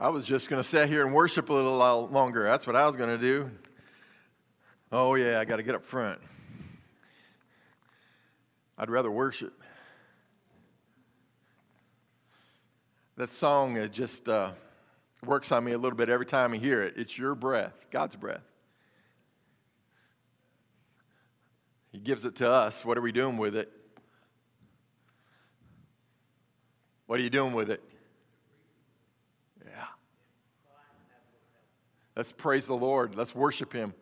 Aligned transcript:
I 0.00 0.10
was 0.10 0.24
just 0.24 0.48
going 0.48 0.62
to 0.62 0.68
sit 0.68 0.88
here 0.88 1.04
and 1.04 1.12
worship 1.12 1.48
a 1.48 1.52
little 1.52 1.76
longer. 1.76 2.44
That's 2.44 2.68
what 2.68 2.76
I 2.76 2.86
was 2.86 2.94
going 2.94 3.10
to 3.10 3.18
do. 3.18 3.50
Oh, 4.92 5.16
yeah, 5.16 5.40
I 5.40 5.44
got 5.44 5.56
to 5.56 5.64
get 5.64 5.74
up 5.74 5.84
front. 5.84 6.20
I'd 8.78 8.90
rather 8.90 9.10
worship. 9.10 9.60
That 13.16 13.32
song 13.32 13.88
just 13.90 14.28
uh, 14.28 14.52
works 15.26 15.50
on 15.50 15.64
me 15.64 15.72
a 15.72 15.78
little 15.78 15.96
bit 15.96 16.08
every 16.08 16.26
time 16.26 16.54
I 16.54 16.58
hear 16.58 16.80
it. 16.80 16.94
It's 16.96 17.18
your 17.18 17.34
breath, 17.34 17.74
God's 17.90 18.14
breath. 18.14 18.44
He 21.90 21.98
gives 21.98 22.24
it 22.24 22.36
to 22.36 22.48
us. 22.48 22.84
What 22.84 22.96
are 22.96 23.00
we 23.00 23.10
doing 23.10 23.36
with 23.36 23.56
it? 23.56 23.72
What 27.06 27.18
are 27.18 27.22
you 27.22 27.30
doing 27.30 27.52
with 27.52 27.68
it? 27.68 27.82
Let's 32.18 32.32
praise 32.32 32.66
the 32.66 32.74
Lord. 32.74 33.14
Let's 33.14 33.32
worship 33.32 33.72
Him. 33.72 33.94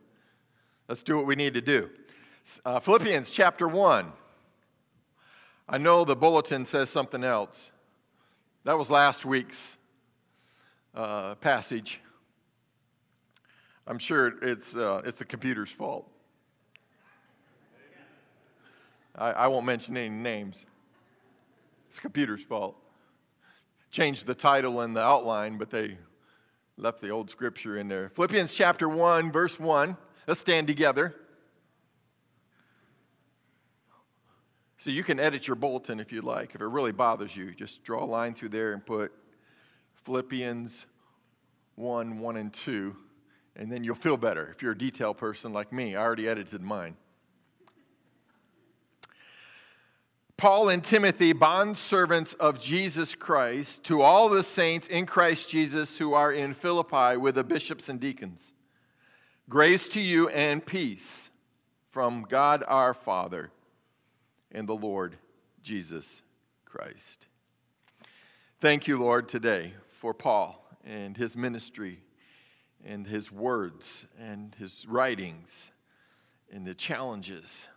Let's 0.89 1.03
do 1.03 1.19
what 1.19 1.27
we 1.27 1.37
need 1.37 1.53
to 1.53 1.61
do. 1.61 1.91
Uh, 2.65 2.81
Philippians 2.81 3.31
chapter 3.31 3.69
1. 3.69 4.11
I 5.69 5.77
know 5.77 6.03
the 6.07 6.17
bulletin 6.17 6.65
says 6.65 6.89
something 6.89 7.23
else. 7.23 7.73
That 8.65 8.79
was 8.79 8.89
last 8.89 9.27
week's 9.27 9.77
uh, 10.95 11.35
passage. 11.35 12.01
I'm 13.87 13.99
sure 13.99 14.33
it's, 14.43 14.75
uh, 14.75 15.03
it's 15.05 15.19
the 15.19 15.27
computer's 15.27 15.71
fault. 15.71 16.11
I, 19.15 19.33
I 19.33 19.47
won't 19.49 19.67
mention 19.67 19.95
any 19.95 20.09
names. 20.09 20.65
It's 21.91 21.99
computer's 21.99 22.43
fault 22.43 22.77
changed 23.91 24.27
the 24.27 24.35
title 24.35 24.81
and 24.81 24.97
the 24.97 25.01
outline, 25.01 25.57
but 25.59 25.71
they 25.71 25.97
left 26.77 27.01
the 27.01 27.11
old 27.11 27.31
scripture 27.31 27.79
in 27.79 27.89
there. 27.89 28.11
Philippians 28.11 28.53
chapter 28.53 28.89
1, 28.89 29.33
verse 29.33 29.59
1. 29.59 29.97
Let's 30.27 30.41
stand 30.41 30.67
together. 30.67 31.15
So 34.79 34.91
you 34.91 35.03
can 35.03 35.19
edit 35.19 35.47
your 35.47 35.57
bulletin 35.57 36.01
if 36.01 36.13
you 36.13 36.21
like. 36.21 36.55
If 36.55 36.61
it 36.61 36.67
really 36.67 36.93
bothers 36.93 37.35
you, 37.35 37.55
just 37.55 37.83
draw 37.83 38.05
a 38.05 38.07
line 38.07 38.35
through 38.35 38.51
there 38.51 38.73
and 38.73 38.85
put 38.85 39.13
Philippians 40.05 40.85
1, 41.77 42.19
1 42.19 42.37
and 42.37 42.53
2, 42.53 42.97
and 43.57 43.73
then 43.73 43.83
you'll 43.83 43.95
feel 43.95 44.17
better. 44.17 44.53
If 44.55 44.63
you're 44.63 44.73
a 44.73 44.79
detail 44.79 45.15
person 45.15 45.53
like 45.53 45.73
me, 45.73 45.97
I 45.97 46.03
already 46.03 46.29
edited 46.29 46.61
mine. 46.61 46.97
Paul 50.37 50.69
and 50.69 50.85
Timothy, 50.85 51.33
bondservants 51.33 52.35
of 52.35 52.61
Jesus 52.61 53.15
Christ, 53.15 53.85
to 53.85 54.03
all 54.03 54.29
the 54.29 54.43
saints 54.43 54.87
in 54.87 55.07
Christ 55.07 55.49
Jesus 55.49 55.97
who 55.97 56.13
are 56.13 56.31
in 56.31 56.53
Philippi 56.53 57.17
with 57.17 57.37
the 57.37 57.45
bishops 57.45 57.89
and 57.89 57.99
deacons. 57.99 58.53
Grace 59.49 59.89
to 59.89 60.01
you 60.01 60.29
and 60.29 60.65
peace 60.65 61.31
from 61.91 62.27
God 62.29 62.63
our 62.69 62.93
Father 62.93 63.51
and 64.53 64.69
the 64.69 64.75
Lord 64.75 65.17
Jesus 65.63 66.21
Christ. 66.67 67.29
Thank 68.61 68.87
you, 68.87 68.99
Lord, 68.99 69.31
today 69.31 69.73
for 70.01 70.13
Paul 70.13 70.63
and 70.85 71.17
his 71.17 71.35
ministry 71.35 72.01
and 72.85 73.07
his 73.07 73.33
words 73.33 74.05
and 74.21 74.55
his 74.57 74.85
writings 74.87 75.71
and 76.53 76.67
the 76.67 76.75
challenges 76.75 77.69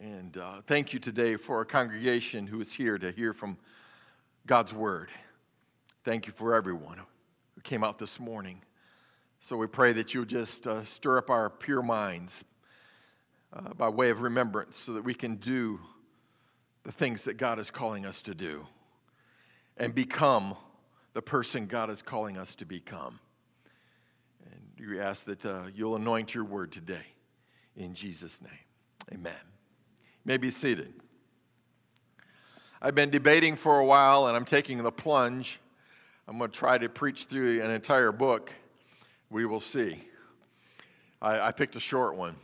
and 0.00 0.36
uh, 0.36 0.60
thank 0.66 0.92
you 0.92 0.98
today 0.98 1.36
for 1.36 1.56
our 1.56 1.64
congregation 1.64 2.46
who 2.46 2.60
is 2.60 2.72
here 2.72 2.98
to 2.98 3.10
hear 3.12 3.32
from 3.32 3.56
God's 4.46 4.72
word. 4.72 5.10
Thank 6.04 6.26
you 6.26 6.32
for 6.32 6.54
everyone 6.54 6.98
who 7.54 7.60
came 7.62 7.84
out 7.84 7.98
this 7.98 8.18
morning. 8.18 8.62
So 9.40 9.56
we 9.56 9.66
pray 9.66 9.92
that 9.92 10.14
you'll 10.14 10.24
just 10.24 10.66
uh, 10.66 10.84
stir 10.84 11.18
up 11.18 11.30
our 11.30 11.50
pure 11.50 11.82
minds 11.82 12.44
uh, 13.52 13.74
by 13.74 13.88
way 13.88 14.10
of 14.10 14.22
remembrance 14.22 14.76
so 14.76 14.94
that 14.94 15.04
we 15.04 15.14
can 15.14 15.36
do 15.36 15.78
the 16.84 16.92
things 16.92 17.24
that 17.24 17.36
God 17.36 17.58
is 17.58 17.70
calling 17.70 18.06
us 18.06 18.22
to 18.22 18.34
do 18.34 18.66
and 19.76 19.94
become 19.94 20.56
the 21.12 21.22
person 21.22 21.66
God 21.66 21.90
is 21.90 22.02
calling 22.02 22.38
us 22.38 22.54
to 22.56 22.64
become. 22.64 23.20
And 24.50 24.88
we 24.88 24.98
ask 24.98 25.26
that 25.26 25.44
uh, 25.44 25.64
you'll 25.74 25.96
anoint 25.96 26.34
your 26.34 26.44
word 26.44 26.72
today. 26.72 27.06
In 27.76 27.94
Jesus' 27.94 28.40
name, 28.40 28.50
amen 29.12 29.51
may 30.24 30.36
be 30.36 30.50
seated. 30.50 30.92
I've 32.80 32.94
been 32.94 33.10
debating 33.10 33.56
for 33.56 33.78
a 33.78 33.84
while 33.84 34.26
and 34.26 34.36
I'm 34.36 34.44
taking 34.44 34.82
the 34.82 34.92
plunge. 34.92 35.60
I'm 36.26 36.38
going 36.38 36.50
to 36.50 36.56
try 36.56 36.78
to 36.78 36.88
preach 36.88 37.24
through 37.24 37.62
an 37.62 37.70
entire 37.70 38.12
book. 38.12 38.52
We 39.30 39.46
will 39.46 39.60
see. 39.60 40.02
I, 41.20 41.40
I 41.40 41.52
picked 41.52 41.76
a 41.76 41.80
short 41.80 42.16
one. 42.16 42.36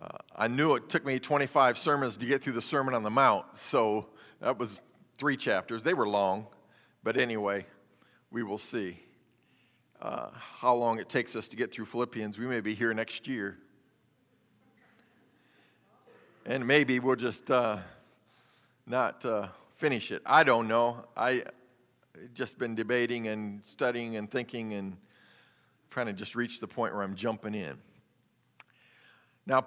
Uh, 0.00 0.08
I 0.34 0.48
knew 0.48 0.74
it 0.74 0.88
took 0.88 1.04
me 1.04 1.18
25 1.18 1.78
sermons 1.78 2.16
to 2.16 2.26
get 2.26 2.42
through 2.42 2.52
the 2.52 2.62
Sermon 2.62 2.94
on 2.94 3.02
the 3.02 3.10
Mount, 3.10 3.46
so 3.54 4.06
that 4.40 4.58
was 4.58 4.82
three 5.16 5.38
chapters. 5.38 5.82
They 5.82 5.94
were 5.94 6.06
long, 6.06 6.46
but 7.02 7.16
anyway, 7.16 7.64
we 8.30 8.42
will 8.42 8.58
see 8.58 9.00
uh, 10.02 10.28
how 10.32 10.74
long 10.74 10.98
it 10.98 11.08
takes 11.08 11.34
us 11.34 11.48
to 11.48 11.56
get 11.56 11.72
through 11.72 11.86
Philippians. 11.86 12.38
We 12.38 12.46
may 12.46 12.60
be 12.60 12.74
here 12.74 12.92
next 12.92 13.26
year 13.26 13.56
and 16.46 16.64
maybe 16.64 17.00
we'll 17.00 17.16
just 17.16 17.50
uh, 17.50 17.78
not 18.86 19.24
uh, 19.24 19.48
finish 19.78 20.12
it. 20.12 20.22
I 20.24 20.44
don't 20.44 20.68
know. 20.68 21.04
I 21.16 21.42
just 22.34 22.56
been 22.56 22.76
debating 22.76 23.26
and 23.26 23.60
studying 23.64 24.16
and 24.16 24.30
thinking 24.30 24.74
and 24.74 24.96
trying 25.90 26.06
to 26.06 26.12
just 26.12 26.36
reach 26.36 26.60
the 26.60 26.68
point 26.68 26.94
where 26.94 27.02
I'm 27.02 27.16
jumping 27.16 27.54
in. 27.54 27.76
Now, 29.44 29.66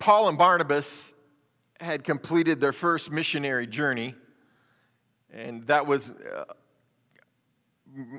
Paul 0.00 0.28
and 0.28 0.36
Barnabas 0.36 1.14
had 1.80 2.02
completed 2.02 2.60
their 2.60 2.72
first 2.72 3.12
missionary 3.12 3.68
journey, 3.68 4.16
and 5.32 5.64
that 5.68 5.86
was 5.86 6.10
uh, 6.10 6.44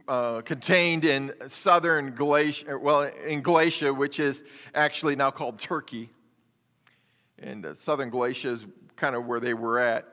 uh, 0.08 0.42
contained 0.42 1.04
in 1.04 1.34
southern 1.48 2.12
Galatia, 2.12 2.78
well, 2.78 3.04
in 3.04 3.42
Galatia, 3.42 3.94
which 3.94 4.22
is 4.22 4.42
actually 4.74 5.18
now 5.18 5.32
called 5.32 5.60
Turkey 5.60 6.10
and 7.40 7.76
southern 7.76 8.10
Galatia 8.10 8.50
is 8.50 8.66
kind 8.96 9.16
of 9.16 9.26
where 9.26 9.40
they 9.40 9.54
were 9.54 9.80
at. 9.80 10.08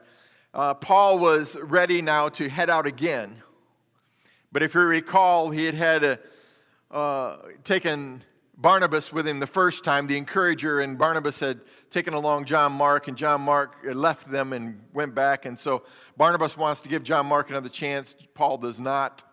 Uh, 0.53 0.73
Paul 0.73 1.19
was 1.19 1.55
ready 1.55 2.01
now 2.01 2.29
to 2.29 2.49
head 2.49 2.69
out 2.69 2.85
again. 2.85 3.41
But 4.51 4.63
if 4.63 4.73
you 4.73 4.81
recall, 4.81 5.49
he 5.49 5.63
had 5.63 5.75
had 5.75 6.03
a, 6.03 6.19
uh, 6.91 7.37
taken 7.63 8.23
Barnabas 8.57 9.13
with 9.13 9.25
him 9.25 9.39
the 9.39 9.47
first 9.47 9.83
time, 9.83 10.07
the 10.07 10.17
encourager, 10.17 10.81
and 10.81 10.97
Barnabas 10.97 11.39
had 11.39 11.61
taken 11.89 12.13
along 12.13 12.45
John 12.45 12.73
Mark, 12.73 13.07
and 13.07 13.17
John 13.17 13.41
Mark 13.41 13.77
left 13.83 14.29
them 14.29 14.53
and 14.53 14.81
went 14.93 15.15
back. 15.15 15.45
And 15.45 15.57
so 15.57 15.83
Barnabas 16.17 16.57
wants 16.57 16.81
to 16.81 16.89
give 16.89 17.03
John 17.03 17.25
Mark 17.25 17.49
another 17.49 17.69
chance. 17.69 18.15
Paul 18.33 18.57
does 18.57 18.79
not. 18.79 19.23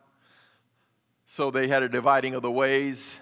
So 1.27 1.51
they 1.51 1.69
had 1.69 1.83
a 1.83 1.89
dividing 1.89 2.35
of 2.35 2.43
the 2.43 2.51
ways. 2.51 3.19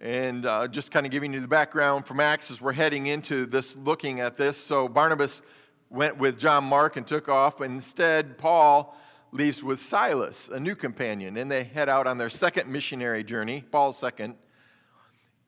And 0.00 0.44
uh, 0.44 0.68
just 0.68 0.90
kind 0.90 1.06
of 1.06 1.12
giving 1.12 1.32
you 1.32 1.40
the 1.40 1.48
background 1.48 2.04
from 2.06 2.20
Acts 2.20 2.50
as 2.50 2.60
we're 2.60 2.72
heading 2.72 3.06
into 3.06 3.46
this, 3.46 3.74
looking 3.76 4.20
at 4.20 4.36
this. 4.36 4.58
So 4.58 4.88
Barnabas 4.88 5.40
went 5.88 6.18
with 6.18 6.38
John 6.38 6.64
Mark 6.64 6.96
and 6.96 7.06
took 7.06 7.30
off. 7.30 7.62
Instead, 7.62 8.36
Paul 8.36 8.94
leaves 9.32 9.62
with 9.62 9.80
Silas, 9.80 10.48
a 10.48 10.60
new 10.60 10.74
companion, 10.74 11.38
and 11.38 11.50
they 11.50 11.64
head 11.64 11.88
out 11.88 12.06
on 12.06 12.18
their 12.18 12.28
second 12.28 12.70
missionary 12.70 13.24
journey, 13.24 13.64
Paul's 13.70 13.98
second. 13.98 14.34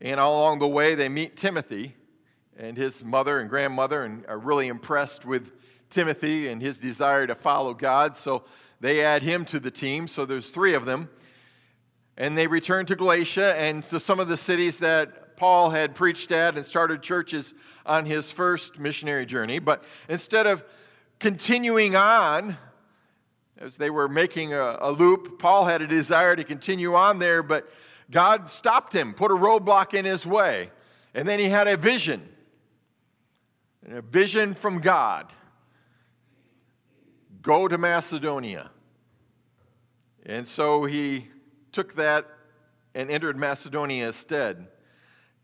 And 0.01 0.19
all 0.19 0.41
along 0.41 0.61
the 0.61 0.69
way, 0.69 0.95
they 0.95 1.09
meet 1.09 1.37
Timothy 1.37 1.95
and 2.57 2.77
his 2.77 3.05
mother 3.05 3.41
and 3.41 3.51
grandmother, 3.51 4.05
and 4.05 4.25
are 4.27 4.39
really 4.39 4.69
impressed 4.69 5.25
with 5.25 5.53
Timothy 5.91 6.49
and 6.49 6.61
his 6.61 6.81
desire 6.81 7.27
to 7.27 7.35
follow 7.35 7.75
God. 7.75 8.17
So 8.17 8.45
they 8.81 9.05
add 9.05 9.23
him 9.23 9.45
to 9.47 9.61
the 9.61 9.71
team. 9.71 10.07
So 10.09 10.25
there's 10.25 10.51
three 10.51 10.75
of 10.75 10.87
them. 10.87 11.09
And 12.19 12.37
they 12.37 12.49
returned 12.49 12.89
to 12.89 12.97
Galatia 12.97 13.55
and 13.57 13.89
to 13.91 14.01
some 14.01 14.19
of 14.19 14.27
the 14.27 14.37
cities 14.37 14.81
that 14.81 15.37
Paul 15.37 15.71
had 15.71 15.95
preached 15.95 16.33
at 16.33 16.57
and 16.57 16.67
started 16.67 17.01
churches 17.01 17.55
on 17.87 18.05
his 18.05 18.29
first 18.33 18.77
missionary 18.77 19.25
journey. 19.25 19.61
But 19.61 19.85
instead 20.09 20.49
of 20.49 20.65
continuing 21.21 21.95
on, 21.95 22.59
as 23.57 23.77
they 23.77 23.89
were 23.89 24.09
making 24.09 24.53
a, 24.53 24.79
a, 24.81 24.91
loop, 24.91 25.39
Paul 25.39 25.65
had 25.65 25.81
a 25.81 25.87
desire 25.87 26.35
to 26.35 26.43
continue 26.43 26.97
on 26.97 27.21
there, 27.21 27.41
but 27.45 27.71
God 28.11 28.51
stopped 28.51 28.93
him, 28.93 29.15
put 29.15 29.31
a 29.31 29.35
roadblock 29.35 29.95
in 29.95 30.05
his 30.05 30.27
way. 30.27 30.73
And 31.15 31.27
then 31.27 31.39
he 31.39 31.49
had 31.49 31.69
a 31.69 31.77
vision, 31.77 32.29
a 33.89 34.03
vision 34.03 34.55
from 34.55 34.81
God 34.81 35.33
go 37.43 37.69
to 37.69 37.79
Macedonia. 37.79 38.71
And 40.27 40.47
so 40.47 40.85
he 40.85 41.29
took 41.79 41.95
that 41.95 42.27
and 42.93 43.09
entered 43.09 43.37
Macedonia 43.37 44.07
instead. 44.07 44.67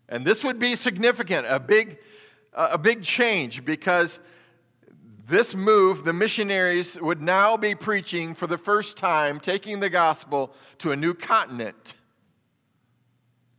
And 0.09 0.27
this 0.27 0.43
would 0.43 0.59
be 0.59 0.75
significant, 0.75 1.47
a 1.49 1.61
big, 1.61 1.99
a 2.53 2.77
big 2.77 3.05
change, 3.05 3.65
because 3.65 4.19
this 5.29 5.55
move, 5.55 6.03
the 6.03 6.13
missionaries 6.13 7.01
would 7.01 7.23
now 7.23 7.57
be 7.57 7.77
preaching 7.77 8.35
for 8.35 8.49
the 8.49 8.59
first 8.59 8.97
time, 8.97 9.39
taking 9.39 9.79
the 9.79 9.89
gospel 9.89 10.53
to 10.79 10.91
a 10.91 10.97
new 10.97 11.15
continent, 11.15 11.95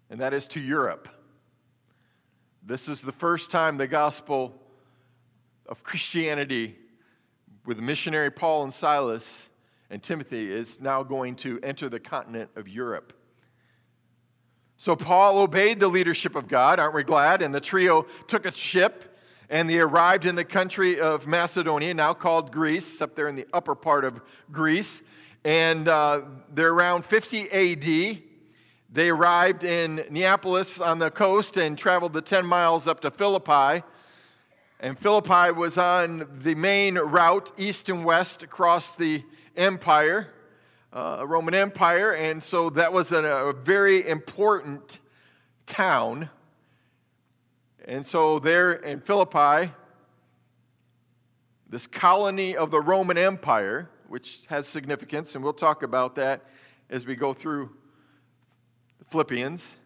and 0.10 0.20
that 0.20 0.34
is 0.34 0.46
to 0.50 0.60
Europe. 0.60 1.08
This 2.62 2.90
is 2.90 3.00
the 3.00 3.14
first 3.14 3.52
time 3.52 3.78
the 3.78 3.88
gospel 3.88 4.54
of 5.66 5.82
Christianity 5.82 6.76
with 7.66 7.80
missionary 7.80 8.32
Paul 8.32 8.64
and 8.64 8.74
Silas 8.74 9.48
and 9.90 10.02
Timothy 10.02 10.52
is 10.52 10.80
now 10.80 11.04
going 11.04 11.36
to 11.38 11.60
enter 11.62 11.90
the 11.90 12.00
continent 12.00 12.50
of 12.56 12.68
Europe. 12.68 13.14
So 14.78 14.96
Paul 14.96 15.38
obeyed 15.38 15.80
the 15.80 15.88
leadership 15.88 16.36
of 16.36 16.48
God, 16.48 16.80
aren't 16.80 16.96
we 16.96 17.04
glad? 17.04 17.42
And 17.42 17.56
the 17.56 17.62
trio 17.62 18.06
took 18.28 18.46
a 18.46 18.52
ship 18.52 19.16
and 19.50 19.70
they 19.70 19.80
arrived 19.80 20.26
in 20.26 20.36
the 20.36 20.44
country 20.44 21.00
of 21.00 21.28
Macedonia, 21.28 21.94
now 21.94 22.14
called 22.14 22.52
Greece, 22.52 23.02
up 23.02 23.16
there 23.16 23.28
in 23.28 23.36
the 23.36 23.48
upper 23.54 23.76
part 23.76 24.04
of 24.04 24.22
Greece. 24.52 25.02
And 25.44 25.88
uh, 25.88 26.22
they're 26.54 26.74
around 26.74 27.06
50 27.06 27.52
AD. 27.52 28.22
They 28.92 29.10
arrived 29.10 29.64
in 29.64 30.04
Neapolis 30.10 30.82
on 30.82 31.00
the 31.00 31.12
coast 31.12 31.58
and 31.58 31.78
traveled 31.78 32.14
the 32.14 32.22
10 32.22 32.46
miles 32.46 32.88
up 32.88 33.02
to 33.02 33.12
Philippi. 33.12 33.84
And 34.86 35.00
Philippi 35.00 35.52
was 35.52 35.80
on 35.80 36.28
the 36.44 36.54
main 36.54 37.00
route, 37.00 37.52
east 37.58 37.90
and 37.90 38.06
west, 38.06 38.44
across 38.44 38.96
the 38.96 39.24
empire, 39.58 40.28
uh, 40.94 41.26
Roman 41.28 41.56
Empire. 41.56 42.14
And 42.14 42.44
so 42.44 42.70
that 42.70 42.94
was 42.94 43.12
a, 43.12 43.24
a 43.24 43.52
very 43.52 44.08
important 44.08 45.00
town. 45.66 46.30
And 47.86 48.06
so, 48.06 48.38
there 48.38 48.74
in 48.74 49.00
Philippi, 49.00 49.74
this 51.68 51.88
colony 51.88 52.56
of 52.56 52.70
the 52.70 52.80
Roman 52.80 53.18
Empire, 53.18 53.90
which 54.08 54.44
has 54.50 54.68
significance, 54.68 55.34
and 55.34 55.44
we'll 55.44 55.54
talk 55.54 55.82
about 55.82 56.14
that 56.18 56.46
as 56.92 57.08
we 57.08 57.16
go 57.16 57.34
through 57.34 57.72
Philippians. 59.10 59.78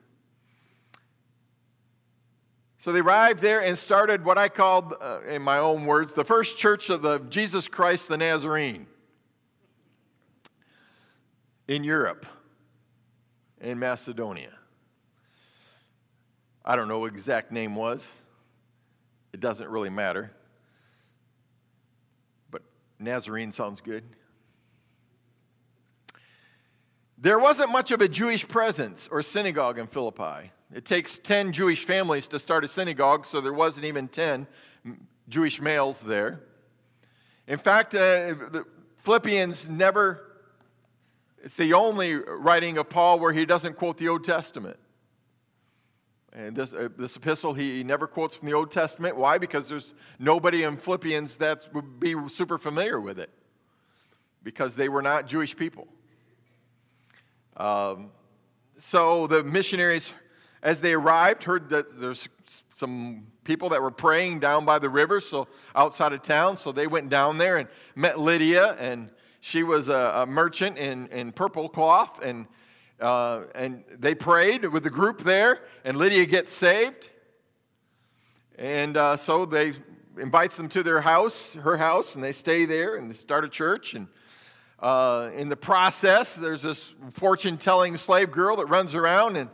So 2.79 2.93
they 2.93 3.01
arrived 3.01 3.41
there 3.41 3.61
and 3.61 3.77
started 3.77 4.23
what 4.23 4.37
I 4.37 4.47
called, 4.47 4.93
uh, 5.01 5.19
in 5.27 5.41
my 5.41 5.57
own 5.57 5.85
words, 5.85 6.13
the 6.13 6.23
first 6.23 6.57
church 6.57 6.89
of 6.89 7.01
the 7.01 7.19
Jesus 7.29 7.67
Christ 7.67 8.07
the 8.07 8.15
Nazarene 8.15 8.87
in 11.67 11.83
Europe, 11.83 12.25
in 13.59 13.79
Macedonia. 13.79 14.53
I 16.63 16.77
don't 16.77 16.87
know 16.87 16.99
what 16.99 17.11
exact 17.11 17.51
name 17.51 17.75
was. 17.75 18.09
It 19.33 19.41
doesn't 19.41 19.67
really 19.67 19.89
matter. 19.89 20.31
But 22.49 22.61
Nazarene 22.97 23.51
sounds 23.51 23.81
good. 23.81 24.05
There 27.17 27.39
wasn't 27.39 27.71
much 27.71 27.91
of 27.91 27.99
a 27.99 28.07
Jewish 28.07 28.47
presence 28.47 29.09
or 29.11 29.21
synagogue 29.21 29.77
in 29.77 29.87
Philippi. 29.87 30.51
It 30.73 30.85
takes 30.85 31.17
10 31.17 31.51
Jewish 31.51 31.85
families 31.85 32.27
to 32.27 32.39
start 32.39 32.63
a 32.63 32.67
synagogue, 32.67 33.25
so 33.25 33.41
there 33.41 33.53
wasn't 33.53 33.85
even 33.85 34.07
10 34.07 34.47
Jewish 35.27 35.59
males 35.59 36.01
there. 36.01 36.41
In 37.47 37.57
fact, 37.57 37.95
uh, 37.95 38.35
Philippians 38.97 39.67
never, 39.67 40.21
it's 41.43 41.55
the 41.55 41.73
only 41.73 42.13
writing 42.13 42.77
of 42.77 42.89
Paul 42.89 43.19
where 43.19 43.33
he 43.33 43.45
doesn't 43.45 43.75
quote 43.77 43.97
the 43.97 44.07
Old 44.09 44.23
Testament. 44.23 44.77
And 46.31 46.55
this, 46.55 46.73
uh, 46.73 46.89
this 46.95 47.15
epistle, 47.15 47.55
he 47.55 47.83
never 47.83 48.05
quotes 48.05 48.35
from 48.35 48.47
the 48.47 48.53
Old 48.53 48.71
Testament. 48.71 49.15
Why? 49.17 49.39
Because 49.39 49.67
there's 49.67 49.95
nobody 50.19 50.63
in 50.63 50.77
Philippians 50.77 51.37
that 51.37 51.67
would 51.73 51.99
be 51.99 52.15
super 52.27 52.59
familiar 52.59 53.01
with 53.01 53.17
it, 53.17 53.31
because 54.43 54.75
they 54.75 54.89
were 54.89 55.01
not 55.01 55.25
Jewish 55.25 55.55
people. 55.55 55.87
Um, 57.57 58.11
so 58.77 59.25
the 59.25 59.43
missionaries, 59.43 60.13
as 60.61 60.81
they 60.81 60.93
arrived, 60.93 61.43
heard 61.43 61.69
that 61.69 61.99
there's 61.99 62.27
some 62.75 63.27
people 63.43 63.69
that 63.69 63.81
were 63.81 63.91
praying 63.91 64.39
down 64.39 64.65
by 64.65 64.79
the 64.79 64.89
river, 64.89 65.21
so 65.21 65.47
outside 65.75 66.13
of 66.13 66.21
town. 66.21 66.57
So 66.57 66.71
they 66.71 66.87
went 66.87 67.09
down 67.09 67.37
there 67.37 67.57
and 67.57 67.69
met 67.95 68.19
Lydia, 68.19 68.73
and 68.73 69.09
she 69.41 69.63
was 69.63 69.89
a, 69.89 70.23
a 70.23 70.25
merchant 70.25 70.77
in, 70.77 71.07
in 71.07 71.31
purple 71.31 71.69
cloth, 71.69 72.21
and 72.23 72.45
uh, 72.99 73.43
and 73.55 73.83
they 73.97 74.13
prayed 74.13 74.65
with 74.65 74.83
the 74.83 74.89
group 74.89 75.23
there, 75.23 75.61
and 75.85 75.97
Lydia 75.97 76.25
gets 76.25 76.51
saved. 76.51 77.09
And 78.57 78.97
uh, 78.97 79.15
so 79.15 79.45
they 79.45 79.73
invites 80.17 80.57
them 80.57 80.67
to 80.69 80.83
their 80.83 80.99
house, 80.99 81.53
her 81.53 81.77
house, 81.77 82.15
and 82.15 82.23
they 82.23 82.33
stay 82.33 82.65
there 82.65 82.97
and 82.97 83.09
they 83.09 83.13
start 83.15 83.45
a 83.45 83.49
church. 83.49 83.93
And 83.93 84.07
uh, 84.79 85.29
in 85.33 85.47
the 85.47 85.55
process, 85.55 86.35
there's 86.35 86.61
this 86.61 86.93
fortune-telling 87.13 87.95
slave 87.95 88.31
girl 88.31 88.57
that 88.57 88.65
runs 88.65 88.95
around 88.95 89.37
and 89.37 89.49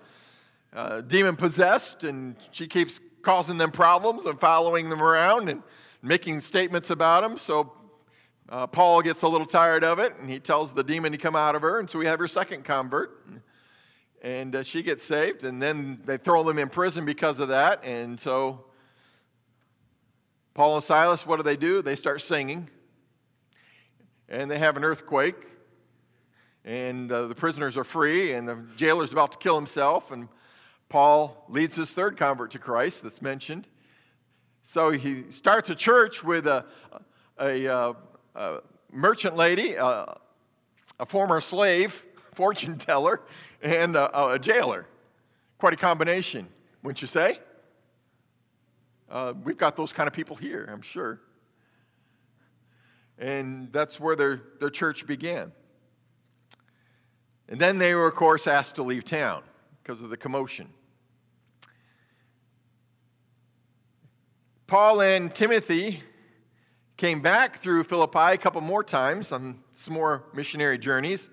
uh, 0.75 1.01
demon 1.01 1.35
possessed, 1.35 2.03
and 2.03 2.35
she 2.51 2.67
keeps 2.67 2.99
causing 3.21 3.57
them 3.57 3.71
problems 3.71 4.25
and 4.25 4.39
following 4.39 4.89
them 4.89 5.01
around 5.01 5.49
and 5.49 5.63
making 6.03 6.41
statements 6.41 6.89
about 6.89 7.21
them. 7.21 7.37
So 7.37 7.71
uh, 8.49 8.67
Paul 8.67 9.01
gets 9.01 9.21
a 9.23 9.27
little 9.27 9.47
tired 9.47 9.83
of 9.83 9.99
it, 9.99 10.13
and 10.19 10.29
he 10.29 10.39
tells 10.39 10.73
the 10.73 10.83
demon 10.83 11.13
to 11.13 11.17
come 11.17 11.35
out 11.35 11.55
of 11.55 11.61
her, 11.61 11.79
and 11.79 11.89
so 11.89 11.97
we 11.97 12.05
have 12.05 12.19
her 12.19 12.27
second 12.27 12.65
convert. 12.65 13.25
And 14.21 14.55
uh, 14.55 14.63
she 14.63 14.83
gets 14.83 15.03
saved, 15.03 15.43
and 15.43 15.61
then 15.61 16.01
they 16.05 16.17
throw 16.17 16.43
them 16.43 16.59
in 16.59 16.69
prison 16.69 17.05
because 17.05 17.39
of 17.39 17.47
that. 17.49 17.83
And 17.85 18.19
so 18.19 18.65
Paul 20.53 20.75
and 20.75 20.83
Silas, 20.83 21.25
what 21.25 21.37
do 21.37 21.43
they 21.43 21.57
do? 21.57 21.81
They 21.81 21.95
start 21.95 22.21
singing, 22.21 22.69
and 24.27 24.51
they 24.51 24.57
have 24.57 24.77
an 24.77 24.83
earthquake, 24.83 25.47
and 26.65 27.11
uh, 27.11 27.27
the 27.27 27.35
prisoners 27.35 27.77
are 27.77 27.83
free, 27.83 28.33
and 28.33 28.47
the 28.47 28.65
jailer's 28.75 29.13
about 29.13 29.31
to 29.33 29.37
kill 29.37 29.55
himself, 29.55 30.11
and 30.11 30.27
Paul 30.89 31.45
leads 31.49 31.75
his 31.75 31.91
third 31.91 32.17
convert 32.17 32.51
to 32.51 32.59
Christ 32.59 33.03
that's 33.03 33.21
mentioned. 33.21 33.67
So 34.63 34.91
he 34.91 35.25
starts 35.31 35.69
a 35.69 35.75
church 35.75 36.23
with 36.23 36.47
a, 36.47 36.65
a, 37.39 37.65
a 37.65 37.95
a 38.35 38.61
merchant 38.91 39.35
lady, 39.35 39.75
a 39.75 40.17
former 41.07 41.41
slave, 41.41 42.03
fortune 42.33 42.77
teller, 42.77 43.21
and 43.61 43.95
a, 43.95 44.31
a, 44.33 44.39
jailer. 44.39 44.85
Quite 45.57 45.73
a 45.73 45.77
combination, 45.77 46.47
wouldn't 46.83 47.01
you 47.01 47.07
say? 47.07 47.39
Uh, 49.09 49.33
we've 49.43 49.57
got 49.57 49.75
those 49.75 49.93
kind 49.93 50.07
of 50.07 50.13
people 50.13 50.35
here, 50.35 50.67
I'm 50.71 50.81
sure. 50.81 51.21
And 53.17 53.71
that's 53.71 53.99
where 53.99 54.15
their, 54.15 54.41
their 54.59 54.69
church 54.69 55.07
began. 55.07 55.53
And 57.47 57.59
then 57.59 57.77
they 57.77 57.93
were, 57.93 58.07
of 58.07 58.15
course, 58.15 58.47
asked 58.47 58.75
to 58.75 58.83
leave 58.83 59.05
town 59.05 59.43
because 59.81 60.01
of 60.01 60.09
the 60.09 60.17
commotion. 60.17 60.67
Paul 64.67 65.01
and 65.01 65.33
Timothy 65.33 66.01
Came 66.97 67.21
back 67.21 67.61
through 67.61 67.83
Philippi 67.83 68.35
a 68.35 68.37
couple 68.37 68.61
more 68.61 68.81
times 68.81 69.33
on 69.33 69.59
some 69.73 69.93
more 69.93 70.23
missionary 70.33 70.77
journeys. 70.77 71.29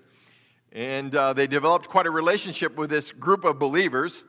And 0.73 1.15
uh, 1.15 1.31
they 1.31 1.47
developed 1.47 1.87
quite 1.87 2.05
a 2.05 2.11
relationship 2.11 2.75
with 2.75 2.89
this 2.89 3.13
group 3.13 3.45
of 3.45 3.59
believers. 3.59 4.25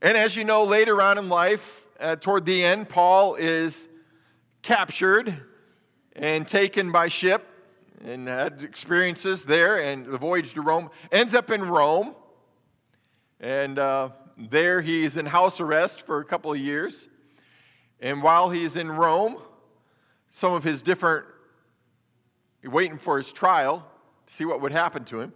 And 0.00 0.16
as 0.16 0.34
you 0.34 0.44
know, 0.44 0.64
later 0.64 1.02
on 1.02 1.18
in 1.18 1.28
life, 1.28 1.88
uh, 2.00 2.16
toward 2.16 2.46
the 2.46 2.64
end, 2.64 2.88
Paul 2.88 3.34
is 3.34 3.86
captured 4.62 5.36
and 6.16 6.48
taken 6.48 6.90
by 6.90 7.08
ship 7.08 7.46
and 8.02 8.28
had 8.28 8.62
experiences 8.62 9.44
there. 9.44 9.82
And 9.82 10.06
the 10.06 10.16
voyage 10.16 10.54
to 10.54 10.62
Rome 10.62 10.88
ends 11.10 11.34
up 11.34 11.50
in 11.50 11.62
Rome. 11.62 12.14
And 13.40 13.78
uh, 13.78 14.08
there 14.38 14.80
he's 14.80 15.18
in 15.18 15.26
house 15.26 15.60
arrest 15.60 16.06
for 16.06 16.20
a 16.20 16.24
couple 16.24 16.50
of 16.50 16.58
years. 16.58 17.08
And 18.02 18.20
while 18.20 18.50
he's 18.50 18.74
in 18.74 18.90
Rome, 18.90 19.36
some 20.28 20.52
of 20.52 20.64
his 20.64 20.82
different, 20.82 21.24
waiting 22.64 22.98
for 22.98 23.16
his 23.16 23.32
trial, 23.32 23.86
to 24.26 24.34
see 24.34 24.44
what 24.44 24.60
would 24.60 24.72
happen 24.72 25.04
to 25.04 25.20
him. 25.20 25.32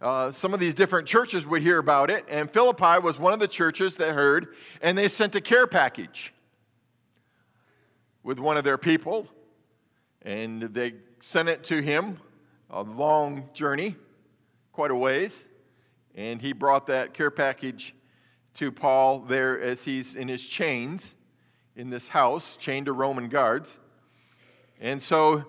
Uh, 0.00 0.32
some 0.32 0.54
of 0.54 0.60
these 0.60 0.72
different 0.72 1.06
churches 1.06 1.46
would 1.46 1.60
hear 1.60 1.76
about 1.76 2.08
it, 2.08 2.24
and 2.30 2.50
Philippi 2.50 2.98
was 3.02 3.18
one 3.18 3.34
of 3.34 3.40
the 3.40 3.48
churches 3.48 3.98
that 3.98 4.14
heard, 4.14 4.54
and 4.80 4.96
they 4.96 5.06
sent 5.06 5.34
a 5.34 5.40
care 5.40 5.66
package 5.66 6.32
with 8.22 8.38
one 8.38 8.56
of 8.56 8.64
their 8.64 8.78
people, 8.78 9.26
and 10.22 10.62
they 10.62 10.94
sent 11.20 11.48
it 11.48 11.62
to 11.64 11.82
him, 11.82 12.18
a 12.70 12.82
long 12.82 13.50
journey, 13.52 13.96
quite 14.72 14.90
a 14.90 14.94
ways, 14.94 15.44
and 16.14 16.40
he 16.40 16.54
brought 16.54 16.86
that 16.86 17.12
care 17.12 17.30
package 17.30 17.94
to 18.54 18.72
Paul 18.72 19.20
there 19.20 19.60
as 19.60 19.84
he's 19.84 20.14
in 20.14 20.26
his 20.28 20.42
chains 20.42 21.14
in 21.78 21.90
this 21.90 22.08
house, 22.08 22.56
chained 22.56 22.86
to 22.86 22.92
Roman 22.92 23.28
guards. 23.28 23.78
And 24.80 25.00
so 25.00 25.44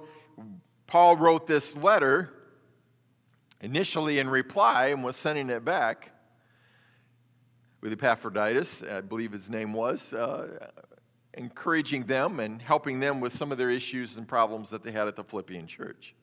Paul 0.86 1.18
wrote 1.18 1.48
this 1.48 1.76
letter 1.76 2.30
initially 3.60 4.20
in 4.20 4.30
reply 4.30 4.88
and 4.88 5.04
was 5.04 5.16
sending 5.16 5.50
it 5.50 5.66
back 5.66 6.12
with 7.82 7.92
Epaphroditus, 7.94 8.84
I 8.84 9.02
believe 9.02 9.32
his 9.32 9.50
name 9.50 9.74
was. 9.74 10.14
Uh, 10.14 10.70
encouraging 11.34 12.06
them 12.06 12.40
and 12.40 12.62
helping 12.62 13.00
them 13.00 13.22
with 13.22 13.36
some 13.36 13.52
of 13.52 13.58
their 13.58 13.70
issues 13.72 14.18
and 14.18 14.28
problems 14.28 14.70
that 14.70 14.84
they 14.84 14.92
had 14.92 15.08
at 15.08 15.16
the 15.16 15.24
Philippian 15.24 15.68
church. 15.68 16.14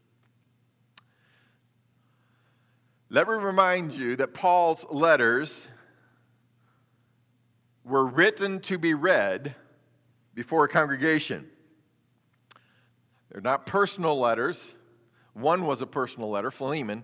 Let 3.09 3.27
me 3.27 3.35
remind 3.35 3.93
you 3.93 4.17
that 4.17 4.35
Paul's 4.35 4.85
letters 4.91 5.67
were 7.85 8.05
written 8.05 8.61
to 8.61 8.79
be 8.79 8.95
read 8.95 9.55
before 10.37 10.65
a 10.65 10.69
congregation. 10.69 11.49
They're 13.33 13.41
not 13.41 13.67
personal 13.67 14.21
letters. 14.21 14.75
One 15.33 15.67
was 15.67 15.83
a 15.83 15.87
personal 15.87 16.31
letter, 16.31 16.51
Philemon, 16.51 17.03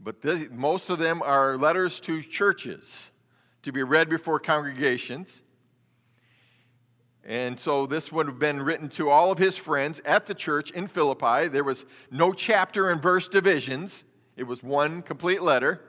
but 0.00 0.20
this, 0.20 0.48
most 0.50 0.90
of 0.90 0.98
them 0.98 1.22
are 1.22 1.56
letters 1.56 2.00
to 2.00 2.22
churches 2.22 3.10
to 3.62 3.72
be 3.72 3.82
read 3.82 4.08
before 4.08 4.40
congregations. 4.40 5.42
And 7.24 7.60
so 7.60 7.86
this 7.86 8.10
would 8.10 8.26
have 8.26 8.40
been 8.40 8.60
written 8.60 8.88
to 8.90 9.10
all 9.10 9.30
of 9.30 9.38
his 9.38 9.56
friends 9.56 10.00
at 10.04 10.26
the 10.26 10.34
church 10.34 10.72
in 10.72 10.88
Philippi. 10.88 11.48
There 11.48 11.62
was 11.62 11.84
no 12.10 12.32
chapter 12.32 12.90
and 12.90 13.00
verse 13.00 13.28
divisions. 13.28 14.02
It 14.36 14.42
was 14.44 14.62
one 14.62 15.02
complete 15.02 15.42
letter, 15.42 15.82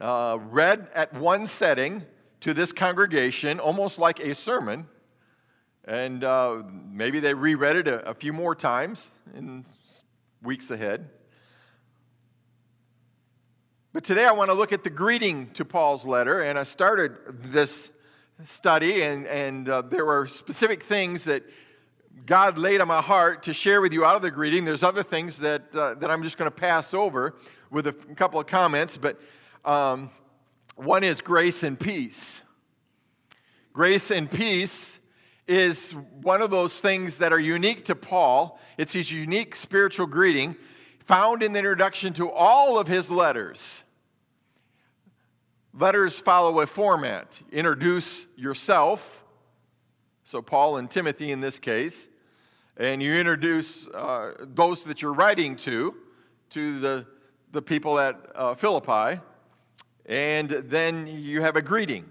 uh, 0.00 0.38
read 0.40 0.88
at 0.94 1.12
one 1.12 1.46
setting 1.46 2.04
to 2.40 2.54
this 2.54 2.70
congregation, 2.70 3.58
almost 3.58 3.98
like 3.98 4.20
a 4.20 4.34
sermon. 4.34 4.86
And 5.88 6.22
uh, 6.22 6.64
maybe 6.92 7.18
they 7.18 7.32
reread 7.32 7.76
it 7.76 7.88
a, 7.88 8.10
a 8.10 8.12
few 8.12 8.34
more 8.34 8.54
times 8.54 9.10
in 9.34 9.64
weeks 10.42 10.70
ahead. 10.70 11.08
But 13.94 14.04
today 14.04 14.26
I 14.26 14.32
want 14.32 14.50
to 14.50 14.54
look 14.54 14.74
at 14.74 14.84
the 14.84 14.90
greeting 14.90 15.48
to 15.54 15.64
Paul's 15.64 16.04
letter, 16.04 16.42
and 16.42 16.58
I 16.58 16.64
started 16.64 17.16
this 17.50 17.90
study, 18.44 19.02
and, 19.02 19.26
and 19.28 19.66
uh, 19.66 19.80
there 19.80 20.04
were 20.04 20.26
specific 20.26 20.82
things 20.82 21.24
that 21.24 21.42
God 22.26 22.58
laid 22.58 22.82
on 22.82 22.88
my 22.88 23.00
heart 23.00 23.44
to 23.44 23.54
share 23.54 23.80
with 23.80 23.94
you 23.94 24.04
out 24.04 24.14
of 24.14 24.20
the 24.20 24.30
greeting. 24.30 24.66
There's 24.66 24.82
other 24.82 25.02
things 25.02 25.38
that, 25.38 25.74
uh, 25.74 25.94
that 25.94 26.10
I'm 26.10 26.22
just 26.22 26.36
going 26.36 26.50
to 26.50 26.54
pass 26.54 26.92
over 26.92 27.34
with 27.70 27.86
a 27.86 27.94
couple 27.94 28.38
of 28.38 28.46
comments, 28.46 28.98
but 28.98 29.18
um, 29.64 30.10
one 30.76 31.02
is 31.02 31.22
grace 31.22 31.62
and 31.62 31.80
peace. 31.80 32.42
Grace 33.72 34.10
and 34.10 34.30
peace 34.30 34.98
is 35.48 35.92
one 36.20 36.42
of 36.42 36.50
those 36.50 36.78
things 36.78 37.18
that 37.18 37.32
are 37.32 37.40
unique 37.40 37.86
to 37.86 37.94
Paul. 37.94 38.60
It's 38.76 38.92
his 38.92 39.10
unique 39.10 39.56
spiritual 39.56 40.06
greeting 40.06 40.54
found 41.06 41.42
in 41.42 41.54
the 41.54 41.58
introduction 41.58 42.12
to 42.12 42.30
all 42.30 42.78
of 42.78 42.86
his 42.86 43.10
letters. 43.10 43.82
Letters 45.72 46.18
follow 46.18 46.60
a 46.60 46.66
format 46.66 47.40
introduce 47.50 48.26
yourself, 48.36 49.24
so 50.24 50.42
Paul 50.42 50.76
and 50.76 50.90
Timothy 50.90 51.32
in 51.32 51.40
this 51.40 51.58
case, 51.58 52.08
and 52.76 53.02
you 53.02 53.14
introduce 53.14 53.86
uh, 53.88 54.34
those 54.40 54.82
that 54.82 55.00
you're 55.00 55.14
writing 55.14 55.56
to, 55.56 55.94
to 56.50 56.78
the, 56.78 57.06
the 57.52 57.62
people 57.62 57.98
at 57.98 58.16
uh, 58.34 58.54
Philippi, 58.54 59.20
and 60.04 60.50
then 60.50 61.06
you 61.06 61.40
have 61.40 61.56
a 61.56 61.62
greeting. 61.62 62.04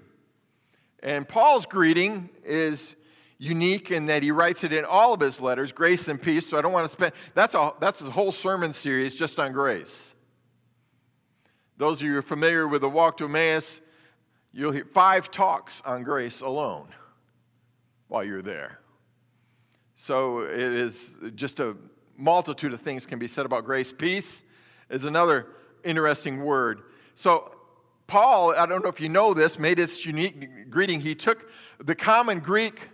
And 1.04 1.28
Paul's 1.28 1.68
greeting 1.68 2.30
is 2.44 2.96
unique 3.40 3.92
in 3.92 4.06
that 4.08 4.24
he 4.24 4.32
writes 4.32 4.64
it 4.64 4.74
in 4.74 4.86
all 4.86 5.14
of 5.14 5.20
his 5.20 5.40
letters, 5.40 5.72
grace 5.72 6.08
and 6.08 6.22
peace. 6.22 6.48
So 6.48 6.58
I 6.58 6.62
don't 6.62 6.72
want 6.72 6.86
to 6.86 6.90
spend 6.90 7.14
that's 7.34 7.54
a 7.54 7.72
that's 7.80 8.02
a 8.02 8.10
whole 8.10 8.32
sermon 8.32 8.74
series 8.74 9.16
just 9.16 9.40
on 9.40 9.52
grace. 9.52 10.14
Those 11.78 12.00
of 12.00 12.08
you 12.08 12.14
who 12.14 12.20
are 12.20 12.24
familiar 12.24 12.68
with 12.68 12.82
the 12.82 12.90
walk 12.90 13.18
to 13.18 13.26
Emmaus, 13.26 13.82
you'll 14.52 14.72
hear 14.72 14.86
five 14.86 15.30
talks 15.30 15.82
on 15.86 16.04
grace 16.04 16.42
alone 16.42 16.88
while 18.08 18.24
you're 18.24 18.42
there. 18.42 18.80
So 19.96 20.42
it 20.42 20.60
is 20.60 21.18
just 21.36 21.60
a 21.60 21.76
multitude 22.18 22.74
of 22.74 22.82
things 22.82 23.06
can 23.06 23.20
be 23.20 23.28
said 23.28 23.46
about 23.46 23.66
grace. 23.66 23.92
Peace 23.92 24.44
is 24.90 25.06
another 25.06 25.48
interesting 25.84 26.44
word. 26.44 26.82
So 27.14 27.52
Paul, 28.08 28.56
I 28.56 28.66
don't 28.66 28.84
know 28.84 28.90
if 28.90 29.02
you 29.02 29.10
know 29.10 29.34
this, 29.34 29.60
made 29.60 29.78
this 29.78 30.06
unique 30.06 30.70
greeting. 30.72 31.00
He 31.00 31.14
took 31.14 31.50
the 31.84 31.94
common 31.94 32.40
Greek 32.40 32.90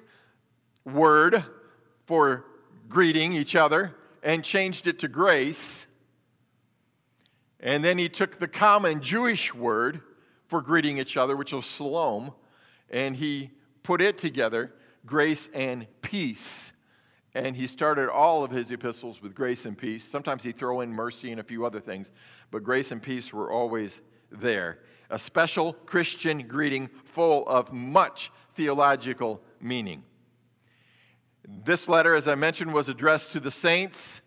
word 0.86 1.44
for 2.06 2.46
greeting 2.90 3.34
each 3.34 3.56
other 3.56 3.96
and 4.22 4.44
changed 4.44 4.88
it 4.88 5.00
to 5.00 5.08
grace. 5.08 5.88
And 7.60 7.84
then 7.84 7.98
he 7.98 8.10
took 8.10 8.40
the 8.40 8.48
common 8.48 9.02
Jewish 9.02 9.54
word 9.54 10.02
for 10.48 10.62
greeting 10.62 10.98
each 10.98 11.18
other, 11.18 11.36
which 11.36 11.54
was 11.54 11.66
shalom, 11.66 12.34
and 12.90 13.16
he 13.16 13.52
put 13.82 14.02
it 14.02 14.18
together, 14.18 14.74
grace 15.06 15.50
and 15.54 15.88
peace. 16.02 16.72
And 17.34 17.56
he 17.56 17.66
started 17.66 18.10
all 18.10 18.44
of 18.44 18.52
his 18.52 18.70
epistles 18.70 19.22
with 19.22 19.34
grace 19.34 19.66
and 19.66 19.78
peace. 19.78 20.04
Sometimes 20.04 20.44
he'd 20.44 20.58
throw 20.58 20.82
in 20.82 20.92
mercy 20.92 21.32
and 21.32 21.40
a 21.40 21.44
few 21.44 21.66
other 21.66 21.80
things, 21.80 22.12
but 22.52 22.64
grace 22.64 22.92
and 22.92 23.02
peace 23.02 23.34
were 23.34 23.52
always 23.52 24.02
there 24.32 24.80
a 25.10 25.20
special 25.20 25.74
Christian 25.74 26.48
greeting 26.48 26.90
full 27.06 27.48
of 27.48 27.72
much 27.72 28.32
theological 28.56 29.42
meaning. 29.62 30.04
This 31.48 31.90
letter, 31.90 32.16
as 32.16 32.28
I 32.28 32.36
mentioned, 32.36 32.74
was 32.74 32.90
addressed 32.90 33.32
to 33.34 33.40
the 33.40 33.52
saints, 33.52 34.22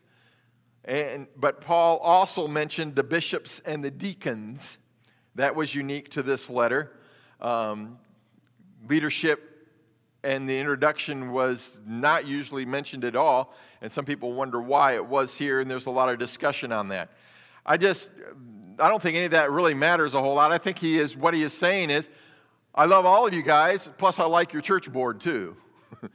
and, 0.85 1.26
but 1.37 1.61
Paul 1.61 1.99
also 1.99 2.46
mentioned 2.46 2.94
the 2.94 3.02
bishops 3.02 3.61
and 3.64 3.82
the 3.82 3.90
deacons. 3.90 4.78
That 5.35 5.54
was 5.54 5.75
unique 5.75 6.11
to 6.11 6.23
this 6.23 6.49
letter. 6.49 6.92
Um, 7.40 7.99
leadership 8.88 9.56
and 10.23 10.49
the 10.49 10.58
introduction 10.58 11.30
was 11.30 11.78
not 11.87 12.26
usually 12.26 12.64
mentioned 12.64 13.04
at 13.04 13.14
all, 13.14 13.54
and 13.80 13.90
some 13.92 14.04
people 14.04 14.32
wonder 14.32 14.61
why 14.61 14.96
it 14.96 15.06
was 15.06 15.35
here, 15.35 15.61
and 15.61 15.70
there's 15.70 15.87
a 15.87 15.90
lot 15.90 16.08
of 16.08 16.18
discussion 16.18 16.73
on 16.73 16.88
that. 16.88 17.11
I 17.64 17.76
just 17.76 18.11
I 18.78 18.88
don't 18.88 19.02
think 19.02 19.16
any 19.16 19.26
of 19.26 19.30
that 19.30 19.50
really 19.50 19.75
matters 19.75 20.14
a 20.14 20.20
whole 20.20 20.35
lot. 20.35 20.52
I 20.52 20.58
think 20.58 20.78
he 20.78 20.99
is 20.99 21.16
what 21.16 21.32
he 21.32 21.42
is 21.42 21.52
saying 21.52 21.90
is, 21.90 22.11
I 22.75 22.85
love 22.85 23.06
all 23.06 23.26
of 23.26 23.32
you 23.32 23.42
guys. 23.42 23.88
Plus, 23.99 24.18
I 24.18 24.25
like 24.25 24.52
your 24.52 24.62
church 24.62 24.92
board 24.92 25.20
too. 25.20 25.56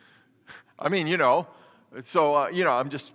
I 0.81 0.89
mean, 0.89 1.07
you 1.07 1.17
know, 1.17 1.47
so 2.03 2.35
uh, 2.35 2.47
you 2.49 2.63
know, 2.63 2.71
I'm 2.71 2.89
just 2.89 3.11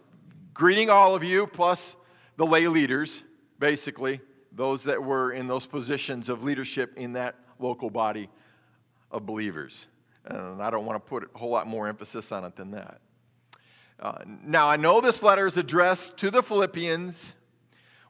greeting 0.54 0.88
all 0.88 1.14
of 1.14 1.24
you, 1.24 1.46
plus 1.46 1.96
the 2.36 2.46
lay 2.46 2.68
leaders, 2.68 3.24
basically 3.58 4.20
those 4.52 4.84
that 4.84 5.02
were 5.02 5.32
in 5.32 5.48
those 5.48 5.66
positions 5.66 6.28
of 6.28 6.42
leadership 6.42 6.94
in 6.96 7.12
that 7.12 7.34
local 7.58 7.90
body 7.90 8.30
of 9.10 9.26
believers. 9.26 9.86
And 10.24 10.62
I 10.62 10.70
don't 10.70 10.86
want 10.86 11.04
to 11.04 11.08
put 11.08 11.28
a 11.34 11.38
whole 11.38 11.50
lot 11.50 11.66
more 11.66 11.88
emphasis 11.88 12.32
on 12.32 12.44
it 12.44 12.56
than 12.56 12.70
that. 12.70 13.00
Uh, 14.00 14.18
now, 14.42 14.68
I 14.68 14.76
know 14.76 15.00
this 15.00 15.22
letter 15.22 15.46
is 15.46 15.58
addressed 15.58 16.16
to 16.18 16.30
the 16.30 16.42
Philippians 16.42 17.34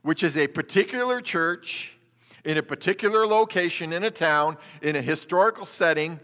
which 0.07 0.23
is 0.23 0.37
a 0.37 0.47
particular 0.47 1.21
church 1.21 1.91
in 2.45 2.59
a 2.59 2.63
particular 2.63 3.27
location 3.27 3.93
in 3.93 4.05
a 4.05 4.11
town 4.11 4.57
in 4.81 4.95
a 4.95 5.03
historical 5.03 5.67
setting 5.67 6.21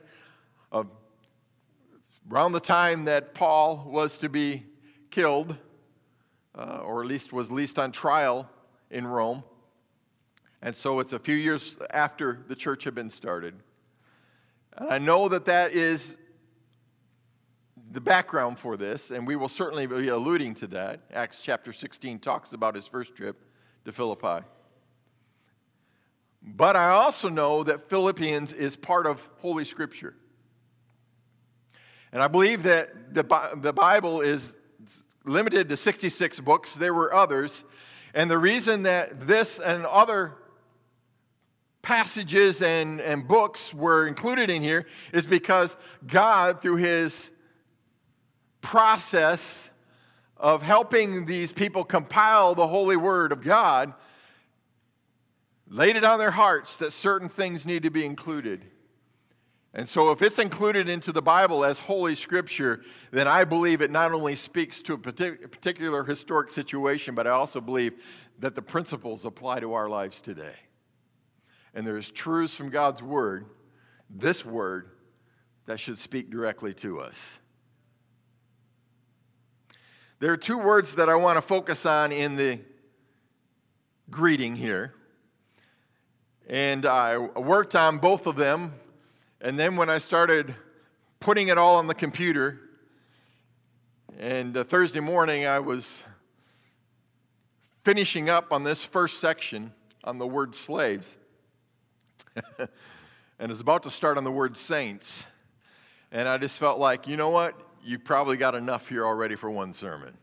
around 2.30 2.52
the 2.52 2.60
time 2.60 3.04
that 3.06 3.34
Paul 3.34 3.84
was 3.86 4.18
to 4.18 4.28
be 4.28 4.64
killed, 5.10 5.56
uh, 6.56 6.78
or 6.84 7.02
at 7.02 7.08
least 7.08 7.32
was 7.32 7.50
least 7.50 7.78
on 7.78 7.92
trial 7.92 8.48
in 8.90 9.06
Rome. 9.06 9.42
And 10.60 10.74
so 10.74 11.00
it's 11.00 11.12
a 11.12 11.18
few 11.18 11.34
years 11.34 11.76
after 11.90 12.44
the 12.46 12.54
church 12.54 12.84
had 12.84 12.94
been 12.94 13.10
started. 13.10 13.54
And 14.76 14.90
I 14.90 14.98
know 14.98 15.28
that 15.28 15.44
that 15.46 15.72
is 15.72 16.18
the 17.90 18.00
background 18.00 18.58
for 18.58 18.76
this, 18.76 19.10
and 19.10 19.26
we 19.26 19.36
will 19.36 19.48
certainly 19.48 19.86
be 19.86 20.08
alluding 20.08 20.54
to 20.54 20.66
that. 20.68 21.00
Acts 21.12 21.42
chapter 21.42 21.72
16 21.72 22.20
talks 22.20 22.52
about 22.52 22.74
his 22.74 22.86
first 22.86 23.14
trip 23.14 23.44
to 23.84 23.92
Philippi. 23.92 24.46
But 26.42 26.76
I 26.76 26.90
also 26.90 27.28
know 27.28 27.62
that 27.64 27.88
Philippians 27.88 28.52
is 28.52 28.76
part 28.76 29.06
of 29.06 29.28
Holy 29.38 29.64
Scripture. 29.64 30.14
And 32.12 32.22
I 32.22 32.28
believe 32.28 32.64
that 32.64 33.14
the, 33.14 33.24
the 33.56 33.72
Bible 33.72 34.20
is 34.20 34.56
limited 35.24 35.68
to 35.70 35.76
66 35.76 36.40
books. 36.40 36.74
There 36.74 36.92
were 36.92 37.12
others. 37.14 37.64
And 38.14 38.30
the 38.30 38.38
reason 38.38 38.82
that 38.82 39.26
this 39.26 39.58
and 39.58 39.86
other 39.86 40.34
passages 41.80 42.62
and, 42.62 43.00
and 43.00 43.26
books 43.26 43.74
were 43.74 44.06
included 44.06 44.50
in 44.50 44.62
here 44.62 44.86
is 45.12 45.26
because 45.26 45.74
God, 46.06 46.62
through 46.62 46.76
his 46.76 47.30
process 48.60 49.70
of 50.36 50.62
helping 50.62 51.24
these 51.24 51.52
people 51.52 51.84
compile 51.84 52.54
the 52.54 52.66
holy 52.66 52.96
word 52.96 53.32
of 53.32 53.42
God, 53.42 53.94
laid 55.68 55.96
it 55.96 56.04
on 56.04 56.18
their 56.18 56.30
hearts 56.30 56.76
that 56.78 56.92
certain 56.92 57.28
things 57.28 57.64
need 57.64 57.84
to 57.84 57.90
be 57.90 58.04
included. 58.04 58.64
And 59.74 59.88
so, 59.88 60.10
if 60.10 60.20
it's 60.20 60.38
included 60.38 60.88
into 60.88 61.12
the 61.12 61.22
Bible 61.22 61.64
as 61.64 61.78
Holy 61.78 62.14
Scripture, 62.14 62.82
then 63.10 63.26
I 63.26 63.44
believe 63.44 63.80
it 63.80 63.90
not 63.90 64.12
only 64.12 64.34
speaks 64.34 64.82
to 64.82 64.92
a 64.92 64.98
particular 64.98 66.04
historic 66.04 66.50
situation, 66.50 67.14
but 67.14 67.26
I 67.26 67.30
also 67.30 67.60
believe 67.60 67.94
that 68.40 68.54
the 68.54 68.60
principles 68.60 69.24
apply 69.24 69.60
to 69.60 69.72
our 69.72 69.88
lives 69.88 70.20
today. 70.20 70.54
And 71.74 71.86
there's 71.86 72.10
truths 72.10 72.54
from 72.54 72.68
God's 72.68 73.02
Word, 73.02 73.46
this 74.10 74.44
Word, 74.44 74.90
that 75.64 75.80
should 75.80 75.96
speak 75.96 76.30
directly 76.30 76.74
to 76.74 77.00
us. 77.00 77.38
There 80.18 80.32
are 80.32 80.36
two 80.36 80.58
words 80.58 80.96
that 80.96 81.08
I 81.08 81.14
want 81.14 81.38
to 81.38 81.42
focus 81.42 81.86
on 81.86 82.12
in 82.12 82.36
the 82.36 82.60
greeting 84.10 84.54
here. 84.54 84.92
And 86.46 86.84
I 86.84 87.16
worked 87.16 87.74
on 87.74 87.98
both 87.98 88.26
of 88.26 88.36
them. 88.36 88.74
And 89.44 89.58
then 89.58 89.74
when 89.74 89.90
I 89.90 89.98
started 89.98 90.54
putting 91.18 91.48
it 91.48 91.58
all 91.58 91.74
on 91.74 91.88
the 91.88 91.96
computer, 91.96 92.60
and 94.16 94.56
uh, 94.56 94.62
Thursday 94.62 95.00
morning 95.00 95.46
I 95.46 95.58
was 95.58 96.04
finishing 97.82 98.30
up 98.30 98.52
on 98.52 98.62
this 98.62 98.84
first 98.84 99.18
section 99.18 99.72
on 100.04 100.18
the 100.18 100.26
word 100.28 100.54
slaves. 100.54 101.16
and 103.40 103.48
was 103.48 103.58
about 103.58 103.82
to 103.82 103.90
start 103.90 104.16
on 104.16 104.22
the 104.22 104.30
word 104.30 104.56
saints. 104.56 105.26
And 106.12 106.28
I 106.28 106.38
just 106.38 106.56
felt 106.60 106.78
like, 106.78 107.08
you 107.08 107.16
know 107.16 107.30
what? 107.30 107.60
You've 107.82 108.04
probably 108.04 108.36
got 108.36 108.54
enough 108.54 108.88
here 108.88 109.04
already 109.04 109.34
for 109.34 109.50
one 109.50 109.74
sermon. 109.74 110.16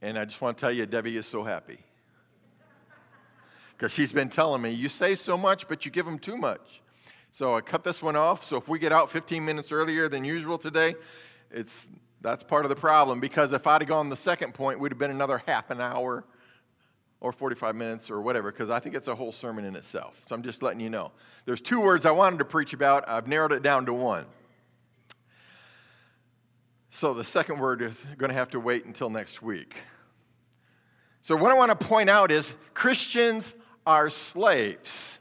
And 0.00 0.18
I 0.18 0.24
just 0.24 0.40
want 0.40 0.56
to 0.56 0.60
tell 0.62 0.72
you, 0.72 0.86
Debbie 0.86 1.18
is 1.18 1.26
so 1.26 1.42
happy. 1.42 1.80
Because 3.76 3.92
she's 3.92 4.12
been 4.12 4.30
telling 4.30 4.62
me, 4.62 4.70
you 4.70 4.88
say 4.88 5.14
so 5.14 5.36
much, 5.36 5.68
but 5.68 5.84
you 5.84 5.90
give 5.90 6.06
them 6.06 6.18
too 6.18 6.38
much. 6.38 6.80
So 7.34 7.56
I 7.56 7.62
cut 7.62 7.82
this 7.82 8.00
one 8.00 8.14
off. 8.14 8.44
So 8.44 8.56
if 8.56 8.68
we 8.68 8.78
get 8.78 8.92
out 8.92 9.10
15 9.10 9.44
minutes 9.44 9.72
earlier 9.72 10.08
than 10.08 10.24
usual 10.24 10.56
today, 10.56 10.94
it's, 11.50 11.88
that's 12.20 12.44
part 12.44 12.64
of 12.64 12.68
the 12.68 12.76
problem. 12.76 13.18
Because 13.18 13.52
if 13.52 13.66
I'd 13.66 13.80
have 13.80 13.88
gone 13.88 14.08
the 14.08 14.14
second 14.14 14.54
point, 14.54 14.78
we'd 14.78 14.92
have 14.92 15.00
been 15.00 15.10
another 15.10 15.42
half 15.44 15.70
an 15.70 15.80
hour 15.80 16.22
or 17.18 17.32
45 17.32 17.74
minutes 17.74 18.08
or 18.08 18.20
whatever, 18.20 18.52
because 18.52 18.70
I 18.70 18.78
think 18.78 18.94
it's 18.94 19.08
a 19.08 19.16
whole 19.16 19.32
sermon 19.32 19.64
in 19.64 19.74
itself. 19.74 20.22
So 20.28 20.36
I'm 20.36 20.44
just 20.44 20.62
letting 20.62 20.78
you 20.78 20.90
know. 20.90 21.10
There's 21.44 21.60
two 21.60 21.80
words 21.80 22.06
I 22.06 22.12
wanted 22.12 22.38
to 22.38 22.44
preach 22.44 22.72
about. 22.72 23.08
I've 23.08 23.26
narrowed 23.26 23.50
it 23.50 23.64
down 23.64 23.84
to 23.86 23.92
one. 23.92 24.26
So 26.90 27.14
the 27.14 27.24
second 27.24 27.58
word 27.58 27.82
is 27.82 28.06
going 28.16 28.30
to 28.30 28.36
have 28.36 28.50
to 28.50 28.60
wait 28.60 28.84
until 28.84 29.10
next 29.10 29.42
week. 29.42 29.74
So, 31.20 31.34
what 31.34 31.50
I 31.50 31.54
want 31.54 31.76
to 31.76 31.86
point 31.86 32.08
out 32.08 32.30
is 32.30 32.54
Christians 32.74 33.54
are 33.84 34.08
slaves 34.08 35.18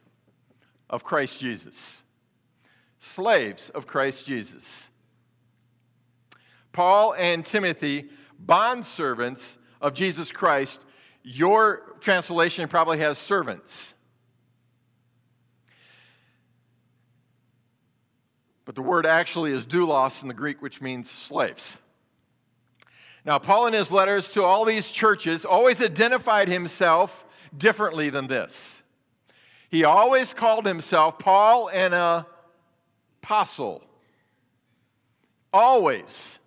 of 0.92 1.04
Christ 1.04 1.40
Jesus. 1.40 2.03
Slaves 3.04 3.70
of 3.70 3.86
Christ 3.86 4.26
Jesus. 4.26 4.90
Paul 6.72 7.14
and 7.16 7.46
Timothy, 7.46 8.10
bondservants 8.44 9.58
of 9.82 9.94
Jesus 9.94 10.32
Christ, 10.32 10.80
your 11.22 11.98
translation 12.00 12.70
probably 12.70 13.00
has 13.00 13.18
servants. 13.18 13.94
But 18.64 18.76
the 18.76 18.82
word 18.82 19.06
actually 19.06 19.52
is 19.52 19.66
doulos 19.66 20.22
in 20.22 20.30
the 20.30 20.34
Greek, 20.34 20.62
which 20.62 20.80
means 20.80 21.12
slaves. 21.12 21.76
Now, 23.26 23.38
Paul, 23.38 23.68
in 23.68 23.74
his 23.74 23.92
letters 23.92 24.30
to 24.32 24.44
all 24.44 24.64
these 24.64 24.88
churches, 24.88 25.44
always 25.44 25.82
identified 25.82 26.48
himself 26.48 27.26
differently 27.56 28.10
than 28.10 28.28
this. 28.28 28.82
He 29.70 29.84
always 29.84 30.34
called 30.34 30.66
himself 30.66 31.20
Paul 31.20 31.68
an 31.68 31.94
apostle. 33.24 33.82
Always. 35.54 36.40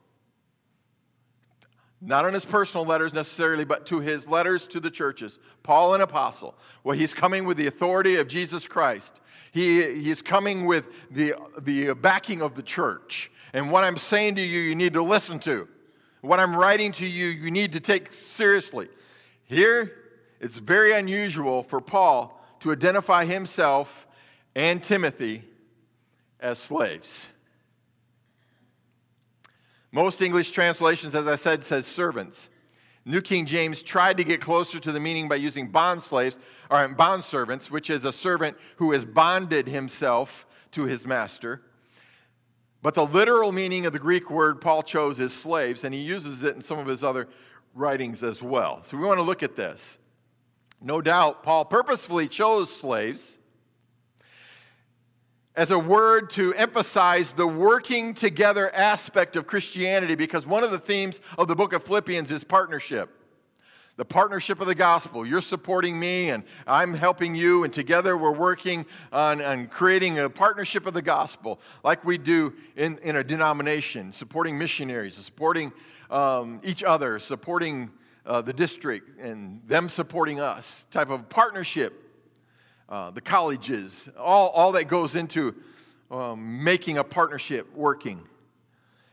Not 2.03 2.27
in 2.27 2.35
his 2.35 2.45
personal 2.45 2.85
letters 2.85 3.15
necessarily, 3.15 3.65
but 3.65 3.87
to 3.87 4.01
his 4.01 4.29
letters 4.29 4.67
to 4.69 4.81
the 4.81 4.91
churches. 4.91 5.39
Paul, 5.63 5.95
an 5.95 6.03
apostle. 6.03 6.55
Well, 6.85 6.97
he's 6.97 7.15
coming 7.15 7.47
with 7.47 7.57
the 7.57 7.67
authority 7.67 8.17
of 8.17 8.29
Jesus 8.29 8.69
Christ. 8.69 9.21
He, 9.53 10.01
he's 10.01 10.21
coming 10.21 10.67
with 10.67 10.87
the, 11.11 11.35
the 11.63 11.95
backing 11.95 12.43
of 12.43 12.55
the 12.55 12.63
church. 12.63 13.31
And 13.55 13.73
what 13.73 13.83
I'm 13.83 13.97
saying 13.97 14.35
to 14.35 14.43
you, 14.43 14.61
you 14.61 14.75
need 14.75 14.93
to 14.93 15.03
listen 15.03 15.39
to. 15.41 15.67
What 16.21 16.41
I'm 16.41 16.55
writing 16.55 16.93
to 16.93 17.07
you, 17.07 17.29
you 17.29 17.51
need 17.51 17.73
to 17.73 17.81
take 17.81 18.13
seriously. 18.13 18.89
Here, 19.45 19.93
it's 20.41 20.59
very 20.59 20.93
unusual 20.93 21.63
for 21.63 21.81
Paul 21.81 22.39
to 22.61 22.73
identify 22.73 23.25
himself 23.25 24.07
and 24.55 24.83
Timothy 24.83 25.45
as 26.41 26.59
slaves. 26.59 27.29
Most 29.93 30.21
English 30.21 30.51
translations, 30.51 31.15
as 31.15 31.27
I 31.27 31.37
said, 31.37 31.65
says 31.65 31.87
servants. 31.87 32.49
New 33.05 33.23
King 33.23 33.47
James 33.47 33.83
tried 33.83 34.17
to 34.17 34.25
get 34.25 34.41
closer 34.41 34.81
to 34.81 34.93
the 34.93 34.99
meaning 34.99 35.29
by 35.29 35.37
using 35.37 35.69
bond 35.69 36.03
slaves 36.03 36.39
or 36.71 36.87
bond 36.89 37.23
servants, 37.23 37.71
which 37.71 37.89
is 37.89 38.05
a 38.05 38.13
servant 38.13 38.57
who 38.77 38.93
has 38.93 39.05
bonded 39.05 39.69
himself 39.69 40.45
to 40.73 40.85
his 40.85 41.07
master. 41.07 41.63
But 42.83 42.95
the 42.95 43.07
literal 43.07 43.53
meaning 43.53 43.87
of 43.87 43.93
the 43.93 43.99
Greek 43.99 44.29
word 44.29 44.61
Paul 44.61 44.83
chose 44.83 45.21
is 45.21 45.33
slaves, 45.33 45.85
and 45.85 45.95
he 45.95 46.01
uses 46.01 46.43
it 46.43 46.57
in 46.57 46.61
some 46.61 46.79
of 46.79 46.87
his 46.87 47.05
other 47.05 47.29
writings 47.75 48.23
as 48.23 48.43
well. 48.43 48.83
So 48.85 48.97
we 48.97 49.05
want 49.05 49.19
to 49.19 49.23
look 49.23 49.43
at 49.43 49.57
this. 49.57 49.99
No 50.81 51.01
doubt, 51.01 51.43
Paul 51.43 51.65
purposefully 51.65 52.29
chose 52.29 52.75
slaves 52.75 53.36
as 55.57 55.71
a 55.71 55.79
word 55.79 56.29
to 56.29 56.53
emphasize 56.55 57.33
the 57.33 57.47
working 57.47 58.13
together 58.13 58.73
aspect 58.75 59.37
of 59.37 59.47
Christianity 59.47 60.15
because 60.15 60.47
one 60.47 60.63
of 60.63 60.71
the 60.71 60.79
themes 60.79 61.23
of 61.39 61.49
the 61.49 61.57
book 61.57 61.73
of 61.73 61.83
Philippians 61.83 62.31
is 62.31 62.45
partnership. 62.45 63.11
The 63.97 64.05
partnership 64.05 64.61
of 64.61 64.67
the 64.67 64.75
gospel. 64.75 65.25
You're 65.25 65.41
supporting 65.41 65.99
me, 65.99 66.29
and 66.29 66.45
I'm 66.67 66.93
helping 66.93 67.35
you, 67.35 67.65
and 67.65 67.73
together 67.73 68.19
we're 68.19 68.31
working 68.31 68.85
on, 69.11 69.41
on 69.41 69.69
creating 69.69 70.19
a 70.19 70.29
partnership 70.29 70.85
of 70.85 70.93
the 70.93 71.01
gospel, 71.01 71.59
like 71.83 72.05
we 72.05 72.19
do 72.19 72.53
in, 72.77 72.99
in 72.99 73.17
a 73.17 73.25
denomination, 73.25 74.13
supporting 74.13 74.59
missionaries, 74.59 75.15
supporting 75.15 75.73
um, 76.11 76.61
each 76.63 76.83
other, 76.83 77.19
supporting 77.19 77.91
uh, 78.27 78.43
the 78.43 78.53
district, 78.53 79.19
and 79.19 79.63
them 79.67 79.89
supporting 79.89 80.39
us, 80.39 80.87
type 80.91 81.09
of 81.09 81.27
partnership 81.31 82.06
uh, 82.89 83.11
the 83.11 83.21
colleges, 83.21 84.09
all, 84.17 84.51
all 84.51 84.73
that 84.73 84.85
goes 84.85 85.17
into 85.17 85.55
um, 86.11 86.63
making 86.63 86.99
a 86.99 87.05
partnership 87.05 87.73
working. 87.75 88.23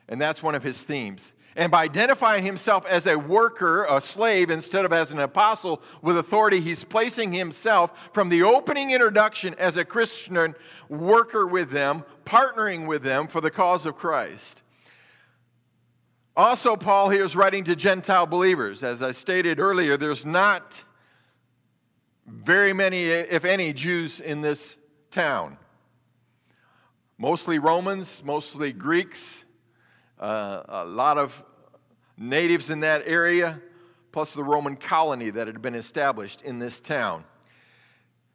And 0.08 0.22
that's 0.22 0.44
one 0.44 0.56
of 0.56 0.64
his 0.64 0.82
themes. 0.82 1.34
And 1.56 1.72
by 1.72 1.84
identifying 1.84 2.44
himself 2.44 2.86
as 2.88 3.06
a 3.06 3.18
worker, 3.18 3.86
a 3.86 4.02
slave, 4.02 4.50
instead 4.50 4.86
of 4.86 4.94
as 4.94 5.12
an 5.12 5.20
apostle 5.20 5.82
with 6.02 6.18
authority, 6.18 6.60
he's 6.60 6.84
placing 6.84 7.32
himself 7.32 8.10
from 8.12 8.30
the 8.30 8.44
opening 8.44 8.92
introduction 8.92 9.54
as 9.60 9.78
a 9.78 9.86
Christian 9.86 10.56
worker 10.90 11.46
with 11.46 11.70
them, 11.70 12.04
partnering 12.26 12.88
with 12.88 13.04
them 13.04 13.28
for 13.28 13.40
the 13.40 13.52
cause 13.52 13.86
of 13.86 13.96
Christ. 13.96 14.64
Also, 16.36 16.76
Paul 16.76 17.10
here 17.10 17.24
is 17.24 17.36
writing 17.36 17.64
to 17.66 17.76
Gentile 17.76 18.26
believers. 18.26 18.84
As 18.84 19.04
I 19.04 19.12
stated 19.12 19.60
earlier, 19.60 19.98
there's 19.98 20.26
not 20.26 20.84
very 22.26 22.74
many, 22.74 23.06
if 23.06 23.46
any, 23.46 23.74
Jews 23.74 24.20
in 24.20 24.42
this 24.42 24.76
town. 25.12 25.58
Mostly 27.18 27.60
Romans, 27.60 28.22
mostly 28.24 28.72
Greeks, 28.72 29.46
uh, 30.20 30.64
a 30.68 30.86
lot 30.86 31.18
of 31.18 31.44
natives 32.18 32.70
in 32.70 32.82
that 32.82 33.04
area, 33.06 33.60
plus 34.12 34.32
the 34.34 34.44
Roman 34.44 34.76
colony 34.76 35.30
that 35.30 35.48
had 35.48 35.62
been 35.62 35.76
established 35.76 36.42
in 36.42 36.60
this 36.60 36.80
town. 36.80 37.24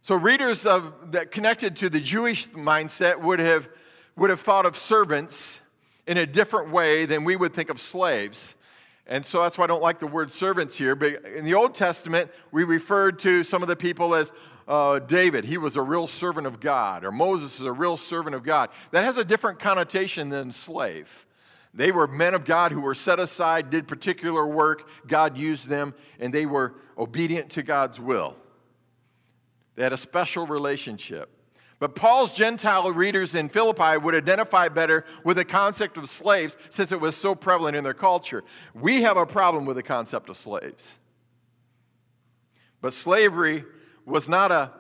So 0.02 0.14
readers 0.14 0.64
of 0.66 1.12
that 1.12 1.30
connected 1.30 1.76
to 1.76 1.90
the 1.90 2.00
Jewish 2.00 2.48
mindset 2.50 3.20
would 3.20 3.40
have, 3.40 3.68
would 4.16 4.30
have 4.30 4.40
thought 4.40 4.66
of 4.66 4.76
servants 4.76 5.60
in 6.06 6.16
a 6.16 6.26
different 6.26 6.70
way 6.70 7.04
than 7.04 7.24
we 7.24 7.36
would 7.36 7.52
think 7.52 7.68
of 7.68 7.80
slaves. 7.80 8.54
And 9.08 9.24
so 9.24 9.40
that's 9.42 9.56
why 9.56 9.64
I 9.64 9.66
don't 9.66 9.82
like 9.82 10.00
the 10.00 10.06
word 10.06 10.30
servants 10.30 10.76
here. 10.76 10.94
But 10.94 11.24
in 11.24 11.44
the 11.44 11.54
Old 11.54 11.74
Testament, 11.74 12.30
we 12.52 12.64
referred 12.64 13.18
to 13.20 13.42
some 13.42 13.62
of 13.62 13.68
the 13.68 13.76
people 13.76 14.14
as 14.14 14.32
uh, 14.68 14.98
David. 14.98 15.46
He 15.46 15.56
was 15.56 15.76
a 15.76 15.82
real 15.82 16.06
servant 16.06 16.46
of 16.46 16.60
God, 16.60 17.04
or 17.04 17.10
Moses 17.10 17.58
is 17.58 17.64
a 17.64 17.72
real 17.72 17.96
servant 17.96 18.36
of 18.36 18.44
God. 18.44 18.68
That 18.90 19.04
has 19.04 19.16
a 19.16 19.24
different 19.24 19.60
connotation 19.60 20.28
than 20.28 20.52
slave. 20.52 21.24
They 21.72 21.90
were 21.90 22.06
men 22.06 22.34
of 22.34 22.44
God 22.44 22.70
who 22.70 22.82
were 22.82 22.94
set 22.94 23.18
aside, 23.18 23.70
did 23.70 23.88
particular 23.88 24.46
work. 24.46 24.88
God 25.06 25.38
used 25.38 25.68
them, 25.68 25.94
and 26.20 26.32
they 26.32 26.44
were 26.44 26.74
obedient 26.98 27.50
to 27.52 27.62
God's 27.62 27.98
will. 27.98 28.36
They 29.74 29.84
had 29.84 29.92
a 29.94 29.98
special 29.98 30.46
relationship. 30.46 31.30
But 31.80 31.94
Paul's 31.94 32.32
Gentile 32.32 32.90
readers 32.92 33.34
in 33.34 33.48
Philippi 33.48 33.98
would 33.98 34.14
identify 34.14 34.68
better 34.68 35.04
with 35.24 35.36
the 35.36 35.44
concept 35.44 35.96
of 35.96 36.08
slaves 36.08 36.56
since 36.70 36.90
it 36.90 37.00
was 37.00 37.16
so 37.16 37.34
prevalent 37.34 37.76
in 37.76 37.84
their 37.84 37.94
culture. 37.94 38.42
We 38.74 39.02
have 39.02 39.16
a 39.16 39.26
problem 39.26 39.64
with 39.64 39.76
the 39.76 39.82
concept 39.82 40.28
of 40.28 40.36
slaves. 40.36 40.98
But 42.80 42.94
slavery 42.94 43.64
was 44.04 44.28
not 44.28 44.50
a 44.50 44.72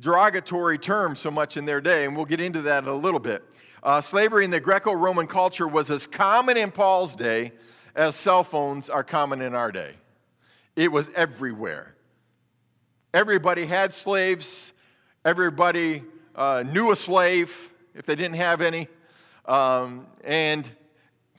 derogatory 0.00 0.78
term 0.78 1.14
so 1.16 1.30
much 1.30 1.56
in 1.56 1.64
their 1.64 1.80
day, 1.80 2.04
and 2.04 2.16
we'll 2.16 2.24
get 2.24 2.40
into 2.40 2.62
that 2.62 2.82
in 2.82 2.88
a 2.88 2.94
little 2.94 3.20
bit. 3.20 3.44
Uh, 3.82 4.00
slavery 4.00 4.44
in 4.44 4.50
the 4.50 4.60
Greco 4.60 4.92
Roman 4.92 5.26
culture 5.26 5.68
was 5.68 5.90
as 5.90 6.06
common 6.06 6.56
in 6.56 6.70
Paul's 6.70 7.14
day 7.14 7.52
as 7.94 8.16
cell 8.16 8.42
phones 8.44 8.90
are 8.90 9.04
common 9.04 9.40
in 9.40 9.54
our 9.54 9.70
day. 9.70 9.94
It 10.76 10.90
was 10.90 11.08
everywhere. 11.14 11.94
Everybody 13.14 13.66
had 13.66 13.92
slaves, 13.92 14.72
Everybody 15.28 16.04
uh, 16.34 16.64
knew 16.66 16.90
a 16.90 16.96
slave 16.96 17.70
if 17.94 18.06
they 18.06 18.16
didn't 18.16 18.36
have 18.36 18.62
any. 18.62 18.88
Um, 19.44 20.06
and 20.24 20.66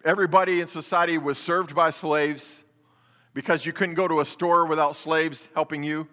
Everybody 0.06 0.62
in 0.62 0.68
society 0.68 1.18
was 1.18 1.38
served 1.38 1.76
by 1.76 1.90
slaves 1.90 2.64
because 3.34 3.66
you 3.66 3.74
couldn't 3.74 3.96
go 3.96 4.08
to 4.08 4.22
a 4.22 4.26
store 4.26 4.66
without 4.66 4.96
slaves 4.96 5.50
helping 5.54 5.84
you. 5.84 6.08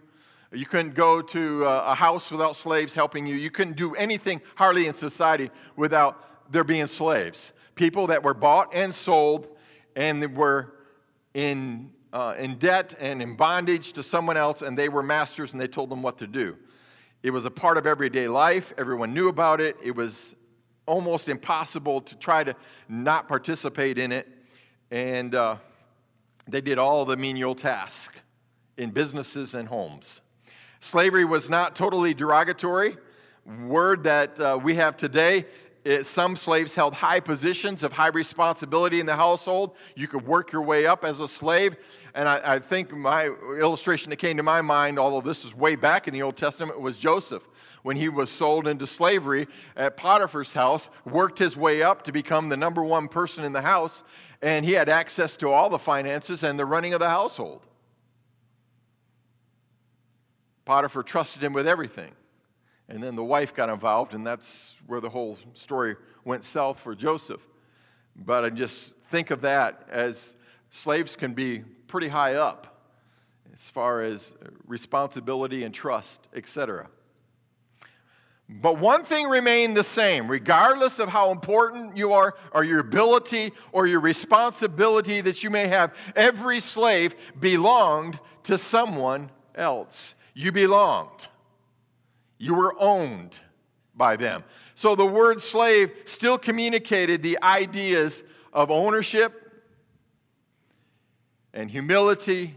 You 0.52 0.66
couldn't 0.66 0.94
go 0.94 1.22
to 1.22 1.64
a 1.64 1.94
house 1.94 2.32
without 2.32 2.56
slaves 2.56 2.96
helping 2.96 3.26
you. 3.26 3.36
You 3.36 3.50
couldn't 3.50 3.76
do 3.76 3.94
anything 3.94 4.40
hardly 4.56 4.88
in 4.88 4.92
society 4.92 5.50
without 5.76 6.52
there 6.52 6.64
being 6.64 6.88
slaves. 6.88 7.52
People 7.76 8.08
that 8.08 8.24
were 8.24 8.34
bought 8.34 8.74
and 8.74 8.92
sold 8.92 9.46
and 9.94 10.36
were 10.36 10.74
in, 11.34 11.92
uh, 12.12 12.34
in 12.38 12.58
debt 12.58 12.94
and 12.98 13.22
in 13.22 13.36
bondage 13.36 13.92
to 13.92 14.02
someone 14.02 14.36
else, 14.36 14.62
and 14.62 14.76
they 14.76 14.88
were 14.88 15.02
masters 15.02 15.52
and 15.52 15.60
they 15.60 15.68
told 15.68 15.90
them 15.90 16.02
what 16.02 16.18
to 16.18 16.26
do. 16.26 16.56
It 17.26 17.32
was 17.32 17.44
a 17.44 17.50
part 17.50 17.76
of 17.76 17.88
everyday 17.88 18.28
life. 18.28 18.72
Everyone 18.78 19.12
knew 19.12 19.26
about 19.26 19.60
it. 19.60 19.76
It 19.82 19.90
was 19.96 20.36
almost 20.86 21.28
impossible 21.28 22.00
to 22.02 22.16
try 22.18 22.44
to 22.44 22.54
not 22.88 23.26
participate 23.26 23.98
in 23.98 24.12
it. 24.12 24.28
And 24.92 25.34
uh, 25.34 25.56
they 26.46 26.60
did 26.60 26.78
all 26.78 27.04
the 27.04 27.16
menial 27.16 27.56
tasks 27.56 28.14
in 28.76 28.90
businesses 28.92 29.56
and 29.56 29.66
homes. 29.66 30.20
Slavery 30.78 31.24
was 31.24 31.50
not 31.50 31.74
totally 31.74 32.14
derogatory. 32.14 32.96
Word 33.44 34.04
that 34.04 34.38
uh, 34.38 34.60
we 34.62 34.76
have 34.76 34.96
today 34.96 35.46
it, 35.86 36.04
some 36.04 36.34
slaves 36.34 36.74
held 36.74 36.94
high 36.94 37.20
positions 37.20 37.84
of 37.84 37.92
high 37.92 38.08
responsibility 38.08 38.98
in 38.98 39.06
the 39.06 39.14
household. 39.14 39.76
You 39.94 40.08
could 40.08 40.26
work 40.26 40.50
your 40.50 40.62
way 40.62 40.84
up 40.84 41.04
as 41.04 41.20
a 41.20 41.28
slave. 41.28 41.76
And 42.12 42.28
I, 42.28 42.54
I, 42.54 42.58
think 42.58 42.90
my 42.90 43.26
illustration 43.26 44.10
that 44.10 44.16
came 44.16 44.36
to 44.36 44.42
my 44.42 44.60
mind, 44.62 44.98
although 44.98 45.20
this 45.20 45.44
is 45.44 45.54
way 45.54 45.76
back 45.76 46.08
in 46.08 46.14
the 46.14 46.22
Old 46.22 46.36
Testament, 46.36 46.80
was 46.80 46.98
Joseph. 46.98 47.46
When 47.84 47.96
he 47.96 48.08
was 48.08 48.32
sold 48.32 48.66
into 48.66 48.84
slavery 48.84 49.46
at 49.76 49.96
Potiphar's 49.96 50.52
house, 50.52 50.90
worked 51.04 51.38
his 51.38 51.56
way 51.56 51.84
up 51.84 52.02
to 52.02 52.10
become 52.10 52.48
the 52.48 52.56
number 52.56 52.82
one 52.82 53.06
person 53.06 53.44
in 53.44 53.52
the 53.52 53.62
house, 53.62 54.02
and 54.42 54.64
he 54.64 54.72
had 54.72 54.88
access 54.88 55.36
to 55.36 55.52
all 55.52 55.70
the 55.70 55.78
finances 55.78 56.42
and 56.42 56.58
the 56.58 56.66
running 56.66 56.94
of 56.94 57.00
the 57.00 57.08
household. 57.08 57.64
Potiphar 60.64 61.04
trusted 61.04 61.44
him 61.44 61.52
with 61.52 61.68
everything. 61.68 62.10
And 62.88 63.02
then 63.02 63.16
the 63.16 63.24
wife 63.24 63.54
got 63.54 63.68
involved, 63.68 64.14
and 64.14 64.26
that's 64.26 64.76
where 64.86 65.00
the 65.00 65.10
whole 65.10 65.38
story 65.54 65.96
went 66.24 66.44
south 66.44 66.78
for 66.78 66.94
Joseph. 66.94 67.40
But 68.14 68.44
I 68.44 68.50
just 68.50 68.94
think 69.10 69.30
of 69.30 69.42
that 69.42 69.88
as 69.90 70.34
slaves 70.70 71.16
can 71.16 71.34
be 71.34 71.60
pretty 71.88 72.08
high 72.08 72.34
up 72.34 72.80
as 73.52 73.68
far 73.70 74.02
as 74.02 74.34
responsibility 74.66 75.64
and 75.64 75.74
trust, 75.74 76.28
etc. 76.34 76.88
But 78.48 78.78
one 78.78 79.04
thing 79.04 79.26
remained 79.26 79.76
the 79.76 79.82
same, 79.82 80.30
regardless 80.30 81.00
of 81.00 81.08
how 81.08 81.32
important 81.32 81.96
you 81.96 82.12
are, 82.12 82.36
or 82.52 82.62
your 82.62 82.78
ability, 82.78 83.52
or 83.72 83.88
your 83.88 83.98
responsibility 83.98 85.20
that 85.20 85.42
you 85.42 85.50
may 85.50 85.66
have. 85.66 85.96
Every 86.14 86.60
slave 86.60 87.16
belonged 87.40 88.20
to 88.44 88.56
someone 88.56 89.30
else. 89.56 90.14
You 90.34 90.52
belonged. 90.52 91.28
You 92.38 92.54
were 92.54 92.74
owned 92.78 93.34
by 93.94 94.16
them. 94.16 94.44
So 94.74 94.94
the 94.94 95.06
word 95.06 95.40
slave 95.40 95.90
still 96.04 96.38
communicated 96.38 97.22
the 97.22 97.38
ideas 97.42 98.22
of 98.52 98.70
ownership 98.70 99.64
and 101.54 101.70
humility 101.70 102.54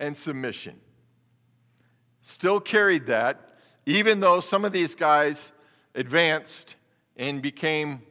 and 0.00 0.16
submission. 0.16 0.80
Still 2.22 2.60
carried 2.60 3.06
that, 3.06 3.56
even 3.86 4.20
though 4.20 4.40
some 4.40 4.64
of 4.64 4.72
these 4.72 4.94
guys 4.94 5.52
advanced 5.94 6.76
and 7.16 7.40
became 7.40 8.02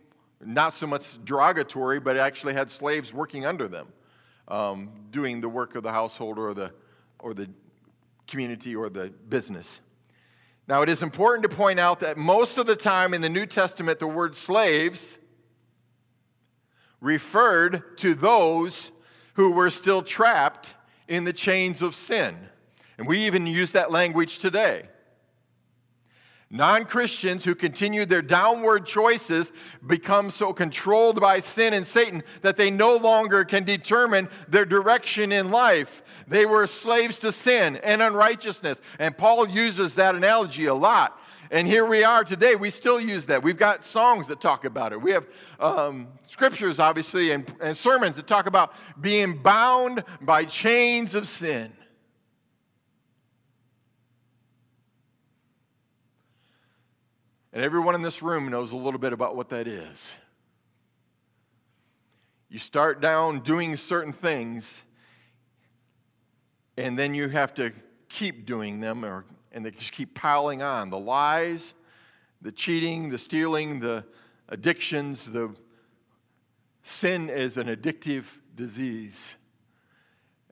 not 0.43 0.73
so 0.73 0.87
much 0.87 1.23
derogatory, 1.23 1.99
but 1.99 2.17
actually 2.17 2.53
had 2.53 2.69
slaves 2.69 3.13
working 3.13 3.45
under 3.45 3.67
them, 3.67 3.87
um, 4.47 4.89
doing 5.11 5.41
the 5.41 5.49
work 5.49 5.75
of 5.75 5.83
the 5.83 5.91
household 5.91 6.39
or 6.39 6.53
the, 6.53 6.71
or 7.19 7.33
the 7.33 7.49
community 8.27 8.75
or 8.75 8.89
the 8.89 9.09
business. 9.29 9.81
Now, 10.67 10.81
it 10.81 10.89
is 10.89 11.03
important 11.03 11.49
to 11.49 11.55
point 11.55 11.79
out 11.79 11.99
that 12.01 12.17
most 12.17 12.57
of 12.57 12.65
the 12.65 12.75
time 12.75 13.13
in 13.13 13.21
the 13.21 13.29
New 13.29 13.45
Testament, 13.45 13.99
the 13.99 14.07
word 14.07 14.35
slaves 14.35 15.17
referred 17.01 17.97
to 17.97 18.13
those 18.13 18.91
who 19.33 19.51
were 19.51 19.69
still 19.69 20.01
trapped 20.03 20.73
in 21.07 21.23
the 21.23 21.33
chains 21.33 21.81
of 21.81 21.95
sin. 21.95 22.37
And 22.97 23.07
we 23.07 23.25
even 23.25 23.47
use 23.47 23.71
that 23.71 23.91
language 23.91 24.39
today. 24.39 24.87
Non 26.53 26.83
Christians 26.83 27.45
who 27.45 27.55
continue 27.55 28.05
their 28.05 28.21
downward 28.21 28.85
choices 28.85 29.53
become 29.87 30.29
so 30.29 30.51
controlled 30.51 31.21
by 31.21 31.39
sin 31.39 31.73
and 31.73 31.87
Satan 31.87 32.23
that 32.41 32.57
they 32.57 32.69
no 32.69 32.97
longer 32.97 33.45
can 33.45 33.63
determine 33.63 34.27
their 34.49 34.65
direction 34.65 35.31
in 35.31 35.49
life. 35.49 36.03
They 36.27 36.45
were 36.45 36.67
slaves 36.67 37.19
to 37.19 37.31
sin 37.31 37.77
and 37.77 38.01
unrighteousness. 38.01 38.81
And 38.99 39.17
Paul 39.17 39.47
uses 39.47 39.95
that 39.95 40.13
analogy 40.13 40.65
a 40.65 40.75
lot. 40.75 41.17
And 41.51 41.65
here 41.65 41.85
we 41.85 42.03
are 42.03 42.25
today. 42.25 42.55
We 42.55 42.69
still 42.69 42.99
use 42.99 43.25
that. 43.27 43.41
We've 43.41 43.57
got 43.57 43.85
songs 43.85 44.27
that 44.27 44.41
talk 44.41 44.65
about 44.65 44.91
it. 44.91 45.01
We 45.01 45.13
have 45.13 45.25
um, 45.57 46.09
scriptures, 46.27 46.79
obviously, 46.79 47.31
and, 47.31 47.49
and 47.61 47.77
sermons 47.77 48.17
that 48.17 48.27
talk 48.27 48.45
about 48.45 48.73
being 48.99 49.37
bound 49.37 50.03
by 50.19 50.43
chains 50.43 51.15
of 51.15 51.29
sin. 51.29 51.71
And 57.53 57.63
everyone 57.63 57.95
in 57.95 58.01
this 58.01 58.21
room 58.21 58.49
knows 58.49 58.71
a 58.71 58.77
little 58.77 58.99
bit 58.99 59.11
about 59.11 59.35
what 59.35 59.49
that 59.49 59.67
is. 59.67 60.13
You 62.49 62.59
start 62.59 63.01
down 63.01 63.41
doing 63.41 63.75
certain 63.75 64.13
things, 64.13 64.83
and 66.77 66.97
then 66.97 67.13
you 67.13 67.27
have 67.27 67.53
to 67.55 67.71
keep 68.07 68.45
doing 68.45 68.79
them, 68.79 69.03
or, 69.03 69.25
and 69.51 69.65
they 69.65 69.71
just 69.71 69.91
keep 69.91 70.15
piling 70.15 70.61
on. 70.61 70.89
The 70.89 70.99
lies, 70.99 71.73
the 72.41 72.51
cheating, 72.51 73.09
the 73.09 73.17
stealing, 73.17 73.79
the 73.79 74.05
addictions, 74.47 75.25
the 75.25 75.53
sin 76.83 77.29
is 77.29 77.57
an 77.57 77.67
addictive 77.67 78.25
disease. 78.55 79.35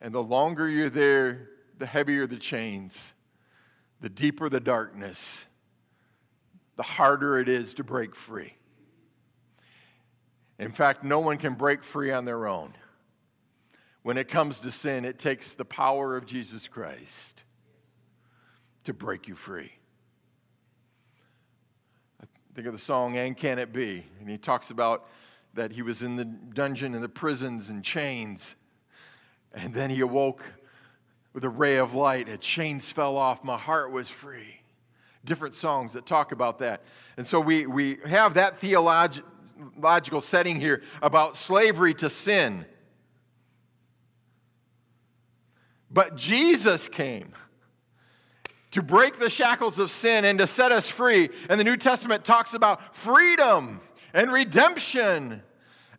And 0.02 0.14
the 0.14 0.24
longer 0.24 0.70
you're 0.70 0.90
there, 0.90 1.50
the 1.78 1.86
heavier 1.86 2.28
the 2.28 2.38
chains, 2.38 3.14
the 4.02 4.10
deeper 4.10 4.50
the 4.50 4.60
darkness 4.60 5.46
the 6.80 6.84
harder 6.84 7.38
it 7.38 7.50
is 7.50 7.74
to 7.74 7.84
break 7.84 8.15
free. 8.15 8.54
In 10.58 10.72
fact, 10.72 11.04
no 11.04 11.20
one 11.20 11.38
can 11.38 11.56
break 11.56 11.84
free 11.84 12.10
on 12.10 12.24
their 12.24 12.48
own. 12.48 12.74
When 14.02 14.18
it 14.18 14.30
comes 14.30 14.62
to 14.62 14.72
sin, 14.72 15.04
it 15.04 15.20
takes 15.20 15.56
the 15.56 15.65
power 15.65 16.15
of 16.15 16.26
Jesus 16.26 16.70
Christ 16.70 17.44
to 18.86 18.94
break 18.94 19.28
you 19.28 19.36
free. 19.36 19.74
I 22.24 22.28
think 22.56 22.65
of 22.65 22.72
the 22.72 22.80
song, 22.80 23.18
And 23.18 23.36
Can 23.36 23.60
It 23.60 23.74
Be? 23.74 24.06
And 24.22 24.30
he 24.30 24.38
talks 24.38 24.72
about 24.72 25.10
that 25.56 25.74
he 25.74 25.82
was 25.82 26.02
in 26.02 26.15
the 26.15 26.24
dungeon 26.24 26.96
and 26.96 27.04
the 27.04 27.10
prisons 27.10 27.68
and 27.68 27.84
chains. 27.84 28.56
And 29.54 29.74
then 29.74 29.89
he 29.89 30.00
awoke 30.00 30.46
with 31.34 31.44
a 31.44 31.50
ray 31.50 31.76
of 31.76 31.94
light. 31.94 32.30
A 32.30 32.38
chains 32.38 32.89
fell 32.89 33.18
off. 33.18 33.44
My 33.44 33.58
heart 33.58 33.92
was 33.92 34.08
free 34.08 34.59
different 35.25 35.55
songs 35.55 35.93
that 35.93 36.05
talk 36.05 36.32
about 36.32 36.60
that. 36.60 36.84
And 37.17 37.25
so 37.25 37.39
we, 37.39 37.65
we 37.65 37.97
have 38.05 38.36
that 38.36 38.60
theological 38.60 40.21
setting 40.21 40.60
here 40.60 40.84
about 41.01 41.38
slavery 41.38 41.93
to 41.95 42.10
sin. 42.10 42.65
But 45.91 46.15
Jesus 46.15 46.88
came 46.88 47.34
to 48.71 48.84
break 48.84 49.17
the 49.17 49.29
shackles 49.29 49.79
of 49.79 49.89
sin 49.89 50.25
and 50.25 50.38
to 50.39 50.47
set 50.47 50.71
us 50.71 50.88
free. 50.88 51.29
And 51.49 51.60
the 51.60 51.63
New 51.63 51.77
Testament 51.77 52.23
talks 52.23 52.53
about 52.53 52.95
freedom 52.95 53.82
and 54.13 54.32
redemption 54.32 55.41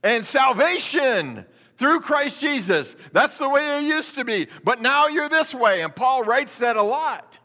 and 0.03 0.25
salvation 0.25 1.45
through 1.77 2.01
Christ 2.01 2.41
Jesus. 2.41 2.95
That's 3.13 3.37
the 3.39 3.49
way 3.49 3.79
it 3.79 3.89
used 3.89 4.15
to 4.15 4.25
be. 4.25 4.47
But 4.63 4.81
now 4.81 5.09
you're 5.09 5.29
this 5.29 5.53
way. 5.53 5.83
And 5.83 5.95
Paul 5.95 6.23
writes 6.23 6.59
that 6.59 6.77
a 6.77 6.83
lot. 6.83 7.40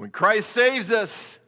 When 0.00 0.10
Christ 0.10 0.48
saves 0.48 0.90
us, 0.90 1.38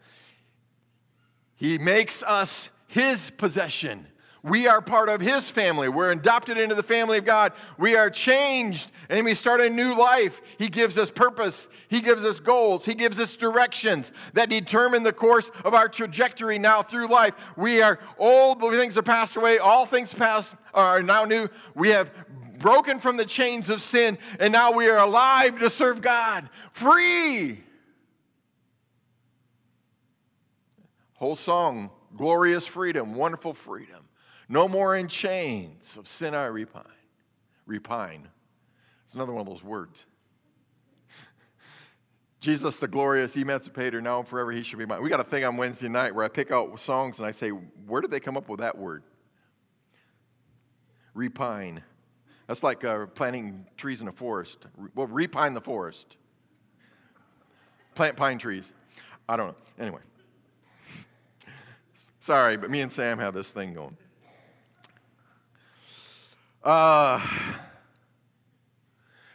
he 1.55 1.79
makes 1.79 2.23
us 2.23 2.69
his 2.87 3.31
possession. 3.31 4.07
We 4.43 4.67
are 4.67 4.83
part 4.83 5.09
of 5.09 5.23
his 5.23 5.49
family. 5.49 5.89
We're 5.89 6.11
adopted 6.11 6.59
into 6.59 6.75
the 6.75 6.83
family 6.83 7.17
of 7.17 7.25
God. 7.25 7.55
We 7.79 7.97
are 7.97 8.11
changed 8.11 8.91
and 9.09 9.25
we 9.25 9.33
start 9.33 9.63
a 9.63 9.71
new 9.71 9.95
life. 9.95 10.43
He 10.59 10.69
gives 10.69 10.99
us 10.99 11.11
purpose. 11.11 11.67
He 11.89 12.03
gives 12.03 12.27
us 12.27 12.41
goals. 12.41 12.85
He 12.85 12.93
gives 12.93 13.19
us 13.21 13.37
directions 13.37 14.13
that 14.35 14.51
determine 14.51 15.03
the 15.03 15.15
course 15.15 15.51
of 15.65 15.73
our 15.73 15.89
trajectory 15.89 16.59
now 16.59 16.83
through 16.83 17.07
life. 17.07 17.33
We 17.57 17.81
are 17.81 18.01
old, 18.19 18.61
but 18.61 18.73
things 18.73 18.99
are 18.99 19.03
passed 19.03 19.37
away. 19.37 19.61
All 19.61 19.87
things 19.87 20.13
past 20.13 20.57
are 20.75 21.01
now 21.01 21.25
new. 21.25 21.49
We 21.75 21.89
have 21.89 22.13
broken 22.59 22.99
from 22.99 23.17
the 23.17 23.25
chains 23.25 23.71
of 23.71 23.81
sin 23.81 24.19
and 24.39 24.53
now 24.53 24.73
we 24.73 24.91
are 24.91 24.99
alive 24.99 25.59
to 25.61 25.71
serve 25.71 26.03
God. 26.03 26.51
Free. 26.73 27.65
Whole 31.23 31.37
song 31.37 31.89
glorious 32.17 32.67
freedom, 32.67 33.15
wonderful 33.15 33.55
freedom. 33.55 34.09
No 34.49 34.67
more 34.67 34.97
in 34.97 35.07
chains 35.07 35.97
of 35.97 36.09
sin 36.09 36.35
I 36.35 36.47
repine. 36.47 36.83
Repine. 37.65 38.27
It's 39.05 39.15
another 39.15 39.31
one 39.31 39.43
of 39.43 39.47
those 39.47 39.63
words. 39.63 40.05
Jesus, 42.41 42.81
the 42.81 42.89
glorious 42.89 43.37
emancipator, 43.37 44.01
now 44.01 44.19
and 44.19 44.27
forever 44.27 44.51
he 44.51 44.65
should 44.65 44.81
be 44.81 44.85
mine. 44.85 45.01
We 45.01 45.11
got 45.11 45.21
a 45.21 45.25
thing 45.25 45.45
on 45.45 45.57
Wednesday 45.57 45.89
night 45.89 46.13
where 46.13 46.25
I 46.25 46.29
pick 46.29 46.51
out 46.51 46.77
songs 46.81 47.19
and 47.19 47.27
I 47.29 47.31
say, 47.31 47.51
where 47.51 48.01
did 48.01 48.11
they 48.11 48.19
come 48.19 48.37
up 48.37 48.49
with 48.49 48.59
that 48.59 48.77
word? 48.77 49.05
Repine. 51.15 51.85
That's 52.49 52.65
like 52.65 52.83
uh, 52.83 53.07
planting 53.07 53.65
trees 53.77 54.03
in 54.03 54.09
a 54.09 54.13
forest. 54.13 54.67
Well, 54.97 55.07
repine 55.07 55.55
the 55.55 55.61
forest. 55.61 56.17
Plant 57.95 58.17
pine 58.17 58.39
trees. 58.39 58.73
I 59.29 59.37
don't 59.37 59.47
know. 59.47 59.57
Anyway. 59.79 60.01
Sorry, 62.23 62.57
but 62.57 62.71
me 62.71 62.81
and 62.81 62.93
Sam 62.93 63.19
have 63.19 63.35
this 63.35 63.51
thing 63.51 63.75
going. 63.75 63.97
Uh, 66.63 67.21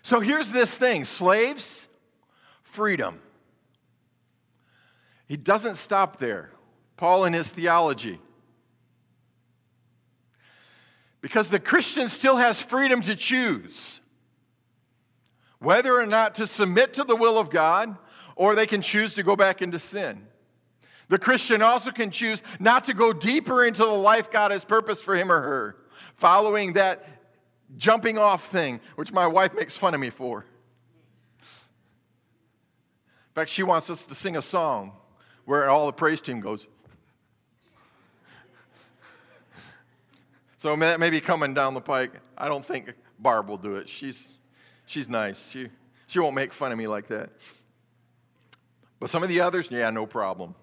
so 0.02 0.22
here's 0.22 0.54
this 0.54 0.74
thing 0.74 1.04
slaves, 1.04 1.90
freedom. 2.64 3.20
He 5.28 5.36
doesn't 5.36 5.76
stop 5.76 6.18
there. 6.18 6.50
Paul 6.96 7.26
and 7.26 7.36
his 7.36 7.50
theology. 7.50 8.22
Because 11.20 11.50
the 11.50 11.60
Christian 11.60 12.08
still 12.08 12.38
has 12.38 12.62
freedom 12.62 13.02
to 13.02 13.18
choose 13.18 14.00
whether 15.60 16.00
or 16.00 16.06
not 16.06 16.36
to 16.36 16.48
submit 16.48 16.94
to 16.94 17.04
the 17.04 17.18
will 17.18 17.38
of 17.38 17.50
God, 17.50 17.98
or 18.38 18.56
they 18.56 18.66
can 18.66 18.82
choose 18.82 19.16
to 19.16 19.24
go 19.24 19.36
back 19.36 19.62
into 19.62 19.78
sin. 19.78 20.26
The 21.10 21.18
Christian 21.18 21.62
also 21.62 21.92
can 21.92 22.12
choose 22.12 22.42
not 22.60 22.86
to 22.86 22.94
go 22.94 23.14
deeper 23.14 23.66
into 23.66 23.84
the 23.84 23.88
life 23.88 24.30
God 24.30 24.52
has 24.52 24.64
purposed 24.64 25.04
for 25.04 25.16
him 25.16 25.32
or 25.32 25.42
her, 25.42 25.78
following 26.16 26.74
that 26.74 27.08
jumping 27.78 28.18
off 28.18 28.50
thing, 28.52 28.80
which 28.96 29.12
my 29.12 29.28
wife 29.28 29.54
makes 29.54 29.78
fun 29.78 29.94
of 29.94 30.00
me 30.00 30.10
for. 30.10 30.46
In 31.40 31.46
fact, 33.36 33.50
she 33.50 33.64
wants 33.64 33.90
us 33.90 34.06
to 34.06 34.16
sing 34.16 34.36
a 34.36 34.42
song 34.42 34.94
where 35.46 35.70
all 35.70 35.86
the 35.86 35.94
praise 35.94 36.22
team 36.22 36.42
goes. 36.42 36.68
So 40.58 40.76
that 40.76 41.00
may 41.00 41.12
be 41.12 41.22
coming 41.22 41.54
down 41.54 41.74
the 41.76 41.82
pike. 41.82 42.12
I 42.38 42.50
don't 42.50 42.66
think 42.66 42.94
Barb 43.20 43.48
will 43.48 43.58
do 43.58 43.76
it. 43.76 43.88
She's, 43.88 44.28
she's 44.88 45.08
nice. 45.08 45.50
She, 45.52 45.70
she 46.08 46.20
won't 46.20 46.36
make 46.36 46.52
fun 46.52 46.72
of 46.72 46.78
me 46.78 46.88
like 46.88 47.08
that. 47.10 47.30
But 49.00 49.10
some 49.10 49.22
of 49.22 49.30
the 49.30 49.42
others, 49.42 49.68
yeah, 49.70 49.90
no 49.92 50.08
problem. 50.08 50.56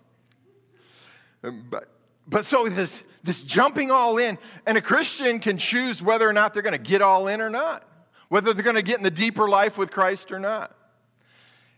Um, 1.45 1.67
but, 1.71 1.89
but 2.27 2.45
so 2.45 2.69
this, 2.69 3.05
this 3.23 3.43
jumping 3.43 3.91
all 3.91 4.19
in, 4.19 4.39
and 4.67 4.79
a 4.79 4.81
Christian 4.81 5.39
can 5.39 5.59
choose 5.59 6.03
whether 6.03 6.29
or 6.29 6.33
not 6.33 6.55
they're 6.55 6.63
going 6.63 6.73
to 6.73 6.79
get 6.79 7.03
all 7.03 7.29
in 7.29 7.41
or 7.41 7.51
not, 7.51 7.87
whether 8.29 8.55
they're 8.55 8.65
going 8.65 8.77
to 8.77 8.83
get 8.83 8.97
in 8.97 9.05
the 9.05 9.11
deeper 9.11 9.49
life 9.49 9.77
with 9.77 9.91
Christ 9.91 10.33
or 10.33 10.39
not. 10.39 10.75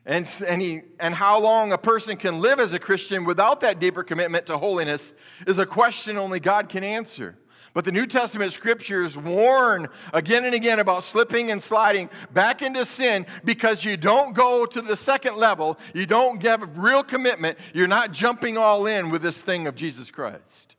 And, 0.06 0.28
and, 0.46 0.62
he, 0.62 0.82
and 1.00 1.12
how 1.12 1.40
long 1.40 1.72
a 1.72 1.78
person 1.78 2.16
can 2.16 2.40
live 2.40 2.60
as 2.60 2.72
a 2.72 2.78
Christian 2.78 3.24
without 3.24 3.60
that 3.62 3.80
deeper 3.80 4.04
commitment 4.04 4.46
to 4.46 4.56
holiness 4.56 5.12
is 5.48 5.58
a 5.58 5.66
question 5.66 6.16
only 6.16 6.38
God 6.38 6.68
can 6.68 6.84
answer. 6.84 7.36
But 7.76 7.84
the 7.84 7.92
New 7.92 8.06
Testament 8.06 8.54
scriptures 8.54 9.18
warn 9.18 9.88
again 10.14 10.46
and 10.46 10.54
again 10.54 10.78
about 10.78 11.02
slipping 11.02 11.50
and 11.50 11.62
sliding 11.62 12.08
back 12.32 12.62
into 12.62 12.86
sin 12.86 13.26
because 13.44 13.84
you 13.84 13.98
don't 13.98 14.32
go 14.32 14.64
to 14.64 14.80
the 14.80 14.96
second 14.96 15.36
level. 15.36 15.78
You 15.92 16.06
don't 16.06 16.42
have 16.42 16.78
real 16.78 17.04
commitment. 17.04 17.58
You're 17.74 17.86
not 17.86 18.12
jumping 18.12 18.56
all 18.56 18.86
in 18.86 19.10
with 19.10 19.20
this 19.20 19.38
thing 19.42 19.66
of 19.66 19.74
Jesus 19.74 20.10
Christ. 20.10 20.74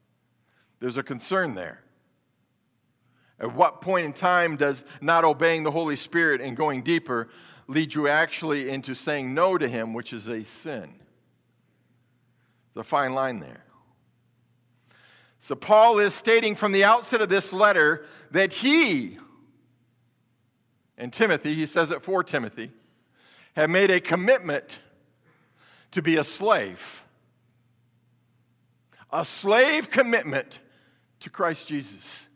There's 0.79 0.97
a 0.97 1.03
concern 1.03 1.53
there. 1.53 1.83
At 3.39 3.53
what 3.53 3.79
point 3.79 4.07
in 4.07 4.13
time 4.13 4.57
does 4.57 4.83
not 4.99 5.23
obeying 5.23 5.61
the 5.61 5.69
Holy 5.69 5.97
Spirit 5.97 6.41
and 6.41 6.57
going 6.57 6.81
deeper 6.81 7.29
lead 7.67 7.93
you 7.93 8.07
actually 8.07 8.71
into 8.71 8.95
saying 8.95 9.35
no 9.35 9.55
to 9.55 9.67
Him, 9.67 9.93
which 9.93 10.13
is 10.13 10.27
a 10.27 10.43
sin? 10.43 10.95
There's 12.73 12.87
a 12.87 12.89
fine 12.89 13.13
line 13.13 13.39
there. 13.39 13.66
So, 15.39 15.55
Paul 15.55 15.99
is 15.99 16.13
stating 16.13 16.55
from 16.55 16.71
the 16.71 16.83
outset 16.83 17.21
of 17.21 17.29
this 17.29 17.53
letter 17.53 18.05
that 18.31 18.51
he, 18.51 19.19
and 20.97 21.13
Timothy, 21.13 21.53
he 21.53 21.65
says 21.65 21.91
it 21.91 22.03
for 22.03 22.23
Timothy, 22.23 22.71
have 23.55 23.69
made 23.69 23.91
a 23.91 23.99
commitment 23.99 24.79
to 25.91 26.01
be 26.01 26.17
a 26.17 26.23
slave. 26.23 27.01
A 29.11 29.23
slave 29.23 29.89
commitment 29.89 30.59
to 31.21 31.29
Christ 31.29 31.67
Jesus. 31.67 32.26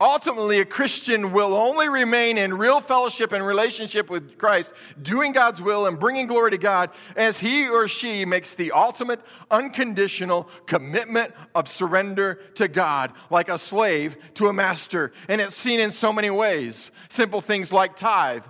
Ultimately, 0.00 0.60
a 0.60 0.64
Christian 0.64 1.32
will 1.32 1.54
only 1.54 1.88
remain 1.88 2.38
in 2.38 2.54
real 2.54 2.80
fellowship 2.80 3.32
and 3.32 3.44
relationship 3.44 4.08
with 4.08 4.38
Christ, 4.38 4.72
doing 5.02 5.32
God's 5.32 5.60
will 5.60 5.86
and 5.86 5.98
bringing 5.98 6.28
glory 6.28 6.52
to 6.52 6.58
God 6.58 6.90
as 7.16 7.40
he 7.40 7.68
or 7.68 7.88
she 7.88 8.24
makes 8.24 8.54
the 8.54 8.70
ultimate, 8.70 9.20
unconditional 9.50 10.48
commitment 10.66 11.34
of 11.56 11.66
surrender 11.66 12.36
to 12.54 12.68
God, 12.68 13.12
like 13.28 13.48
a 13.48 13.58
slave 13.58 14.16
to 14.34 14.46
a 14.46 14.52
master. 14.52 15.12
And 15.26 15.40
it's 15.40 15.56
seen 15.56 15.80
in 15.80 15.90
so 15.90 16.12
many 16.12 16.30
ways. 16.30 16.92
Simple 17.08 17.40
things 17.40 17.72
like 17.72 17.96
tithe. 17.96 18.44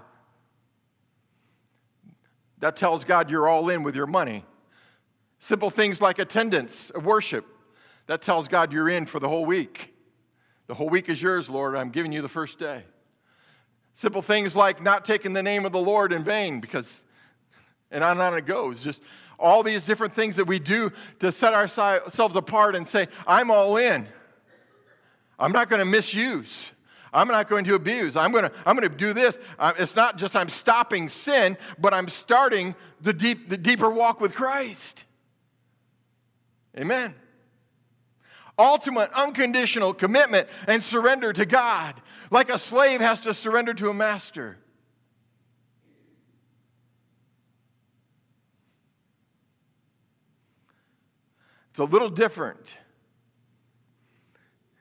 That 2.58 2.76
tells 2.76 3.04
God 3.04 3.30
you're 3.30 3.48
all 3.48 3.70
in 3.70 3.84
with 3.84 3.96
your 3.96 4.06
money. 4.06 4.44
Simple 5.38 5.70
things 5.70 6.02
like 6.02 6.18
attendance, 6.18 6.90
of 6.90 7.06
worship. 7.06 7.46
That 8.06 8.20
tells 8.20 8.48
God 8.48 8.70
you're 8.70 8.88
in 8.90 9.06
for 9.06 9.18
the 9.18 9.28
whole 9.28 9.46
week. 9.46 9.94
The 10.68 10.74
whole 10.74 10.90
week 10.90 11.08
is 11.08 11.20
yours, 11.20 11.48
Lord. 11.48 11.74
I'm 11.74 11.88
giving 11.88 12.12
you 12.12 12.20
the 12.20 12.28
first 12.28 12.58
day. 12.58 12.84
Simple 13.94 14.22
things 14.22 14.54
like 14.54 14.82
not 14.82 15.04
taking 15.04 15.32
the 15.32 15.42
name 15.42 15.64
of 15.64 15.72
the 15.72 15.80
Lord 15.80 16.12
in 16.12 16.22
vain, 16.22 16.60
because, 16.60 17.04
and 17.90 18.04
on 18.04 18.12
and 18.12 18.20
on 18.20 18.36
it 18.36 18.44
goes. 18.46 18.84
Just 18.84 19.02
all 19.38 19.62
these 19.62 19.86
different 19.86 20.14
things 20.14 20.36
that 20.36 20.44
we 20.44 20.58
do 20.58 20.92
to 21.20 21.32
set 21.32 21.54
ourselves 21.54 22.36
apart 22.36 22.76
and 22.76 22.86
say, 22.86 23.08
I'm 23.26 23.50
all 23.50 23.78
in. 23.78 24.06
I'm 25.38 25.52
not 25.52 25.70
going 25.70 25.80
to 25.80 25.86
misuse. 25.86 26.70
I'm 27.14 27.28
not 27.28 27.48
going 27.48 27.64
to 27.64 27.74
abuse. 27.74 28.14
I'm 28.14 28.30
going 28.30 28.44
to, 28.44 28.52
I'm 28.66 28.76
going 28.76 28.88
to 28.88 28.94
do 28.94 29.14
this. 29.14 29.38
Uh, 29.58 29.72
it's 29.78 29.96
not 29.96 30.18
just 30.18 30.36
I'm 30.36 30.50
stopping 30.50 31.08
sin, 31.08 31.56
but 31.78 31.94
I'm 31.94 32.08
starting 32.08 32.74
the, 33.00 33.14
deep, 33.14 33.48
the 33.48 33.56
deeper 33.56 33.88
walk 33.88 34.20
with 34.20 34.34
Christ. 34.34 35.04
Amen 36.76 37.14
ultimate, 38.58 39.10
unconditional 39.12 39.94
commitment 39.94 40.48
and 40.66 40.82
surrender 40.82 41.32
to 41.32 41.46
God, 41.46 41.94
like 42.30 42.50
a 42.50 42.58
slave 42.58 43.00
has 43.00 43.20
to 43.22 43.32
surrender 43.32 43.72
to 43.74 43.88
a 43.88 43.94
master. 43.94 44.58
It's 51.70 51.78
a 51.78 51.84
little 51.84 52.10
different 52.10 52.76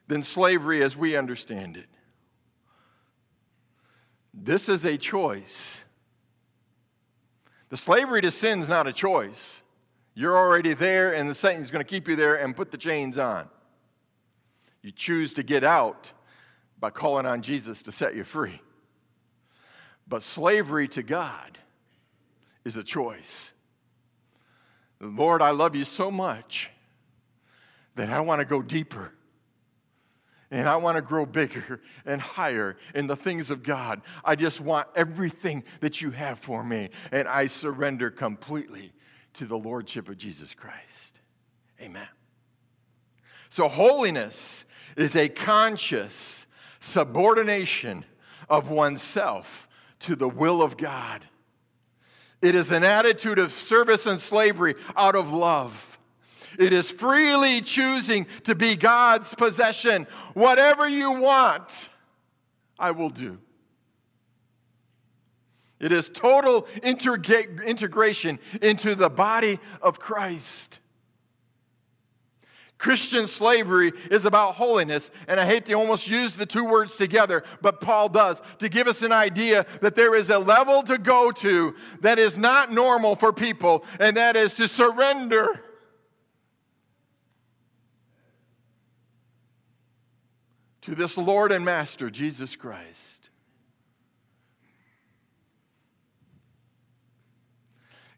than 0.08 0.22
slavery 0.22 0.82
as 0.82 0.96
we 0.96 1.16
understand 1.16 1.76
it. 1.76 1.86
This 4.34 4.68
is 4.68 4.84
a 4.84 4.96
choice. 4.96 5.84
The 7.68 7.76
slavery 7.76 8.22
to 8.22 8.30
sin 8.30 8.60
is 8.60 8.68
not 8.68 8.86
a 8.86 8.92
choice. 8.92 9.62
You're 10.14 10.36
already 10.36 10.74
there, 10.74 11.14
and 11.14 11.30
the 11.30 11.34
Satan's 11.34 11.70
going 11.70 11.84
to 11.84 11.88
keep 11.88 12.08
you 12.08 12.16
there 12.16 12.36
and 12.36 12.56
put 12.56 12.70
the 12.72 12.78
chains 12.78 13.18
on. 13.18 13.48
You 14.82 14.92
choose 14.92 15.34
to 15.34 15.42
get 15.42 15.64
out 15.64 16.12
by 16.78 16.90
calling 16.90 17.26
on 17.26 17.42
Jesus 17.42 17.82
to 17.82 17.92
set 17.92 18.14
you 18.14 18.24
free. 18.24 18.60
But 20.06 20.22
slavery 20.22 20.88
to 20.88 21.02
God 21.02 21.58
is 22.64 22.76
a 22.76 22.84
choice. 22.84 23.52
Lord, 25.00 25.42
I 25.42 25.50
love 25.50 25.74
you 25.74 25.84
so 25.84 26.10
much 26.10 26.70
that 27.96 28.10
I 28.10 28.20
want 28.20 28.40
to 28.40 28.44
go 28.44 28.62
deeper. 28.62 29.12
And 30.50 30.66
I 30.66 30.76
want 30.76 30.96
to 30.96 31.02
grow 31.02 31.26
bigger 31.26 31.82
and 32.06 32.22
higher 32.22 32.78
in 32.94 33.06
the 33.06 33.16
things 33.16 33.50
of 33.50 33.62
God. 33.62 34.00
I 34.24 34.34
just 34.34 34.62
want 34.62 34.88
everything 34.96 35.62
that 35.80 36.00
you 36.00 36.10
have 36.10 36.38
for 36.38 36.64
me. 36.64 36.88
And 37.12 37.28
I 37.28 37.48
surrender 37.48 38.10
completely 38.10 38.92
to 39.34 39.44
the 39.44 39.58
Lordship 39.58 40.08
of 40.08 40.16
Jesus 40.16 40.54
Christ. 40.54 41.20
Amen. 41.82 42.08
So, 43.50 43.68
holiness 43.68 44.64
is 44.98 45.16
a 45.16 45.28
conscious 45.28 46.46
subordination 46.80 48.04
of 48.48 48.70
oneself 48.70 49.68
to 50.00 50.16
the 50.16 50.28
will 50.28 50.62
of 50.62 50.76
God. 50.76 51.24
It 52.40 52.54
is 52.54 52.70
an 52.70 52.84
attitude 52.84 53.38
of 53.38 53.52
service 53.52 54.06
and 54.06 54.20
slavery 54.20 54.74
out 54.96 55.14
of 55.14 55.32
love. 55.32 55.98
It 56.58 56.72
is 56.72 56.90
freely 56.90 57.60
choosing 57.60 58.26
to 58.44 58.54
be 58.54 58.76
God's 58.76 59.34
possession. 59.34 60.06
Whatever 60.34 60.88
you 60.88 61.12
want, 61.12 61.68
I 62.78 62.92
will 62.92 63.10
do. 63.10 63.38
It 65.80 65.92
is 65.92 66.08
total 66.08 66.62
integra- 66.82 67.64
integration 67.64 68.40
into 68.60 68.94
the 68.94 69.08
body 69.08 69.60
of 69.80 70.00
Christ. 70.00 70.80
Christian 72.78 73.26
slavery 73.26 73.92
is 74.08 74.24
about 74.24 74.54
holiness, 74.54 75.10
and 75.26 75.40
I 75.40 75.44
hate 75.44 75.66
to 75.66 75.72
almost 75.72 76.08
use 76.08 76.36
the 76.36 76.46
two 76.46 76.64
words 76.64 76.96
together, 76.96 77.42
but 77.60 77.80
Paul 77.80 78.08
does 78.08 78.40
to 78.60 78.68
give 78.68 78.86
us 78.86 79.02
an 79.02 79.10
idea 79.10 79.66
that 79.80 79.96
there 79.96 80.14
is 80.14 80.30
a 80.30 80.38
level 80.38 80.84
to 80.84 80.96
go 80.96 81.32
to 81.32 81.74
that 82.00 82.20
is 82.20 82.38
not 82.38 82.72
normal 82.72 83.16
for 83.16 83.32
people, 83.32 83.84
and 83.98 84.16
that 84.16 84.36
is 84.36 84.54
to 84.54 84.68
surrender. 84.68 85.60
To 90.82 90.94
this 90.94 91.18
Lord 91.18 91.50
and 91.50 91.64
Master, 91.64 92.10
Jesus 92.10 92.54
Christ. 92.54 93.28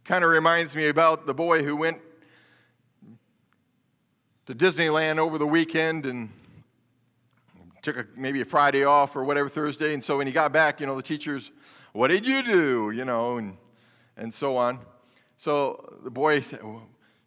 Kind 0.04 0.22
of 0.22 0.30
reminds 0.30 0.76
me 0.76 0.88
about 0.88 1.24
the 1.24 1.34
boy 1.34 1.62
who 1.62 1.76
went 1.76 2.02
to 4.46 4.54
Disneyland 4.54 5.18
over 5.18 5.38
the 5.38 5.46
weekend 5.46 6.06
and 6.06 6.30
took 7.82 7.96
a, 7.96 8.06
maybe 8.16 8.40
a 8.40 8.44
Friday 8.44 8.84
off 8.84 9.16
or 9.16 9.24
whatever 9.24 9.48
Thursday. 9.48 9.94
And 9.94 10.02
so 10.02 10.18
when 10.18 10.26
he 10.26 10.32
got 10.32 10.52
back, 10.52 10.80
you 10.80 10.86
know, 10.86 10.96
the 10.96 11.02
teachers, 11.02 11.50
what 11.92 12.08
did 12.08 12.26
you 12.26 12.42
do? 12.42 12.90
You 12.90 13.04
know, 13.04 13.38
and, 13.38 13.56
and 14.16 14.32
so 14.32 14.56
on. 14.56 14.80
So 15.36 15.98
the 16.04 16.10
boy, 16.10 16.40
said 16.40 16.60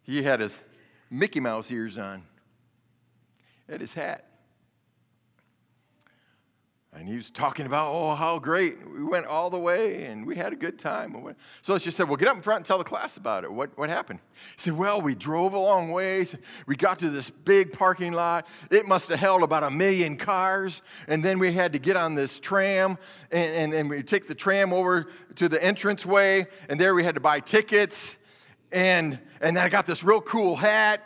he 0.02 0.22
had 0.22 0.40
his 0.40 0.60
Mickey 1.10 1.40
Mouse 1.40 1.70
ears 1.70 1.98
on, 1.98 2.22
had 3.68 3.80
his 3.80 3.94
hat. 3.94 4.28
And 6.96 7.08
he 7.08 7.16
was 7.16 7.28
talking 7.28 7.66
about, 7.66 7.92
oh, 7.92 8.14
how 8.14 8.38
great. 8.38 8.76
We 8.88 9.02
went 9.02 9.26
all 9.26 9.50
the 9.50 9.58
way 9.58 10.04
and 10.04 10.24
we 10.24 10.36
had 10.36 10.52
a 10.52 10.56
good 10.56 10.78
time. 10.78 11.34
So 11.62 11.76
she 11.76 11.90
said, 11.90 12.08
well, 12.08 12.16
get 12.16 12.28
up 12.28 12.36
in 12.36 12.42
front 12.42 12.58
and 12.58 12.66
tell 12.66 12.78
the 12.78 12.84
class 12.84 13.16
about 13.16 13.42
it. 13.42 13.52
What, 13.52 13.76
what 13.76 13.88
happened? 13.88 14.20
He 14.32 14.60
said, 14.60 14.74
well, 14.74 15.00
we 15.00 15.16
drove 15.16 15.54
a 15.54 15.58
long 15.58 15.90
ways. 15.90 16.36
We 16.66 16.76
got 16.76 17.00
to 17.00 17.10
this 17.10 17.30
big 17.30 17.72
parking 17.72 18.12
lot. 18.12 18.46
It 18.70 18.86
must 18.86 19.08
have 19.08 19.18
held 19.18 19.42
about 19.42 19.64
a 19.64 19.70
million 19.70 20.16
cars. 20.16 20.82
And 21.08 21.24
then 21.24 21.40
we 21.40 21.52
had 21.52 21.72
to 21.72 21.80
get 21.80 21.96
on 21.96 22.14
this 22.14 22.38
tram 22.38 22.96
and, 23.32 23.54
and, 23.54 23.74
and 23.74 23.90
we 23.90 24.02
take 24.04 24.28
the 24.28 24.34
tram 24.34 24.72
over 24.72 25.08
to 25.34 25.48
the 25.48 25.66
entranceway. 25.66 26.46
And 26.68 26.78
there 26.78 26.94
we 26.94 27.02
had 27.02 27.16
to 27.16 27.20
buy 27.20 27.40
tickets. 27.40 28.16
And, 28.70 29.18
and 29.40 29.56
then 29.56 29.64
I 29.64 29.68
got 29.68 29.86
this 29.86 30.04
real 30.04 30.20
cool 30.20 30.54
hat. 30.54 31.02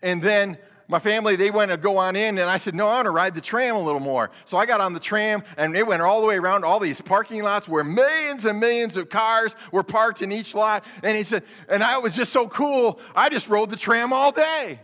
And 0.00 0.22
then 0.22 0.56
my 0.88 1.00
family, 1.00 1.34
they 1.34 1.50
went 1.50 1.72
to 1.72 1.76
go 1.76 1.96
on 1.96 2.14
in, 2.14 2.38
and 2.38 2.48
I 2.48 2.58
said, 2.58 2.74
No, 2.74 2.86
I 2.86 2.94
want 2.96 3.06
to 3.06 3.10
ride 3.10 3.34
the 3.34 3.40
tram 3.40 3.74
a 3.74 3.82
little 3.82 4.00
more. 4.00 4.30
So 4.44 4.56
I 4.56 4.66
got 4.66 4.80
on 4.80 4.92
the 4.92 5.00
tram, 5.00 5.42
and 5.56 5.76
it 5.76 5.84
went 5.84 6.00
all 6.00 6.20
the 6.20 6.26
way 6.26 6.36
around 6.36 6.64
all 6.64 6.78
these 6.78 7.00
parking 7.00 7.42
lots 7.42 7.66
where 7.66 7.82
millions 7.82 8.44
and 8.44 8.60
millions 8.60 8.96
of 8.96 9.08
cars 9.08 9.56
were 9.72 9.82
parked 9.82 10.22
in 10.22 10.30
each 10.30 10.54
lot. 10.54 10.84
And 11.02 11.16
he 11.16 11.24
said, 11.24 11.42
And 11.68 11.82
I 11.82 11.98
was 11.98 12.12
just 12.12 12.32
so 12.32 12.46
cool, 12.46 13.00
I 13.16 13.28
just 13.28 13.48
rode 13.48 13.70
the 13.70 13.76
tram 13.76 14.12
all 14.12 14.30
day. 14.30 14.78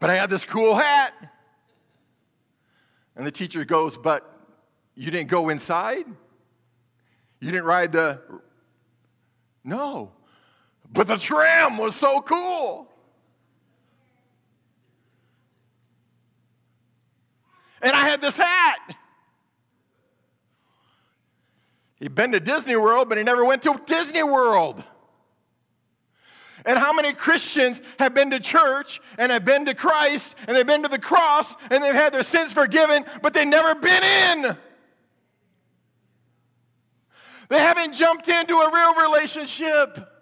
But 0.00 0.08
I 0.08 0.14
had 0.14 0.30
this 0.30 0.44
cool 0.44 0.74
hat. 0.74 1.12
And 3.16 3.26
the 3.26 3.32
teacher 3.32 3.66
goes, 3.66 3.98
But 3.98 4.32
you 4.94 5.10
didn't 5.10 5.28
go 5.28 5.50
inside? 5.50 6.06
You 7.40 7.50
didn't 7.50 7.66
ride 7.66 7.92
the. 7.92 8.20
No. 9.62 10.12
But 10.90 11.06
the 11.06 11.18
tram 11.18 11.76
was 11.76 11.94
so 11.94 12.22
cool. 12.22 12.87
And 17.82 17.92
I 17.92 18.08
had 18.08 18.20
this 18.20 18.36
hat. 18.36 18.78
He'd 21.96 22.14
been 22.14 22.32
to 22.32 22.40
Disney 22.40 22.76
World, 22.76 23.08
but 23.08 23.18
he 23.18 23.24
never 23.24 23.44
went 23.44 23.62
to 23.62 23.80
Disney 23.86 24.22
World. 24.22 24.82
And 26.64 26.78
how 26.78 26.92
many 26.92 27.12
Christians 27.12 27.80
have 27.98 28.14
been 28.14 28.30
to 28.30 28.40
church 28.40 29.00
and 29.16 29.32
have 29.32 29.44
been 29.44 29.66
to 29.66 29.74
Christ 29.74 30.34
and 30.46 30.56
they've 30.56 30.66
been 30.66 30.82
to 30.82 30.88
the 30.88 30.98
cross 30.98 31.54
and 31.70 31.82
they've 31.82 31.94
had 31.94 32.12
their 32.12 32.22
sins 32.22 32.52
forgiven, 32.52 33.04
but 33.22 33.32
they've 33.32 33.46
never 33.46 33.74
been 33.74 34.02
in? 34.02 34.56
They 37.48 37.58
haven't 37.58 37.94
jumped 37.94 38.28
into 38.28 38.54
a 38.54 38.72
real 38.72 38.94
relationship. 38.94 40.17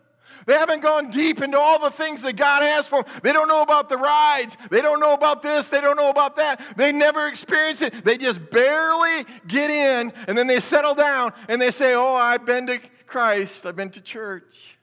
They 0.47 0.55
haven't 0.55 0.81
gone 0.81 1.11
deep 1.11 1.43
into 1.43 1.59
all 1.59 1.81
the 1.81 1.91
things 1.91 2.23
that 2.23 2.35
God 2.35 2.63
has 2.63 2.87
for 2.87 3.03
them. 3.03 3.13
They 3.23 3.33
don't 3.33 3.49
know 3.49 3.63
about 3.63 3.89
the 3.89 3.99
rides. 3.99 4.57
They 4.71 4.81
don't 4.81 5.01
know 5.01 5.13
about 5.13 5.43
this. 5.43 5.69
They 5.69 5.81
don't 5.81 5.97
know 5.97 6.09
about 6.09 6.37
that. 6.37 6.61
They 6.77 6.93
never 6.93 7.27
experience 7.27 7.83
it. 7.83 8.05
They 8.05 8.17
just 8.17 8.39
barely 8.51 9.27
get 9.49 9.71
in 9.71 10.13
and 10.29 10.39
then 10.39 10.47
they 10.47 10.61
settle 10.61 10.95
down 10.95 11.33
and 11.49 11.61
they 11.61 11.73
say, 11.73 11.95
Oh, 11.95 12.15
I've 12.15 12.47
been 12.47 12.69
to 12.69 12.81
Christ. 13.07 13.67
I've 13.67 13.75
been 13.75 13.91
to 13.91 14.01
church. 14.01 14.77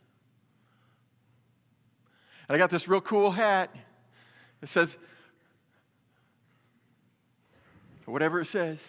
And 2.50 2.56
I 2.56 2.58
got 2.58 2.70
this 2.70 2.90
real 2.90 3.02
cool 3.02 3.32
hat. 3.32 3.74
It 4.62 4.70
says, 4.70 4.96
whatever 8.06 8.42
it 8.42 8.48
says, 8.48 8.80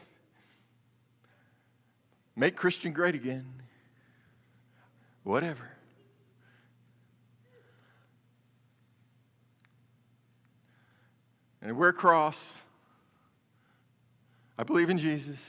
make 2.36 2.56
Christian 2.56 2.92
great 2.92 3.14
again. 3.14 3.46
Whatever. 5.22 5.73
And 11.64 11.76
wear 11.76 11.88
a 11.88 11.92
cross. 11.92 12.52
I 14.56 14.62
believe 14.62 14.90
in 14.90 14.98
Jesus. 14.98 15.40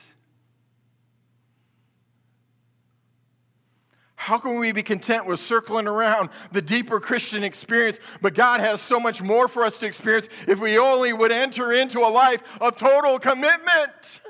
How 4.15 4.39
can 4.39 4.57
we 4.57 4.71
be 4.71 4.81
content 4.81 5.27
with 5.27 5.39
circling 5.39 5.85
around 5.85 6.29
the 6.51 6.61
deeper 6.61 6.99
Christian 6.99 7.43
experience? 7.43 7.99
But 8.21 8.33
God 8.33 8.59
has 8.59 8.81
so 8.81 8.99
much 8.99 9.21
more 9.21 9.47
for 9.47 9.63
us 9.63 9.77
to 9.79 9.85
experience 9.85 10.29
if 10.47 10.59
we 10.59 10.79
only 10.79 11.13
would 11.13 11.31
enter 11.31 11.73
into 11.73 11.99
a 11.99 12.09
life 12.09 12.41
of 12.59 12.75
total 12.75 13.19
commitment. 13.19 14.21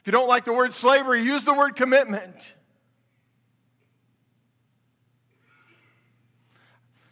If 0.00 0.06
you 0.06 0.10
don't 0.10 0.26
like 0.26 0.44
the 0.44 0.52
word 0.52 0.72
slavery, 0.72 1.22
use 1.22 1.44
the 1.44 1.54
word 1.54 1.76
commitment. 1.76 2.54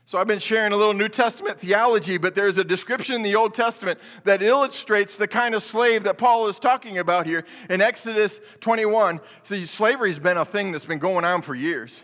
So 0.09 0.17
I've 0.17 0.27
been 0.27 0.39
sharing 0.39 0.73
a 0.73 0.77
little 0.79 0.95
New 0.95 1.11
Testament 1.11 1.61
theology, 1.61 2.17
but 2.17 2.35
there's 2.35 2.57
a 2.57 2.65
description 2.65 3.15
in 3.17 3.21
the 3.21 3.37
Old 3.37 3.53
Testament 3.53 4.01
that 4.25 4.41
illustrates 4.41 5.19
the 5.19 5.29
kind 5.29 5.55
of 5.55 5.63
slave 5.63 6.05
that 6.05 6.17
Paul 6.17 6.49
is 6.49 6.59
talking 6.59 6.97
about 6.97 7.27
here 7.27 7.45
in 7.69 7.83
Exodus 7.83 8.41
21. 8.61 9.21
See, 9.43 9.67
slavery's 9.67 10.19
been 10.19 10.39
a 10.39 10.47
thing 10.47 10.73
that's 10.73 10.87
been 10.87 10.99
going 10.99 11.27
on 11.27 11.43
for 11.43 11.55
years. 11.55 12.01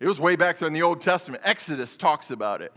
It 0.00 0.06
was 0.06 0.20
way 0.20 0.36
back 0.36 0.58
there 0.58 0.68
in 0.68 0.74
the 0.74 0.82
Old 0.82 1.00
Testament. 1.00 1.42
Exodus 1.42 1.96
talks 1.96 2.30
about 2.30 2.60
it. 2.60 2.74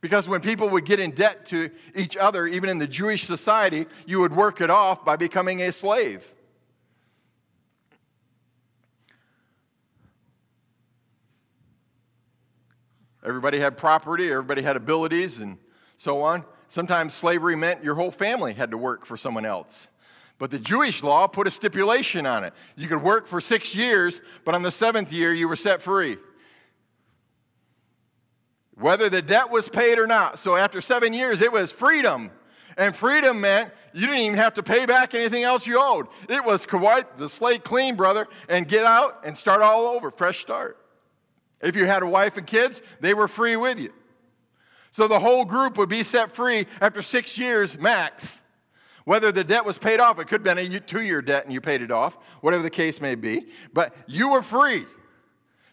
Because 0.00 0.28
when 0.28 0.40
people 0.40 0.68
would 0.68 0.84
get 0.84 1.00
in 1.00 1.10
debt 1.10 1.44
to 1.46 1.68
each 1.96 2.16
other, 2.16 2.46
even 2.46 2.70
in 2.70 2.78
the 2.78 2.86
Jewish 2.86 3.24
society, 3.24 3.86
you 4.06 4.20
would 4.20 4.36
work 4.36 4.60
it 4.60 4.70
off 4.70 5.04
by 5.04 5.16
becoming 5.16 5.62
a 5.62 5.72
slave. 5.72 6.22
Everybody 13.26 13.58
had 13.58 13.76
property, 13.76 14.30
everybody 14.30 14.62
had 14.62 14.76
abilities, 14.76 15.40
and 15.40 15.58
so 15.96 16.22
on. 16.22 16.44
Sometimes 16.68 17.12
slavery 17.12 17.56
meant 17.56 17.82
your 17.82 17.96
whole 17.96 18.12
family 18.12 18.52
had 18.52 18.70
to 18.70 18.78
work 18.78 19.04
for 19.04 19.16
someone 19.16 19.44
else. 19.44 19.88
But 20.38 20.50
the 20.50 20.58
Jewish 20.58 21.02
law 21.02 21.26
put 21.26 21.48
a 21.48 21.50
stipulation 21.50 22.24
on 22.24 22.44
it. 22.44 22.52
You 22.76 22.86
could 22.86 23.02
work 23.02 23.26
for 23.26 23.40
six 23.40 23.74
years, 23.74 24.20
but 24.44 24.54
on 24.54 24.62
the 24.62 24.70
seventh 24.70 25.12
year, 25.12 25.34
you 25.34 25.48
were 25.48 25.56
set 25.56 25.82
free. 25.82 26.18
Whether 28.74 29.08
the 29.08 29.22
debt 29.22 29.50
was 29.50 29.68
paid 29.68 29.98
or 29.98 30.06
not. 30.06 30.38
So 30.38 30.54
after 30.54 30.80
seven 30.80 31.12
years, 31.12 31.40
it 31.40 31.50
was 31.50 31.72
freedom. 31.72 32.30
And 32.76 32.94
freedom 32.94 33.40
meant 33.40 33.72
you 33.92 34.02
didn't 34.06 34.20
even 34.20 34.38
have 34.38 34.54
to 34.54 34.62
pay 34.62 34.86
back 34.86 35.14
anything 35.14 35.42
else 35.42 35.66
you 35.66 35.80
owed. 35.80 36.06
It 36.28 36.44
was 36.44 36.66
wipe 36.70 37.16
the 37.16 37.28
slate 37.28 37.64
clean, 37.64 37.96
brother, 37.96 38.28
and 38.48 38.68
get 38.68 38.84
out 38.84 39.22
and 39.24 39.36
start 39.36 39.62
all 39.62 39.86
over, 39.86 40.10
fresh 40.10 40.42
start. 40.42 40.78
If 41.60 41.76
you 41.76 41.86
had 41.86 42.02
a 42.02 42.06
wife 42.06 42.36
and 42.36 42.46
kids, 42.46 42.82
they 43.00 43.14
were 43.14 43.28
free 43.28 43.56
with 43.56 43.78
you. 43.78 43.92
So 44.90 45.08
the 45.08 45.20
whole 45.20 45.44
group 45.44 45.78
would 45.78 45.88
be 45.88 46.02
set 46.02 46.34
free 46.34 46.66
after 46.80 47.02
six 47.02 47.36
years 47.36 47.78
max. 47.78 48.38
Whether 49.04 49.30
the 49.30 49.44
debt 49.44 49.64
was 49.64 49.78
paid 49.78 50.00
off, 50.00 50.18
it 50.18 50.26
could 50.26 50.44
have 50.46 50.56
been 50.56 50.58
a 50.58 50.80
two 50.80 51.02
year 51.02 51.22
debt 51.22 51.44
and 51.44 51.52
you 51.52 51.60
paid 51.60 51.80
it 51.80 51.90
off, 51.90 52.16
whatever 52.40 52.62
the 52.62 52.70
case 52.70 53.00
may 53.00 53.14
be, 53.14 53.46
but 53.72 53.94
you 54.06 54.30
were 54.30 54.42
free. 54.42 54.84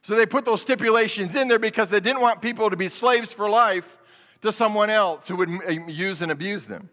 So 0.03 0.15
they 0.15 0.25
put 0.25 0.45
those 0.45 0.61
stipulations 0.61 1.35
in 1.35 1.47
there 1.47 1.57
because 1.57 1.89
they 1.89 2.01
didn't 2.01 2.21
want 2.21 2.41
people 2.41 2.69
to 2.69 2.75
be 2.75 2.89
slaves 2.89 3.31
for 3.31 3.49
life 3.49 3.97
to 4.41 4.51
someone 4.51 4.89
else 4.89 5.27
who 5.27 5.37
would 5.37 5.49
um, 5.49 5.87
use 5.87 6.21
and 6.21 6.31
abuse 6.31 6.65
them. 6.65 6.89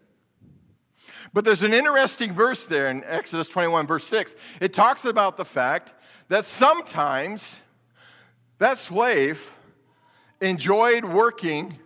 But 1.33 1.45
there's 1.45 1.63
an 1.63 1.73
interesting 1.73 2.33
verse 2.33 2.65
there 2.65 2.89
in 2.89 3.03
Exodus 3.03 3.47
21, 3.47 3.85
verse 3.85 4.05
6. 4.07 4.35
It 4.61 4.73
talks 4.73 5.05
about 5.05 5.37
the 5.37 5.45
fact 5.45 5.93
that 6.29 6.45
sometimes 6.45 7.59
that 8.61 8.77
slave 8.77 9.49
enjoyed 10.39 11.03
working 11.03 11.79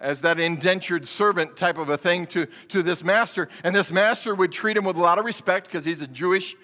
as 0.00 0.22
that 0.22 0.40
indentured 0.40 1.06
servant 1.06 1.54
type 1.54 1.76
of 1.76 1.90
a 1.90 1.98
thing 1.98 2.26
to, 2.28 2.46
to 2.68 2.82
this 2.82 3.04
master. 3.04 3.50
And 3.62 3.76
this 3.76 3.92
master 3.92 4.34
would 4.34 4.50
treat 4.50 4.74
him 4.74 4.86
with 4.86 4.96
a 4.96 5.00
lot 5.00 5.18
of 5.18 5.26
respect 5.26 5.66
because 5.66 5.84
he's 5.84 6.00
a 6.00 6.06
Jewish 6.06 6.56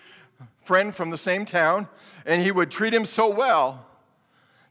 friend 0.65 0.95
from 0.95 1.11
the 1.11 1.19
same 1.19 1.45
town. 1.45 1.89
And 2.25 2.41
he 2.41 2.51
would 2.51 2.71
treat 2.71 2.95
him 2.95 3.05
so 3.05 3.29
well 3.29 3.85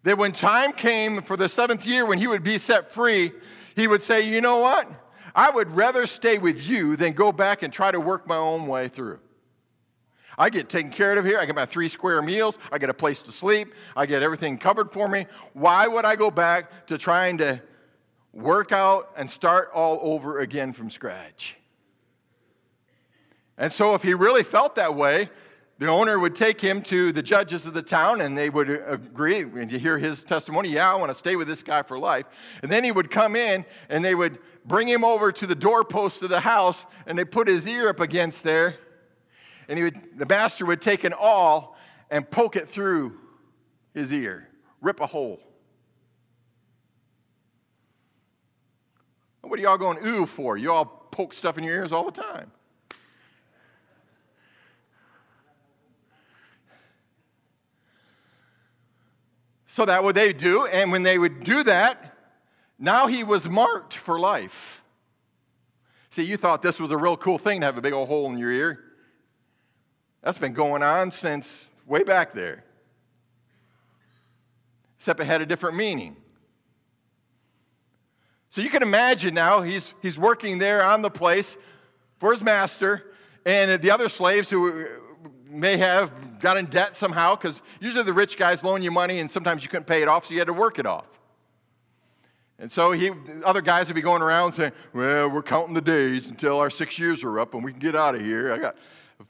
that 0.02 0.18
when 0.18 0.32
time 0.32 0.74
came 0.74 1.22
for 1.22 1.38
the 1.38 1.48
seventh 1.48 1.86
year 1.86 2.08
when 2.08 2.18
he 2.18 2.26
would 2.26 2.44
be 2.44 2.58
set 2.58 2.92
free, 2.92 3.32
he 3.76 3.86
would 3.86 4.02
say, 4.02 4.22
You 4.22 4.42
know 4.42 4.58
what? 4.58 4.90
I 5.36 5.52
would 5.52 5.70
rather 5.76 6.08
stay 6.08 6.40
with 6.40 6.64
you 6.64 6.96
than 6.96 7.14
go 7.14 7.32
back 7.32 7.62
and 7.62 7.72
try 7.72 7.92
to 7.92 8.00
work 8.00 8.26
my 8.26 8.38
own 8.38 8.66
way 8.66 8.88
through. 8.88 9.20
I 10.40 10.50
get 10.50 10.70
taken 10.70 10.90
care 10.90 11.16
of 11.18 11.26
here. 11.26 11.38
I 11.38 11.46
get 11.46 11.54
my 11.54 11.66
three 11.66 11.90
square 11.90 12.22
meals. 12.22 12.58
I 12.72 12.78
get 12.78 12.90
a 12.90 12.94
place 12.94 13.22
to 13.24 13.32
sleep. 13.32 13.74
I 13.98 14.06
get 14.06 14.24
everything 14.24 14.58
covered 14.58 14.94
for 14.94 15.10
me. 15.10 15.26
Why 15.52 15.86
would 15.86 16.06
I 16.06 16.16
go 16.16 16.32
back 16.32 16.88
to 16.88 16.98
trying 16.98 17.38
to 17.40 17.62
work 18.32 18.72
out 18.72 19.12
and 19.18 19.30
start 19.30 19.70
all 19.74 20.00
over 20.02 20.40
again 20.40 20.72
from 20.72 20.90
scratch? 20.90 21.58
And 23.58 23.70
so, 23.70 23.94
if 23.94 24.02
he 24.02 24.14
really 24.14 24.44
felt 24.44 24.76
that 24.76 24.96
way, 24.96 25.30
the 25.80 25.88
owner 25.88 26.18
would 26.18 26.36
take 26.36 26.62
him 26.62 26.82
to 26.84 27.12
the 27.12 27.22
judges 27.22 27.66
of 27.66 27.74
the 27.74 27.82
town 27.82 28.22
and 28.22 28.38
they 28.38 28.50
would 28.50 28.70
agree. 28.70 29.42
And 29.42 29.70
you 29.70 29.78
hear 29.78 29.98
his 29.98 30.24
testimony, 30.24 30.70
yeah, 30.70 30.90
I 30.90 30.96
want 30.96 31.10
to 31.10 31.18
stay 31.18 31.36
with 31.36 31.50
this 31.50 31.64
guy 31.64 31.84
for 31.84 32.00
life. 32.00 32.26
And 32.64 32.72
then 32.72 32.86
he 32.86 32.94
would 32.94 33.12
come 33.12 33.36
in 33.36 33.66
and 33.90 34.04
they 34.04 34.16
would 34.16 34.40
bring 34.66 34.88
him 34.88 35.04
over 35.04 35.34
to 35.34 35.46
the 35.46 35.56
doorpost 35.56 36.22
of 36.22 36.30
the 36.30 36.40
house 36.40 36.86
and 37.06 37.18
they 37.18 37.26
put 37.26 37.50
his 37.50 37.68
ear 37.68 37.90
up 37.90 38.00
against 38.00 38.44
there 38.44 38.78
and 39.70 39.78
he 39.78 39.84
would, 39.84 40.18
the 40.18 40.26
master 40.26 40.66
would 40.66 40.82
take 40.82 41.04
an 41.04 41.14
awl 41.14 41.78
and 42.10 42.30
poke 42.30 42.56
it 42.56 42.68
through 42.68 43.16
his 43.94 44.12
ear, 44.12 44.50
rip 44.82 45.00
a 45.00 45.06
hole. 45.06 45.40
What 49.42 49.60
are 49.60 49.62
y'all 49.62 49.78
going 49.78 50.06
ooh 50.06 50.26
for? 50.26 50.58
You 50.58 50.74
all 50.74 50.86
poke 50.86 51.34
stuff 51.34 51.58
in 51.58 51.64
your 51.64 51.76
ears 51.76 51.94
all 51.94 52.04
the 52.04 52.22
time. 52.22 52.52
So 59.68 59.86
that 59.86 60.04
what 60.04 60.16
they 60.16 60.34
do, 60.34 60.66
and 60.66 60.92
when 60.92 61.04
they 61.04 61.18
would 61.18 61.44
do 61.44 61.64
that, 61.64 62.16
now 62.80 63.08
he 63.08 63.24
was 63.24 63.48
marked 63.48 63.96
for 63.96 64.20
life. 64.20 64.82
See, 66.10 66.24
you 66.24 66.38
thought 66.38 66.64
this 66.64 66.80
was 66.80 66.90
a 66.90 66.98
real 66.98 67.16
cool 67.16 67.38
thing 67.38 67.62
to 67.62 67.68
have 67.68 67.78
a 67.78 67.82
big 67.82 67.94
old 67.94 68.08
hole 68.08 68.32
in 68.32 68.40
your 68.40 68.52
ear. 68.52 68.89
That's 70.22 70.38
been 70.38 70.54
going 70.54 70.84
on 70.84 71.12
since 71.12 71.70
way 71.86 72.04
back 72.04 72.34
there. 72.34 72.64
Except 74.98 75.20
it 75.20 75.26
had 75.26 75.42
a 75.42 75.46
different 75.46 75.78
meaning. 75.78 76.16
So 78.50 78.62
you 78.62 78.70
can 78.70 78.82
imagine 78.82 79.34
now 79.34 79.62
he's, 79.62 79.94
he's 80.02 80.18
working 80.18 80.58
there 80.58 80.84
on 80.84 81.02
the 81.02 81.10
place 81.10 81.56
for 82.20 82.32
his 82.32 82.42
master, 82.42 83.12
and 83.46 83.82
the 83.82 83.92
other 83.92 84.10
slaves 84.10 84.50
who 84.50 84.88
may 85.48 85.78
have 85.78 86.12
got 86.40 86.58
in 86.58 86.66
debt 86.66 86.96
somehow, 86.96 87.36
because 87.36 87.62
usually 87.80 88.04
the 88.04 88.14
rich 88.14 88.38
guys 88.38 88.64
loan 88.64 88.82
you 88.82 88.92
money 88.92 89.20
and 89.20 89.30
sometimes 89.30 89.64
you 89.64 89.70
couldn't 89.70 89.86
pay 89.86 90.02
it 90.02 90.08
off, 90.08 90.26
so 90.26 90.34
you 90.34 90.40
had 90.40 90.48
to 90.48 90.54
work 90.54 90.80
it 90.80 90.86
off. 90.86 91.06
And 92.60 92.70
so 92.70 92.92
he, 92.92 93.12
other 93.46 93.62
guys 93.62 93.88
would 93.88 93.96
be 93.96 94.02
going 94.02 94.22
around 94.22 94.52
saying, 94.52 94.74
Well, 94.94 95.30
we're 95.30 95.42
counting 95.42 95.74
the 95.74 95.82
days 95.82 96.28
until 96.28 96.60
our 96.60 96.70
six 96.70 97.00
years 97.00 97.24
are 97.24 97.40
up 97.40 97.54
and 97.54 97.64
we 97.64 97.72
can 97.72 97.80
get 97.80 97.96
out 97.96 98.16
of 98.16 98.22
here. 98.22 98.52
I 98.52 98.58
got 98.58 98.76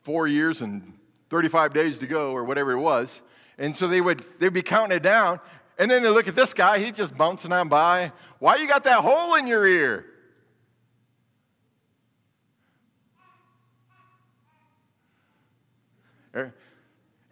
four 0.03 0.27
years 0.27 0.61
and 0.61 0.93
35 1.29 1.73
days 1.73 1.97
to 1.99 2.07
go, 2.07 2.31
or 2.31 2.43
whatever 2.43 2.71
it 2.71 2.79
was. 2.79 3.21
And 3.57 3.75
so 3.75 3.87
they 3.87 4.01
would 4.01 4.25
they'd 4.39 4.53
be 4.53 4.61
counting 4.61 4.97
it 4.97 5.03
down. 5.03 5.39
And 5.77 5.89
then 5.89 6.03
they 6.03 6.09
look 6.09 6.27
at 6.27 6.35
this 6.35 6.53
guy, 6.53 6.79
he's 6.79 6.93
just 6.93 7.15
bouncing 7.17 7.51
on 7.51 7.69
by. 7.69 8.11
Why 8.39 8.57
you 8.57 8.67
got 8.67 8.83
that 8.83 8.99
hole 8.99 9.35
in 9.35 9.47
your 9.47 9.65
ear? 9.65 10.05
Er, 16.35 16.53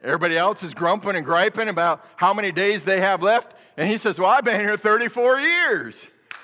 everybody 0.03 0.37
else 0.37 0.63
is 0.63 0.73
grumping 0.73 1.15
and 1.15 1.25
griping 1.25 1.67
about 1.67 2.05
how 2.15 2.33
many 2.33 2.51
days 2.51 2.83
they 2.83 2.99
have 2.99 3.21
left. 3.21 3.53
And 3.75 3.89
he 3.89 3.97
says, 3.97 4.19
Well, 4.19 4.29
I've 4.29 4.43
been 4.43 4.59
here 4.59 4.77
34 4.77 5.39
years. 5.39 5.95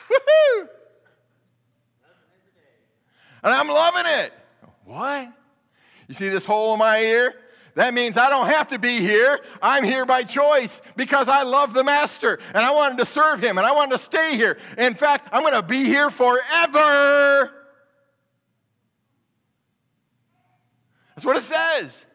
Woohoo! 0.09 0.68
And 3.43 3.53
I'm 3.53 3.68
loving 3.68 4.05
it. 4.05 4.34
What? 4.86 5.34
You 6.08 6.16
see 6.16 6.30
this 6.30 6.45
hole 6.45 6.74
in 6.74 6.80
my 6.80 6.99
ear? 6.99 7.34
That 7.76 7.93
means 7.93 8.18
I 8.18 8.30
don't 8.30 8.47
have 8.47 8.68
to 8.70 8.78
be 8.78 8.99
here. 8.99 9.39
I'm 9.62 9.84
here 9.84 10.06
by 10.06 10.24
choice 10.24 10.80
because 10.95 11.28
I 11.28 11.41
love 11.43 11.74
the 11.74 11.84
Master 11.84 12.39
and 12.54 12.64
I 12.64 12.72
wanted 12.72 12.99
to 12.99 13.06
serve 13.06 13.43
him 13.43 13.58
and 13.58 13.66
I 13.66 13.72
wanted 13.72 13.97
to 13.97 14.04
stay 14.04 14.36
here. 14.36 14.58
In 14.78 14.93
fact, 14.93 15.30
I'm 15.32 15.41
going 15.41 15.54
to 15.54 15.64
be 15.64 15.86
here 15.86 16.12
forever. 16.12 17.51
That's 21.16 21.26
what 21.26 21.38
it 21.38 21.43
says. 21.43 22.06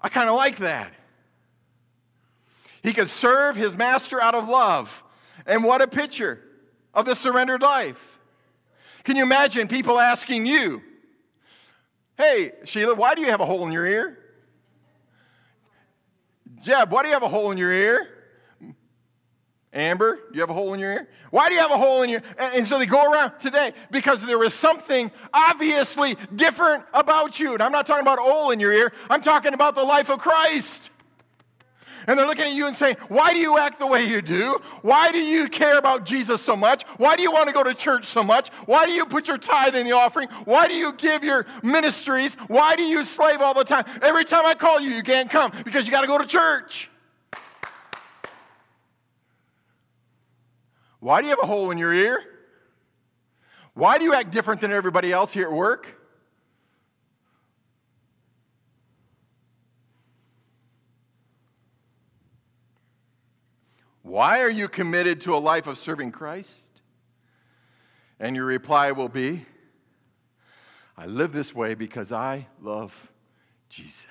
I 0.00 0.08
kind 0.08 0.28
of 0.28 0.36
like 0.36 0.58
that. 0.58 0.92
He 2.82 2.92
could 2.92 3.08
serve 3.08 3.56
his 3.56 3.76
master 3.76 4.20
out 4.20 4.34
of 4.34 4.48
love. 4.48 5.02
And 5.46 5.64
what 5.64 5.80
a 5.80 5.88
picture 5.88 6.40
of 6.92 7.06
the 7.06 7.14
surrendered 7.14 7.62
life. 7.62 8.13
Can 9.04 9.16
you 9.16 9.22
imagine 9.22 9.68
people 9.68 10.00
asking 10.00 10.46
you, 10.46 10.82
Hey, 12.16 12.52
Sheila, 12.64 12.94
why 12.94 13.14
do 13.14 13.22
you 13.22 13.28
have 13.28 13.40
a 13.40 13.46
hole 13.46 13.66
in 13.66 13.72
your 13.72 13.86
ear? 13.86 14.18
Jeb, 16.62 16.92
why 16.92 17.02
do 17.02 17.08
you 17.08 17.14
have 17.14 17.24
a 17.24 17.28
hole 17.28 17.50
in 17.50 17.58
your 17.58 17.72
ear? 17.72 18.08
Amber, 19.72 20.20
you 20.32 20.40
have 20.40 20.50
a 20.50 20.54
hole 20.54 20.72
in 20.72 20.80
your 20.80 20.92
ear? 20.92 21.08
Why 21.30 21.48
do 21.48 21.54
you 21.54 21.60
have 21.60 21.72
a 21.72 21.76
hole 21.76 22.02
in 22.02 22.08
your 22.08 22.22
and, 22.38 22.54
and 22.54 22.66
so 22.66 22.78
they 22.78 22.86
go 22.86 23.12
around 23.12 23.40
today 23.40 23.72
because 23.90 24.22
there 24.22 24.42
is 24.44 24.54
something 24.54 25.10
obviously 25.32 26.16
different 26.36 26.84
about 26.94 27.40
you. 27.40 27.54
And 27.54 27.62
I'm 27.62 27.72
not 27.72 27.84
talking 27.84 28.02
about 28.02 28.20
hole 28.20 28.52
in 28.52 28.60
your 28.60 28.72
ear, 28.72 28.92
I'm 29.10 29.20
talking 29.20 29.52
about 29.52 29.74
the 29.74 29.82
life 29.82 30.08
of 30.10 30.20
Christ. 30.20 30.90
And 32.06 32.18
they're 32.18 32.26
looking 32.26 32.44
at 32.44 32.52
you 32.52 32.66
and 32.66 32.76
saying, 32.76 32.96
Why 33.08 33.32
do 33.32 33.38
you 33.38 33.58
act 33.58 33.78
the 33.78 33.86
way 33.86 34.06
you 34.06 34.20
do? 34.20 34.60
Why 34.82 35.10
do 35.12 35.18
you 35.18 35.48
care 35.48 35.78
about 35.78 36.04
Jesus 36.04 36.42
so 36.42 36.56
much? 36.56 36.82
Why 36.98 37.16
do 37.16 37.22
you 37.22 37.32
want 37.32 37.48
to 37.48 37.54
go 37.54 37.62
to 37.62 37.74
church 37.74 38.06
so 38.06 38.22
much? 38.22 38.48
Why 38.66 38.86
do 38.86 38.92
you 38.92 39.06
put 39.06 39.28
your 39.28 39.38
tithe 39.38 39.74
in 39.76 39.86
the 39.86 39.92
offering? 39.92 40.28
Why 40.44 40.68
do 40.68 40.74
you 40.74 40.92
give 40.92 41.24
your 41.24 41.46
ministries? 41.62 42.34
Why 42.48 42.76
do 42.76 42.82
you 42.82 43.04
slave 43.04 43.40
all 43.40 43.54
the 43.54 43.64
time? 43.64 43.84
Every 44.02 44.24
time 44.24 44.44
I 44.46 44.54
call 44.54 44.80
you, 44.80 44.90
you 44.90 45.02
can't 45.02 45.30
come 45.30 45.52
because 45.64 45.86
you 45.86 45.90
got 45.90 46.02
to 46.02 46.06
go 46.06 46.18
to 46.18 46.26
church. 46.26 46.90
Why 51.00 51.20
do 51.20 51.26
you 51.26 51.30
have 51.30 51.42
a 51.42 51.46
hole 51.46 51.70
in 51.70 51.78
your 51.78 51.92
ear? 51.92 52.22
Why 53.74 53.98
do 53.98 54.04
you 54.04 54.14
act 54.14 54.30
different 54.30 54.60
than 54.60 54.72
everybody 54.72 55.12
else 55.12 55.32
here 55.32 55.46
at 55.46 55.52
work? 55.52 56.03
Why 64.14 64.42
are 64.42 64.48
you 64.48 64.68
committed 64.68 65.22
to 65.22 65.34
a 65.34 65.38
life 65.38 65.66
of 65.66 65.76
serving 65.76 66.12
Christ? 66.12 66.68
And 68.20 68.36
your 68.36 68.44
reply 68.44 68.92
will 68.92 69.08
be, 69.08 69.44
I 70.96 71.06
live 71.06 71.32
this 71.32 71.52
way 71.52 71.74
because 71.74 72.12
I 72.12 72.46
love 72.62 72.94
Jesus. 73.68 74.04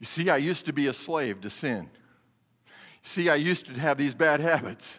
You 0.00 0.06
see, 0.06 0.30
I 0.30 0.38
used 0.38 0.64
to 0.64 0.72
be 0.72 0.86
a 0.86 0.94
slave 0.94 1.42
to 1.42 1.50
sin. 1.50 1.90
You 2.66 2.70
see, 3.02 3.28
I 3.28 3.34
used 3.34 3.66
to 3.66 3.72
have 3.74 3.98
these 3.98 4.14
bad 4.14 4.40
habits. 4.40 4.98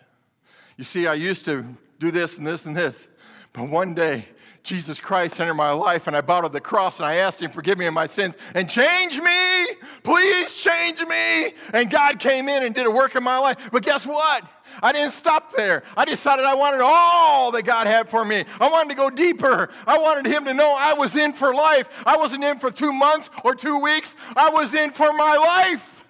You 0.78 0.84
see, 0.84 1.08
I 1.08 1.16
used 1.16 1.46
to 1.46 1.66
do 2.00 2.12
this 2.12 2.38
and 2.38 2.46
this 2.46 2.68
and 2.68 2.78
this. 2.78 3.08
But 3.54 3.70
one 3.70 3.96
day, 3.96 4.28
Jesus 4.66 5.00
Christ 5.00 5.40
entered 5.40 5.54
my 5.54 5.70
life 5.70 6.08
and 6.08 6.18
I 6.18 6.22
bowed 6.22 6.44
at 6.44 6.52
the 6.52 6.60
cross 6.60 6.98
and 7.00 7.06
I 7.06 7.16
asked 7.16 7.40
him, 7.40 7.52
Forgive 7.52 7.78
me 7.78 7.86
of 7.86 7.94
my 7.94 8.08
sins 8.08 8.36
and 8.56 8.68
change 8.68 9.22
me. 9.22 9.68
Please 10.02 10.54
change 10.56 11.06
me. 11.06 11.54
And 11.72 11.90
God 11.90 12.20
came 12.20 12.50
in 12.50 12.64
and 12.64 12.74
did 12.74 12.88
a 12.88 12.92
work 12.92 13.16
in 13.16 13.24
my 13.24 13.38
life. 13.38 13.58
But 13.72 13.84
guess 13.84 14.08
what? 14.08 14.44
I 14.82 14.92
didn't 14.92 15.14
stop 15.14 15.56
there. 15.56 15.84
I 15.96 16.04
decided 16.04 16.46
I 16.46 16.56
wanted 16.56 16.82
all 16.82 17.52
that 17.52 17.62
God 17.62 17.86
had 17.86 18.10
for 18.10 18.26
me. 18.26 18.44
I 18.60 18.68
wanted 18.68 18.90
to 18.90 18.96
go 18.96 19.12
deeper. 19.12 19.70
I 19.86 20.00
wanted 20.00 20.26
Him 20.26 20.46
to 20.46 20.54
know 20.56 20.74
I 20.74 20.94
was 20.94 21.16
in 21.16 21.34
for 21.34 21.54
life. 21.54 21.88
I 22.04 22.18
wasn't 22.18 22.44
in 22.44 22.58
for 22.58 22.72
two 22.72 22.92
months 22.92 23.30
or 23.44 23.54
two 23.54 23.80
weeks, 23.80 24.16
I 24.36 24.50
was 24.50 24.74
in 24.74 24.92
for 24.92 25.14
my 25.14 25.38
life. 25.38 26.04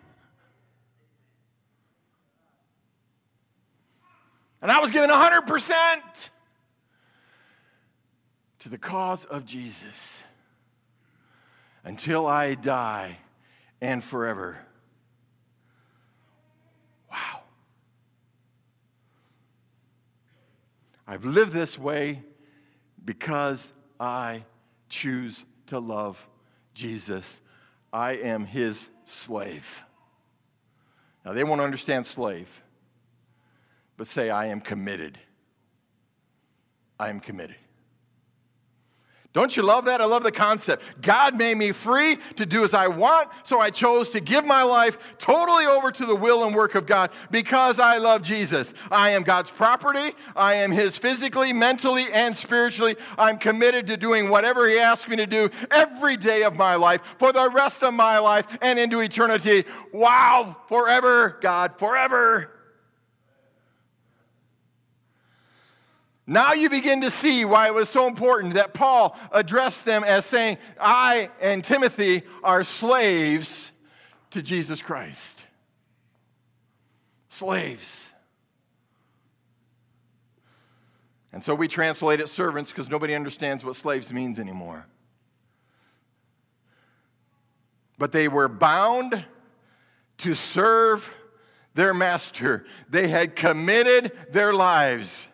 And 4.61 4.71
I 4.71 4.79
was 4.79 4.89
given 4.91 5.09
100% 5.09 6.29
to 8.65 8.69
the 8.71 8.77
cause 8.79 9.25
of 9.25 9.45
Jesus 9.45 10.23
until 11.83 12.25
I 12.25 12.55
die 12.55 13.19
and 13.79 14.03
forever. 14.03 14.57
Wow. 17.11 17.41
I've 21.05 21.25
lived 21.25 21.53
this 21.53 21.77
way 21.77 22.23
because 23.05 23.71
I 23.99 24.45
choose 24.89 25.45
to 25.67 25.77
love 25.77 26.17
Jesus. 26.73 27.41
I 27.93 28.13
am 28.13 28.45
his 28.45 28.89
slave. 29.05 29.83
Now, 31.23 31.33
they 31.33 31.43
won't 31.43 31.61
understand 31.61 32.07
slave 32.07 32.49
but 33.95 34.07
say, 34.07 34.31
I 34.31 34.47
am 34.47 34.59
committed. 34.59 35.19
I 36.99 37.09
am 37.09 37.19
committed. 37.19 37.57
Don't 39.35 39.57
you 39.57 39.63
love 39.63 39.83
that? 39.83 39.99
I 39.99 40.05
love 40.05 40.23
the 40.23 40.31
concept. 40.31 40.81
God 41.01 41.35
made 41.35 41.57
me 41.57 41.73
free 41.73 42.19
to 42.37 42.45
do 42.45 42.63
as 42.63 42.73
I 42.73 42.87
want, 42.87 43.27
so 43.43 43.59
I 43.59 43.69
chose 43.69 44.09
to 44.11 44.21
give 44.21 44.45
my 44.45 44.63
life 44.63 44.97
totally 45.19 45.65
over 45.65 45.91
to 45.91 46.05
the 46.05 46.15
will 46.15 46.45
and 46.45 46.55
work 46.55 46.73
of 46.73 46.85
God 46.85 47.09
because 47.31 47.77
I 47.77 47.97
love 47.97 48.21
Jesus. 48.21 48.73
I 48.89 49.09
am 49.09 49.23
God's 49.23 49.51
property. 49.51 50.15
I 50.37 50.55
am 50.55 50.71
His 50.71 50.97
physically, 50.97 51.51
mentally, 51.51 52.05
and 52.13 52.33
spiritually. 52.33 52.95
I'm 53.17 53.37
committed 53.37 53.87
to 53.87 53.97
doing 53.97 54.29
whatever 54.29 54.69
He 54.69 54.79
asks 54.79 55.09
me 55.09 55.17
to 55.17 55.27
do 55.27 55.49
every 55.69 56.15
day 56.15 56.43
of 56.43 56.55
my 56.55 56.75
life 56.75 57.01
for 57.17 57.33
the 57.33 57.49
rest 57.49 57.83
of 57.83 57.93
my 57.93 58.19
life 58.19 58.47
and 58.61 58.79
into 58.79 59.01
eternity. 59.01 59.65
Wow, 59.91 60.55
forever, 60.69 61.39
God, 61.41 61.77
forever. 61.77 62.54
Now 66.27 66.53
you 66.53 66.69
begin 66.69 67.01
to 67.01 67.11
see 67.11 67.45
why 67.45 67.67
it 67.67 67.73
was 67.73 67.87
so 67.87 68.07
important 68.07 68.55
that 68.55 68.73
Paul 68.73 69.15
addressed 69.31 69.85
them 69.85 70.03
as 70.03 70.25
saying, 70.25 70.57
I 70.79 71.29
and 71.39 71.63
Timothy 71.63 72.23
are 72.43 72.63
slaves 72.63 73.71
to 74.31 74.41
Jesus 74.41 74.81
Christ. 74.81 75.45
Slaves. 77.29 78.11
And 81.31 81.43
so 81.43 81.53
we 81.53 81.67
translate 81.67 82.19
it 82.19 82.29
servants 82.29 82.71
because 82.71 82.89
nobody 82.89 83.13
understands 83.13 83.63
what 83.63 83.75
slaves 83.75 84.11
means 84.11 84.39
anymore. 84.39 84.87
But 87.99 88.11
they 88.11 88.27
were 88.27 88.47
bound 88.47 89.23
to 90.19 90.33
serve 90.33 91.11
their 91.75 91.93
master, 91.93 92.65
they 92.89 93.09
had 93.09 93.35
committed 93.35 94.13
their 94.31 94.53
lives 94.53 95.27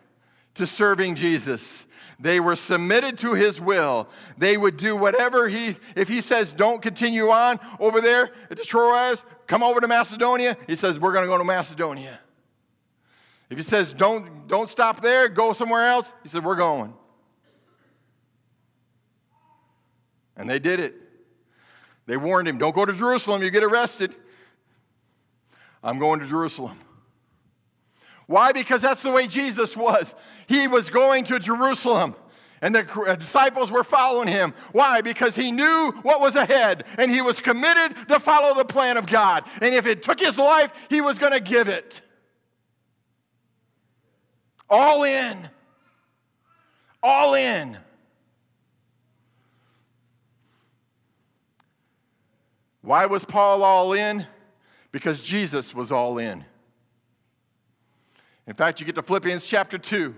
to 0.54 0.66
serving 0.66 1.14
Jesus. 1.14 1.86
They 2.20 2.38
were 2.38 2.54
submitted 2.54 3.18
to 3.18 3.34
his 3.34 3.60
will. 3.60 4.08
They 4.38 4.56
would 4.56 4.76
do 4.76 4.96
whatever 4.96 5.48
he, 5.48 5.76
if 5.96 6.08
he 6.08 6.20
says, 6.20 6.52
don't 6.52 6.80
continue 6.80 7.30
on 7.30 7.58
over 7.80 8.00
there 8.00 8.30
at 8.50 8.56
the 8.56 8.64
Troas, 8.64 9.24
come 9.46 9.62
over 9.62 9.80
to 9.80 9.88
Macedonia, 9.88 10.56
he 10.66 10.76
says, 10.76 11.00
we're 11.00 11.12
going 11.12 11.24
to 11.24 11.28
go 11.28 11.38
to 11.38 11.44
Macedonia. 11.44 12.20
If 13.50 13.58
he 13.58 13.64
says, 13.64 13.92
don't, 13.92 14.46
don't 14.46 14.68
stop 14.68 15.02
there, 15.02 15.28
go 15.28 15.52
somewhere 15.52 15.86
else, 15.86 16.12
he 16.22 16.28
said, 16.28 16.44
we're 16.44 16.56
going. 16.56 16.94
And 20.36 20.48
they 20.48 20.58
did 20.58 20.80
it. 20.80 20.94
They 22.06 22.16
warned 22.16 22.48
him, 22.48 22.58
don't 22.58 22.74
go 22.74 22.84
to 22.84 22.92
Jerusalem, 22.92 23.42
you 23.42 23.50
get 23.50 23.64
arrested. 23.64 24.14
I'm 25.82 25.98
going 25.98 26.20
to 26.20 26.26
Jerusalem. 26.26 26.78
Why? 28.32 28.52
Because 28.52 28.80
that's 28.80 29.02
the 29.02 29.10
way 29.10 29.26
Jesus 29.26 29.76
was. 29.76 30.14
He 30.46 30.66
was 30.66 30.88
going 30.88 31.24
to 31.24 31.38
Jerusalem. 31.38 32.14
And 32.62 32.74
the 32.74 32.90
uh, 32.90 33.16
disciples 33.16 33.70
were 33.70 33.84
following 33.84 34.26
him. 34.26 34.54
Why? 34.72 35.02
Because 35.02 35.36
he 35.36 35.52
knew 35.52 35.92
what 36.00 36.18
was 36.18 36.34
ahead 36.34 36.84
and 36.96 37.10
he 37.10 37.20
was 37.20 37.40
committed 37.40 37.94
to 38.08 38.18
follow 38.18 38.54
the 38.54 38.64
plan 38.64 38.96
of 38.96 39.04
God. 39.04 39.44
And 39.60 39.74
if 39.74 39.84
it 39.84 40.02
took 40.02 40.18
his 40.18 40.38
life, 40.38 40.72
he 40.88 41.02
was 41.02 41.18
going 41.18 41.32
to 41.32 41.40
give 41.40 41.68
it. 41.68 42.00
All 44.70 45.02
in. 45.02 45.50
All 47.02 47.34
in. 47.34 47.76
Why 52.80 53.04
was 53.04 53.26
Paul 53.26 53.62
all 53.62 53.92
in? 53.92 54.26
Because 54.90 55.20
Jesus 55.20 55.74
was 55.74 55.92
all 55.92 56.16
in. 56.16 56.46
In 58.46 58.54
fact, 58.54 58.80
you 58.80 58.86
get 58.86 58.96
to 58.96 59.02
Philippians 59.02 59.46
chapter 59.46 59.78
2. 59.78 60.14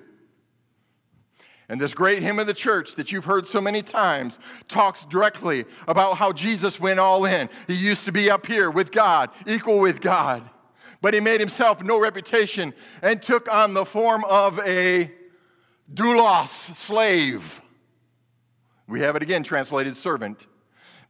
And 1.68 1.80
this 1.80 1.94
great 1.94 2.22
hymn 2.22 2.38
of 2.38 2.46
the 2.46 2.54
church 2.54 2.94
that 2.96 3.10
you've 3.10 3.24
heard 3.24 3.46
so 3.46 3.60
many 3.60 3.82
times 3.82 4.38
talks 4.68 5.04
directly 5.06 5.64
about 5.88 6.18
how 6.18 6.32
Jesus 6.32 6.78
went 6.78 7.00
all 7.00 7.24
in. 7.24 7.48
He 7.66 7.74
used 7.74 8.04
to 8.04 8.12
be 8.12 8.30
up 8.30 8.46
here 8.46 8.70
with 8.70 8.92
God, 8.92 9.30
equal 9.46 9.78
with 9.78 10.00
God, 10.00 10.48
but 11.00 11.14
he 11.14 11.20
made 11.20 11.40
himself 11.40 11.82
no 11.82 11.98
reputation 11.98 12.74
and 13.00 13.22
took 13.22 13.52
on 13.52 13.72
the 13.72 13.84
form 13.84 14.24
of 14.24 14.58
a 14.60 15.10
doulos, 15.92 16.76
slave. 16.76 17.62
We 18.86 19.00
have 19.00 19.16
it 19.16 19.22
again 19.22 19.42
translated 19.42 19.96
servant, 19.96 20.46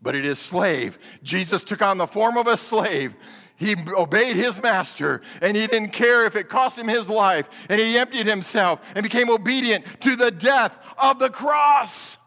but 0.01 0.15
it 0.15 0.25
is 0.25 0.39
slave. 0.39 0.99
Jesus 1.25 1.65
took 1.65 1.83
on 1.83 1.99
the 1.99 2.07
form 2.07 2.37
of 2.37 2.47
a 2.47 2.57
slave 2.57 3.17
he 3.57 3.77
obeyed 3.97 4.37
his 4.37 4.61
master 4.63 5.23
and 5.41 5.57
he 5.57 5.67
didn't 5.67 5.91
care 5.91 6.27
if 6.27 6.35
it 6.35 6.49
cost 6.49 6.79
him 6.79 6.89
his 6.89 7.09
life. 7.09 7.49
And 7.69 7.81
he 7.81 7.97
emptied 7.97 8.27
himself 8.27 8.81
and 8.95 9.03
became 9.03 9.31
obedient 9.31 9.85
to 10.01 10.17
the 10.17 10.31
death 10.31 10.77
of 10.99 11.19
the 11.19 11.31
cross. 11.31 12.19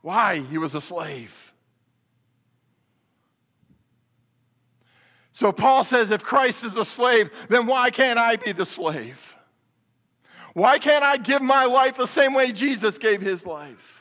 Why? 0.00 0.38
He 0.38 0.56
was 0.56 0.74
a 0.74 0.80
slave. 0.80 1.34
So 5.32 5.52
Paul 5.52 5.84
says 5.84 6.10
if 6.10 6.22
Christ 6.22 6.64
is 6.64 6.76
a 6.76 6.84
slave, 6.84 7.30
then 7.50 7.66
why 7.66 7.90
can't 7.90 8.18
I 8.18 8.36
be 8.36 8.52
the 8.52 8.64
slave? 8.64 9.34
Why 10.54 10.78
can't 10.78 11.04
I 11.04 11.18
give 11.18 11.42
my 11.42 11.66
life 11.66 11.98
the 11.98 12.06
same 12.06 12.32
way 12.32 12.52
Jesus 12.52 12.96
gave 12.96 13.20
his 13.20 13.44
life? 13.44 13.95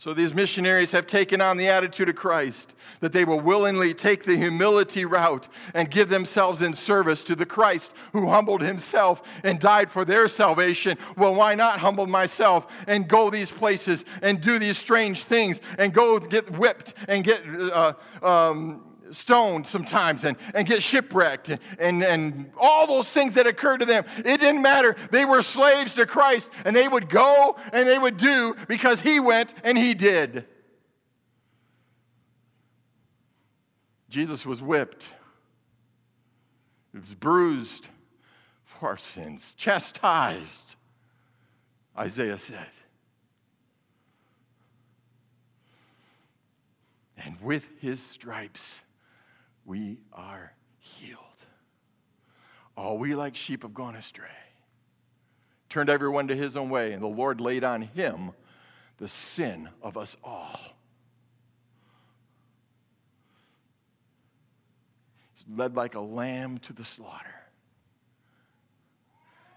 So 0.00 0.14
these 0.14 0.32
missionaries 0.32 0.92
have 0.92 1.06
taken 1.06 1.42
on 1.42 1.58
the 1.58 1.68
attitude 1.68 2.08
of 2.08 2.16
Christ 2.16 2.72
that 3.00 3.12
they 3.12 3.26
will 3.26 3.38
willingly 3.38 3.92
take 3.92 4.24
the 4.24 4.34
humility 4.34 5.04
route 5.04 5.46
and 5.74 5.90
give 5.90 6.08
themselves 6.08 6.62
in 6.62 6.72
service 6.72 7.22
to 7.24 7.36
the 7.36 7.44
Christ 7.44 7.90
who 8.14 8.26
humbled 8.26 8.62
himself 8.62 9.20
and 9.44 9.60
died 9.60 9.90
for 9.90 10.06
their 10.06 10.26
salvation. 10.26 10.96
Well, 11.18 11.34
why 11.34 11.54
not 11.54 11.80
humble 11.80 12.06
myself 12.06 12.66
and 12.86 13.06
go 13.06 13.28
these 13.28 13.50
places 13.50 14.06
and 14.22 14.40
do 14.40 14.58
these 14.58 14.78
strange 14.78 15.24
things 15.24 15.60
and 15.76 15.92
go 15.92 16.18
get 16.18 16.50
whipped 16.50 16.94
and 17.06 17.22
get 17.22 17.42
uh, 17.46 17.92
um, 18.22 18.82
stoned 19.12 19.66
sometimes 19.66 20.24
and, 20.24 20.36
and 20.54 20.66
get 20.66 20.82
shipwrecked 20.82 21.50
and, 21.78 22.04
and 22.04 22.50
all 22.58 22.86
those 22.86 23.10
things 23.10 23.34
that 23.34 23.46
occurred 23.46 23.78
to 23.78 23.86
them. 23.86 24.04
It 24.18 24.38
didn't 24.38 24.62
matter. 24.62 24.96
They 25.10 25.24
were 25.24 25.42
slaves 25.42 25.94
to 25.96 26.06
Christ 26.06 26.50
and 26.64 26.74
they 26.74 26.88
would 26.88 27.08
go 27.08 27.56
and 27.72 27.86
they 27.86 27.98
would 27.98 28.16
do 28.16 28.54
because 28.68 29.00
He 29.00 29.20
went 29.20 29.54
and 29.64 29.76
He 29.76 29.94
did. 29.94 30.46
Jesus 34.08 34.44
was 34.44 34.60
whipped, 34.60 35.08
he 36.92 36.98
was 36.98 37.14
bruised 37.14 37.86
for 38.64 38.88
our 38.88 38.98
sins, 38.98 39.54
chastised, 39.54 40.74
Isaiah 41.96 42.38
said. 42.38 42.66
And 47.24 47.40
with 47.40 47.64
his 47.80 48.02
stripes, 48.02 48.80
we 49.64 49.98
are 50.12 50.52
healed. 50.78 51.18
All 52.76 52.98
we 52.98 53.14
like 53.14 53.36
sheep 53.36 53.62
have 53.62 53.74
gone 53.74 53.94
astray, 53.94 54.26
turned 55.68 55.90
everyone 55.90 56.28
to 56.28 56.36
his 56.36 56.56
own 56.56 56.70
way, 56.70 56.92
and 56.92 57.02
the 57.02 57.08
Lord 57.08 57.40
laid 57.40 57.64
on 57.64 57.82
him 57.82 58.32
the 58.98 59.08
sin 59.08 59.68
of 59.82 59.96
us 59.96 60.16
all. 60.22 60.58
He's 65.34 65.44
led 65.56 65.76
like 65.76 65.94
a 65.94 66.00
lamb 66.00 66.58
to 66.58 66.72
the 66.72 66.84
slaughter. 66.84 67.34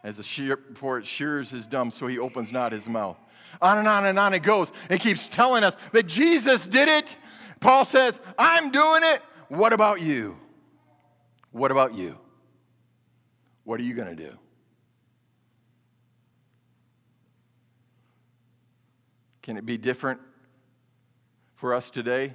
As 0.04 0.18
the 0.18 0.24
sheep 0.24 0.58
before 0.74 0.98
it 0.98 1.06
shears 1.06 1.50
his 1.50 1.66
dumb, 1.66 1.92
so 1.92 2.08
he 2.08 2.20
opens 2.20 2.52
not 2.52 2.74
his 2.74 2.90
mouth. 2.90 3.18
On 3.62 3.78
and 3.78 3.88
on 3.88 4.06
and 4.06 4.20
on 4.20 4.34
it 4.34 4.40
goes. 4.40 4.72
It 4.90 5.00
keeps 5.00 5.28
telling 5.28 5.64
us 5.64 5.78
that 5.94 6.08
Jesus 6.08 6.68
did 6.68 6.90
it. 6.90 7.16
Paul 7.62 7.86
says, 7.86 8.20
I'm 8.38 8.72
doing 8.72 9.04
it. 9.04 9.22
What 9.50 9.74
about 9.74 10.02
you? 10.02 10.38
What 11.52 11.72
about 11.72 11.94
you? 11.94 12.18
What 13.64 13.80
are 13.80 13.84
you 13.84 13.94
going 13.94 14.16
to 14.16 14.16
do? 14.16 14.38
Can 19.42 19.58
it 19.58 19.66
be 19.66 19.78
different 19.78 20.20
for 21.56 21.74
us 21.74 21.90
today? 21.90 22.34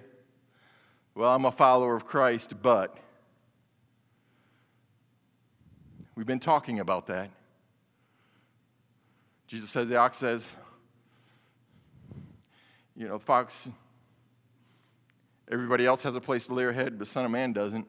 Well, 1.14 1.34
I'm 1.34 1.44
a 1.44 1.52
follower 1.52 1.96
of 1.96 2.06
Christ, 2.06 2.52
but 2.62 2.96
we've 6.14 6.26
been 6.26 6.38
talking 6.38 6.80
about 6.80 7.06
that. 7.08 7.30
Jesus 9.46 9.70
says, 9.70 9.88
the 9.88 9.96
ox 9.96 10.18
says, 10.18 10.46
you 12.94 13.08
know, 13.08 13.18
fox 13.18 13.68
Everybody 15.50 15.86
else 15.86 16.02
has 16.02 16.14
a 16.14 16.20
place 16.20 16.46
to 16.46 16.54
lay 16.54 16.64
their 16.64 16.72
head, 16.72 16.98
but 16.98 17.08
Son 17.08 17.24
of 17.24 17.30
Man 17.30 17.52
doesn't. 17.52 17.86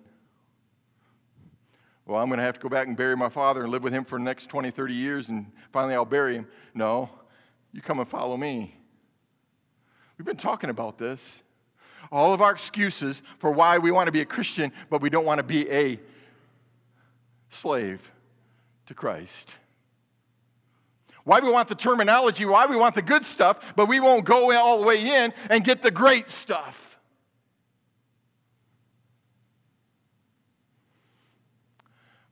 Well, 2.05 2.22
I'm 2.22 2.30
going 2.30 2.39
to 2.39 2.43
have 2.43 2.55
to 2.55 2.60
go 2.62 2.70
back 2.70 2.88
and 2.88 2.95
bury 2.95 3.16
my 3.16 3.30
father 3.30 3.62
and 3.62 3.72
live 3.72 3.84
with 3.84 3.93
him 3.93 4.05
for 4.05 4.18
the 4.18 4.24
next 4.24 4.47
20, 4.47 4.72
30 4.72 4.93
years, 4.93 5.30
and 5.30 5.51
finally 5.72 5.93
I'll 5.93 6.05
bury 6.05 6.36
him. 6.38 6.47
No, 6.74 7.10
you 7.72 7.82
come 7.82 7.99
and 7.99 8.07
follow 8.07 8.38
me. 8.38 8.76
We've 10.18 10.26
been 10.26 10.38
talking 10.38 10.70
about 10.70 10.97
this. 10.97 11.43
All 12.12 12.34
of 12.34 12.41
our 12.41 12.51
excuses 12.51 13.22
for 13.38 13.51
why 13.51 13.78
we 13.78 13.91
want 13.91 14.07
to 14.07 14.12
be 14.12 14.22
a 14.22 14.26
Christian, 14.26 14.72
but 14.89 15.01
we 15.01 15.10
don't 15.10 15.26
want 15.26 15.39
to 15.39 15.43
be 15.43 15.70
a 15.70 15.99
slave 17.49 18.01
to 18.88 18.93
Christ. 18.93 19.53
Why 21.26 21.41
we 21.41 21.51
want 21.51 21.68
the 21.68 21.76
terminology, 21.76 22.45
why 22.45 22.66
we 22.66 22.76
want 22.76 22.95
the 22.95 23.01
good 23.01 23.24
stuff, 23.24 23.60
but 23.76 23.88
we 23.88 23.99
won't 23.99 24.26
go 24.26 24.51
all 24.57 24.80
the 24.80 24.86
way 24.86 25.24
in 25.24 25.34
and 25.49 25.64
get 25.64 25.82
the 25.82 25.91
great 25.91 26.30
stuff. 26.30 26.89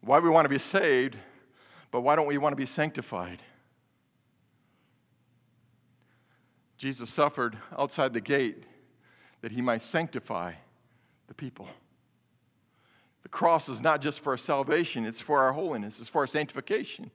Why 0.07 0.19
we 0.19 0.29
want 0.29 0.45
to 0.45 0.49
be 0.49 0.57
saved, 0.57 1.17
but 1.91 1.99
why 1.99 2.15
don't 2.15 2.27
we 2.27 2.37
want 2.37 2.53
to 2.53 2.57
be 2.57 2.65
sanctified? 2.65 3.43
Jesus 6.77 7.09
suffered 7.09 7.57
outside 7.77 8.13
the 8.13 8.21
gate 8.21 8.63
that 9.41 9.51
he 9.51 9.61
might 9.61 9.81
sanctify 9.81 10.53
the 11.27 11.33
people. 11.33 11.67
The 13.23 13.27
cross 13.27 13.67
is 13.67 13.81
not 13.81 14.01
just 14.01 14.21
for 14.21 14.31
our 14.31 14.37
salvation, 14.37 15.05
it's 15.05 15.19
for 15.19 15.43
our 15.43 15.51
holiness, 15.51 15.99
it's 15.99 16.07
for 16.07 16.19
our 16.19 16.27
sanctification. 16.27 17.11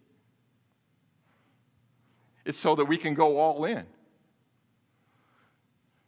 It's 2.45 2.59
so 2.59 2.75
that 2.75 2.85
we 2.85 2.99
can 2.99 3.15
go 3.15 3.39
all 3.39 3.65
in. 3.65 3.87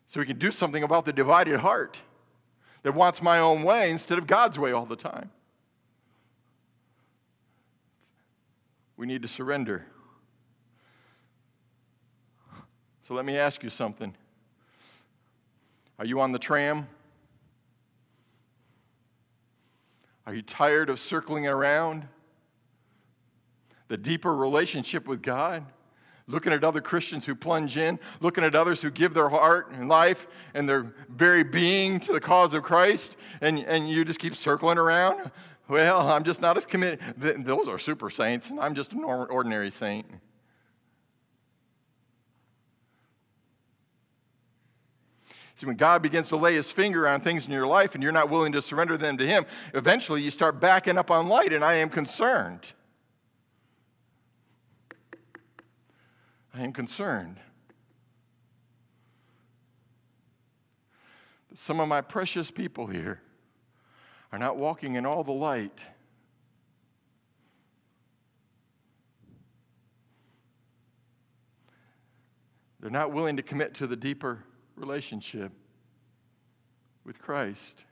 So 0.07 0.21
we 0.21 0.27
can 0.27 0.39
do 0.39 0.51
something 0.51 0.83
about 0.83 1.07
the 1.07 1.15
divided 1.15 1.61
heart 1.61 1.99
that 2.83 2.93
wants 2.93 3.23
my 3.23 3.39
own 3.39 3.63
way 3.63 3.91
instead 3.91 4.19
of 4.19 4.27
God's 4.27 4.59
way 4.59 4.73
all 4.73 4.85
the 4.85 4.97
time. 4.97 5.31
We 8.97 9.07
need 9.07 9.23
to 9.23 9.29
surrender. 9.29 9.87
So 13.03 13.15
let 13.15 13.25
me 13.25 13.37
ask 13.37 13.63
you 13.63 13.71
something. 13.71 14.15
Are 15.99 16.07
you 16.07 16.21
on 16.21 16.33
the 16.33 16.39
tram? 16.39 16.89
Are 20.27 20.35
you 20.35 20.43
tired 20.43 20.89
of 20.89 20.99
circling 20.99 21.47
around 21.47 22.09
the 23.89 23.97
deeper 23.97 24.35
relationship 24.35 25.07
with 25.07 25.23
God? 25.23 25.67
Looking 26.27 26.55
at 26.55 26.65
other 26.65 26.81
Christians 26.81 27.27
who 27.27 27.35
plunge 27.35 27.77
in, 27.77 28.01
looking 28.21 28.45
at 28.45 28.55
others 28.55 28.81
who 28.81 28.91
give 28.91 29.13
their 29.13 29.29
heart 29.29 29.71
and 29.73 29.91
life 29.91 30.27
and 30.55 30.67
their 30.67 30.95
very 31.11 31.45
being 31.45 32.01
to 32.01 32.15
the 32.15 32.21
cause 32.21 32.55
of 32.55 32.63
Christ, 32.63 33.17
and, 33.43 33.59
and 33.59 33.91
you 33.91 34.07
just 34.07 34.19
keep 34.19 34.35
circling 34.35 34.79
around? 34.79 35.31
Well, 35.67 36.09
I'm 36.09 36.25
just 36.25 36.43
not 36.43 36.57
as 36.57 36.67
committed. 36.67 37.01
Those 37.17 37.69
are 37.69 37.79
super 37.79 38.11
saints, 38.11 38.51
and 38.51 38.61
I'm 38.61 38.75
just 38.75 38.93
an 38.93 39.03
ordinary 39.03 39.71
saint. 39.71 40.07
See, 45.57 45.67
when 45.67 45.77
God 45.77 46.03
begins 46.03 46.29
to 46.29 46.37
lay 46.37 46.55
his 46.55 46.71
finger 46.71 47.07
on 47.07 47.21
things 47.21 47.47
in 47.47 47.53
your 47.53 47.67
life 47.67 47.95
and 47.95 48.03
you're 48.03 48.13
not 48.13 48.29
willing 48.29 48.53
to 48.53 48.61
surrender 48.61 48.97
them 48.97 49.17
to 49.19 49.27
him, 49.27 49.47
eventually 49.73 50.21
you 50.21 50.31
start 50.31 50.61
backing 50.61 50.99
up 50.99 51.11
on 51.11 51.29
light, 51.29 51.53
and 51.53 51.65
I 51.65 51.75
am 51.75 51.89
concerned. 51.89 52.73
I 56.53 56.63
am 56.63 56.73
concerned. 56.73 57.39
Some 61.55 61.79
of 61.79 61.89
my 61.89 62.01
precious 62.01 62.51
people 62.51 62.89
here 62.89 63.21
are 64.35 64.39
not 64.39 64.57
walking 64.57 64.97
in 64.97 65.07
all 65.07 65.23
the 65.23 65.31
light. 65.31 65.87
They're 72.81 72.91
not 72.91 73.13
willing 73.13 73.37
to 73.37 73.45
commit 73.45 73.75
to 73.75 73.87
the 73.87 73.95
deeper 73.95 74.43
relationship 74.75 75.53
with 77.05 77.21
Christ. 77.21 77.85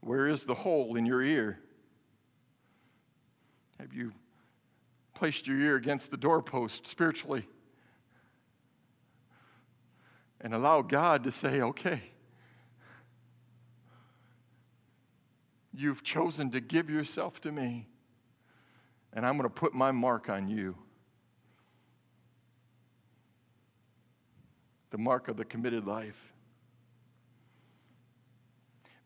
Where 0.00 0.26
is 0.26 0.42
the 0.42 0.54
hole 0.56 0.96
in 0.96 1.06
your 1.06 1.22
ear? 1.22 1.60
Have 3.78 3.94
you 3.94 4.10
placed 5.14 5.46
your 5.46 5.60
ear 5.60 5.76
against 5.76 6.10
the 6.10 6.16
doorpost 6.16 6.88
spiritually? 6.88 7.46
And 10.40 10.54
allow 10.54 10.82
God 10.82 11.22
to 11.22 11.30
say, 11.30 11.60
okay, 11.60 12.02
You've 15.74 16.02
chosen 16.02 16.50
to 16.50 16.60
give 16.60 16.90
yourself 16.90 17.40
to 17.42 17.52
me, 17.52 17.88
and 19.12 19.24
I'm 19.24 19.36
going 19.36 19.48
to 19.48 19.54
put 19.54 19.74
my 19.74 19.90
mark 19.90 20.28
on 20.28 20.48
you. 20.48 20.76
The 24.90 24.98
mark 24.98 25.28
of 25.28 25.36
the 25.36 25.44
committed 25.44 25.86
life. 25.86 26.32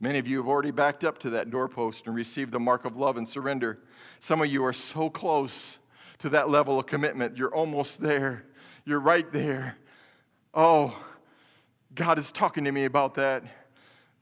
Many 0.00 0.18
of 0.18 0.26
you 0.26 0.36
have 0.38 0.48
already 0.48 0.72
backed 0.72 1.04
up 1.04 1.18
to 1.20 1.30
that 1.30 1.50
doorpost 1.50 2.06
and 2.06 2.14
received 2.14 2.52
the 2.52 2.60
mark 2.60 2.84
of 2.84 2.96
love 2.96 3.16
and 3.16 3.26
surrender. 3.26 3.78
Some 4.20 4.42
of 4.42 4.48
you 4.48 4.64
are 4.64 4.72
so 4.72 5.08
close 5.08 5.78
to 6.18 6.28
that 6.30 6.50
level 6.50 6.78
of 6.78 6.86
commitment. 6.86 7.36
You're 7.36 7.54
almost 7.54 8.00
there. 8.00 8.44
You're 8.84 9.00
right 9.00 9.30
there. 9.32 9.78
Oh, 10.52 10.98
God 11.94 12.18
is 12.18 12.30
talking 12.30 12.64
to 12.64 12.72
me 12.72 12.84
about 12.84 13.14
that. 13.14 13.44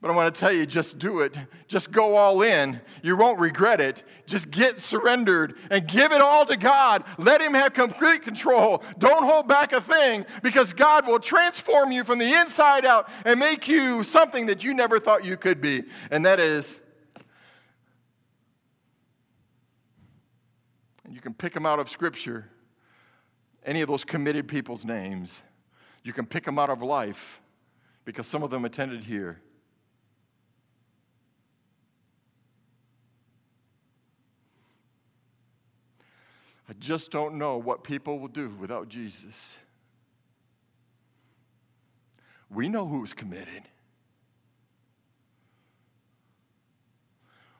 But 0.05 0.11
I 0.11 0.15
want 0.17 0.35
to 0.35 0.39
tell 0.39 0.51
you 0.51 0.67
just 0.67 0.99
do 0.99 1.21
it. 1.21 1.35
Just 1.65 1.91
go 1.91 2.15
all 2.15 2.43
in. 2.43 2.79
You 3.01 3.17
won't 3.17 3.39
regret 3.39 3.81
it. 3.81 4.03
Just 4.27 4.51
get 4.51 4.79
surrendered 4.79 5.55
and 5.71 5.87
give 5.87 6.11
it 6.11 6.21
all 6.21 6.45
to 6.45 6.55
God. 6.55 7.03
Let 7.17 7.41
Him 7.41 7.55
have 7.55 7.73
complete 7.73 8.21
control. 8.21 8.83
Don't 8.99 9.23
hold 9.23 9.47
back 9.47 9.73
a 9.73 9.81
thing 9.81 10.27
because 10.43 10.73
God 10.73 11.07
will 11.07 11.17
transform 11.17 11.91
you 11.91 12.03
from 12.03 12.19
the 12.19 12.31
inside 12.39 12.85
out 12.85 13.09
and 13.25 13.39
make 13.39 13.67
you 13.67 14.03
something 14.03 14.45
that 14.45 14.63
you 14.63 14.75
never 14.75 14.99
thought 14.99 15.25
you 15.25 15.37
could 15.37 15.59
be. 15.59 15.81
And 16.11 16.23
that 16.23 16.39
is, 16.39 16.79
you 21.09 21.19
can 21.19 21.33
pick 21.33 21.51
them 21.51 21.65
out 21.65 21.79
of 21.79 21.89
Scripture, 21.89 22.47
any 23.65 23.81
of 23.81 23.87
those 23.87 24.03
committed 24.03 24.47
people's 24.47 24.85
names. 24.85 25.41
You 26.03 26.13
can 26.13 26.27
pick 26.27 26.45
them 26.45 26.59
out 26.59 26.69
of 26.69 26.83
life 26.83 27.41
because 28.03 28.27
some 28.27 28.43
of 28.43 28.51
them 28.51 28.65
attended 28.65 29.03
here. 29.03 29.41
I 36.67 36.73
just 36.79 37.11
don't 37.11 37.35
know 37.35 37.57
what 37.57 37.83
people 37.83 38.19
will 38.19 38.27
do 38.27 38.49
without 38.59 38.89
Jesus. 38.89 39.55
We 42.49 42.69
know 42.69 42.87
who's 42.87 43.13
committed. 43.13 43.63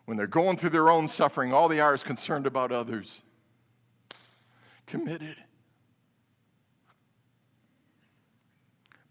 When 0.06 0.18
they're 0.18 0.28
going 0.28 0.58
through 0.58 0.70
their 0.70 0.90
own 0.90 1.08
suffering, 1.08 1.54
all 1.54 1.68
they 1.68 1.80
are 1.80 1.94
is 1.94 2.04
concerned 2.04 2.46
about 2.46 2.72
others. 2.72 3.22
Committed. 4.86 5.36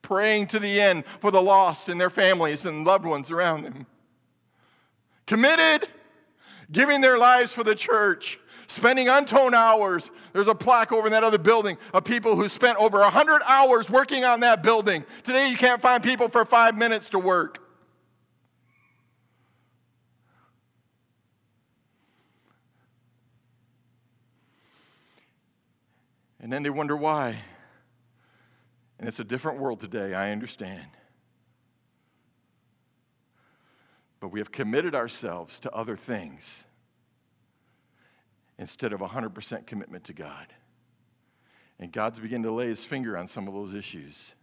Praying 0.03 0.49
to 0.49 0.59
the 0.59 0.81
end 0.81 1.05
for 1.21 1.31
the 1.31 1.43
lost 1.43 1.89
and 1.89 2.01
their 2.01 2.11
families 2.11 2.65
and 2.65 2.87
loved 2.87 3.05
ones 3.05 3.31
around 3.31 3.63
them. 3.63 3.87
Committed. 5.27 5.89
Giving 6.71 7.01
their 7.01 7.19
lives 7.19 7.53
for 7.53 7.65
the 7.65 7.75
church 7.75 8.39
spending 8.67 9.09
untold 9.09 9.55
hours. 9.55 10.11
There's 10.33 10.49
a 10.49 10.55
plaque 10.55 10.93
over 10.93 11.07
in 11.07 11.13
that 11.13 11.25
other 11.25 11.39
building 11.39 11.79
of 11.93 12.05
people 12.05 12.37
who 12.37 12.49
spent 12.49 12.79
over 12.79 12.99
100 13.01 13.43
hours 13.45 13.91
working 13.91 14.25
on 14.25 14.41
that 14.41 14.63
building. 14.63 15.05
Today, 15.23 15.49
you 15.49 15.57
can't 15.57 15.81
find 15.81 16.03
people 16.03 16.29
for 16.29 16.45
five 16.45 16.77
minutes 16.77 17.11
to 17.11 17.19
work. 17.19 17.61
And 26.41 26.53
then 26.53 26.63
they 26.63 26.71
wonder 26.71 26.95
why. 26.95 27.37
And 28.99 29.09
it's 29.09 29.19
a 29.19 29.25
different 29.25 29.59
world 29.59 29.81
today, 29.81 30.13
I 30.13 30.31
understand. 30.31 30.87
But 34.21 34.29
we 34.29 34.41
have 34.41 34.53
committed 34.53 34.95
ourselves 34.95 35.61
to 35.61 35.73
other 35.73 35.97
things 35.97 36.65
instead 38.59 38.93
of 38.93 39.01
100% 39.01 39.67
commitment 39.67 40.05
to 40.05 40.13
God. 40.13 40.47
And 41.79 41.93
God's 41.93 42.19
beginning 42.19 42.45
to 42.45 42.53
lay 42.53 42.69
his 42.69 42.85
finger 42.85 43.17
on 43.17 43.27
some 43.27 43.49
of 43.49 43.55
those 43.55 43.75
issues. 43.75 44.35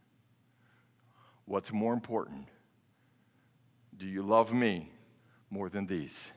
What's 1.46 1.72
more 1.72 1.94
important? 1.94 2.48
Do 3.98 4.06
you 4.06 4.22
love 4.22 4.54
me 4.54 4.92
more 5.50 5.70
than 5.70 5.86
these? 5.86 6.32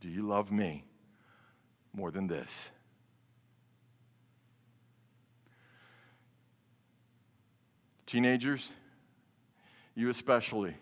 Do 0.00 0.08
you 0.08 0.26
love 0.26 0.52
me 0.52 0.84
more 1.92 2.10
than 2.10 2.26
this? 2.26 2.68
Teenagers, 8.06 8.68
you 9.96 10.08
especially, 10.10 10.76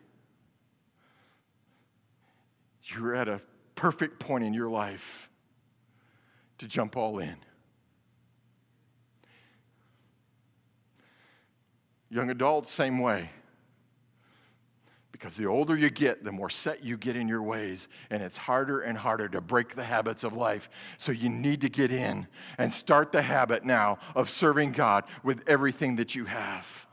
you're 2.82 3.14
at 3.14 3.28
a 3.28 3.41
perfect 3.75 4.18
point 4.18 4.45
in 4.45 4.55
your 4.55 4.68
life 4.68 5.29
to 6.59 6.68
jump 6.68 6.97
all 6.97 7.18
in. 7.18 7.37
Young 12.11 12.31
adults, 12.31 12.70
same 12.70 13.01
way. 13.01 13.31
Because 15.11 15.37
the 15.37 15.47
older 15.47 15.77
you 15.77 15.91
get, 15.91 16.22
the 16.22 16.33
more 16.33 16.51
set 16.51 16.85
you 16.85 16.97
get 16.97 17.16
in 17.16 17.29
your 17.29 17.43
ways, 17.43 17.89
and 18.11 18.22
it's 18.22 18.37
harder 18.37 18.83
and 18.83 18.97
harder 18.97 19.29
to 19.29 19.41
break 19.41 19.75
the 19.75 19.83
habits 19.83 20.22
of 20.22 20.35
life. 20.35 20.68
So 20.99 21.12
you 21.12 21.29
need 21.29 21.61
to 21.62 21.68
get 21.68 21.91
in 21.91 22.27
and 22.59 22.72
start 22.72 23.11
the 23.11 23.22
habit 23.22 23.64
now 23.64 23.99
of 24.14 24.29
serving 24.29 24.72
God 24.72 25.05
with 25.22 25.43
everything 25.47 25.97
that 25.97 26.14
you 26.14 26.25
have. 26.27 26.87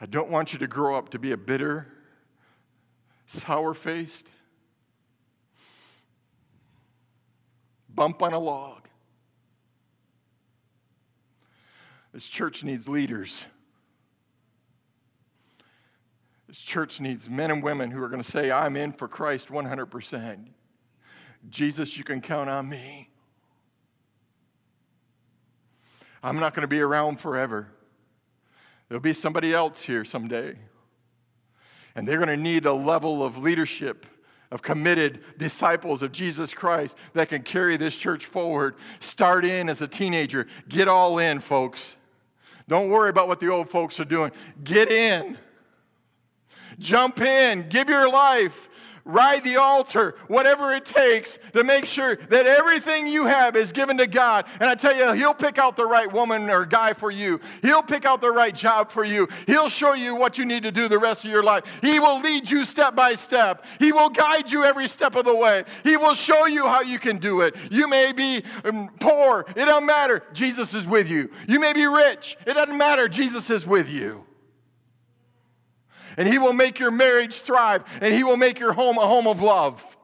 I 0.00 0.06
don't 0.06 0.30
want 0.30 0.52
you 0.52 0.58
to 0.60 0.66
grow 0.66 0.96
up 0.96 1.10
to 1.10 1.18
be 1.18 1.32
a 1.32 1.36
bitter, 1.36 1.86
sour 3.26 3.74
faced, 3.74 4.30
bump 7.94 8.22
on 8.22 8.32
a 8.32 8.38
log. 8.38 8.88
This 12.12 12.26
church 12.26 12.64
needs 12.64 12.88
leaders. 12.88 13.44
This 16.46 16.58
church 16.58 17.00
needs 17.00 17.28
men 17.28 17.50
and 17.50 17.62
women 17.62 17.90
who 17.90 18.02
are 18.02 18.08
going 18.08 18.22
to 18.22 18.30
say, 18.30 18.50
I'm 18.50 18.76
in 18.76 18.92
for 18.92 19.06
Christ 19.06 19.48
100%. 19.48 20.46
Jesus, 21.50 21.96
you 21.96 22.04
can 22.04 22.20
count 22.20 22.48
on 22.48 22.68
me. 22.68 23.10
I'm 26.22 26.40
not 26.40 26.54
going 26.54 26.62
to 26.62 26.68
be 26.68 26.80
around 26.80 27.20
forever. 27.20 27.68
There'll 28.88 29.00
be 29.00 29.12
somebody 29.12 29.52
else 29.52 29.82
here 29.82 30.04
someday. 30.04 30.56
And 31.94 32.06
they're 32.06 32.18
going 32.18 32.28
to 32.28 32.36
need 32.36 32.64
a 32.64 32.72
level 32.72 33.24
of 33.24 33.38
leadership, 33.38 34.06
of 34.50 34.62
committed 34.62 35.24
disciples 35.36 36.02
of 36.02 36.12
Jesus 36.12 36.54
Christ 36.54 36.96
that 37.12 37.28
can 37.28 37.42
carry 37.42 37.76
this 37.76 37.94
church 37.94 38.26
forward. 38.26 38.76
Start 39.00 39.44
in 39.44 39.68
as 39.68 39.82
a 39.82 39.88
teenager. 39.88 40.46
Get 40.68 40.88
all 40.88 41.18
in, 41.18 41.40
folks. 41.40 41.96
Don't 42.66 42.90
worry 42.90 43.10
about 43.10 43.28
what 43.28 43.40
the 43.40 43.48
old 43.48 43.68
folks 43.68 43.98
are 44.00 44.04
doing. 44.04 44.30
Get 44.62 44.90
in. 44.90 45.38
Jump 46.78 47.20
in. 47.20 47.68
Give 47.68 47.88
your 47.88 48.08
life 48.08 48.68
ride 49.04 49.44
the 49.44 49.56
altar, 49.56 50.14
whatever 50.28 50.72
it 50.72 50.84
takes 50.84 51.38
to 51.52 51.64
make 51.64 51.86
sure 51.86 52.16
that 52.16 52.46
everything 52.46 53.06
you 53.06 53.24
have 53.24 53.56
is 53.56 53.72
given 53.72 53.96
to 53.98 54.06
God. 54.06 54.46
And 54.60 54.68
I 54.68 54.74
tell 54.74 54.96
you, 54.96 55.12
He'll 55.12 55.34
pick 55.34 55.58
out 55.58 55.76
the 55.76 55.86
right 55.86 56.10
woman 56.12 56.50
or 56.50 56.64
guy 56.64 56.92
for 56.92 57.10
you. 57.10 57.40
He'll 57.62 57.82
pick 57.82 58.04
out 58.04 58.20
the 58.20 58.30
right 58.30 58.54
job 58.54 58.90
for 58.90 59.04
you. 59.04 59.28
He'll 59.46 59.68
show 59.68 59.94
you 59.94 60.14
what 60.14 60.38
you 60.38 60.44
need 60.44 60.62
to 60.64 60.72
do 60.72 60.88
the 60.88 60.98
rest 60.98 61.24
of 61.24 61.30
your 61.30 61.42
life. 61.42 61.64
He 61.80 61.98
will 62.00 62.20
lead 62.20 62.50
you 62.50 62.64
step 62.64 62.94
by 62.94 63.14
step. 63.14 63.64
He 63.78 63.92
will 63.92 64.10
guide 64.10 64.50
you 64.50 64.64
every 64.64 64.88
step 64.88 65.14
of 65.14 65.24
the 65.24 65.34
way. 65.34 65.64
He 65.84 65.96
will 65.96 66.14
show 66.14 66.46
you 66.46 66.66
how 66.66 66.82
you 66.82 66.98
can 66.98 67.18
do 67.18 67.40
it. 67.40 67.56
You 67.70 67.88
may 67.88 68.12
be 68.12 68.44
um, 68.64 68.90
poor, 69.00 69.46
it 69.56 69.64
doesn't 69.64 69.86
matter. 69.86 70.22
Jesus 70.32 70.74
is 70.74 70.86
with 70.86 71.08
you. 71.08 71.30
You 71.46 71.60
may 71.60 71.72
be 71.72 71.86
rich, 71.86 72.36
it 72.46 72.54
doesn't 72.54 72.76
matter. 72.76 73.08
Jesus 73.08 73.50
is 73.50 73.66
with 73.66 73.88
you 73.88 74.27
and 76.18 76.26
He 76.26 76.36
will 76.36 76.52
make 76.52 76.80
your 76.80 76.90
marriage 76.90 77.40
thrive, 77.40 77.84
and 78.02 78.12
He 78.12 78.24
will 78.24 78.36
make 78.36 78.58
your 78.58 78.72
home 78.72 78.98
a 78.98 79.06
home 79.06 79.28
of 79.28 79.40
love. 79.40 79.96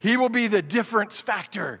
He 0.00 0.16
will 0.16 0.30
be 0.30 0.48
the 0.48 0.62
difference 0.62 1.20
factor. 1.20 1.80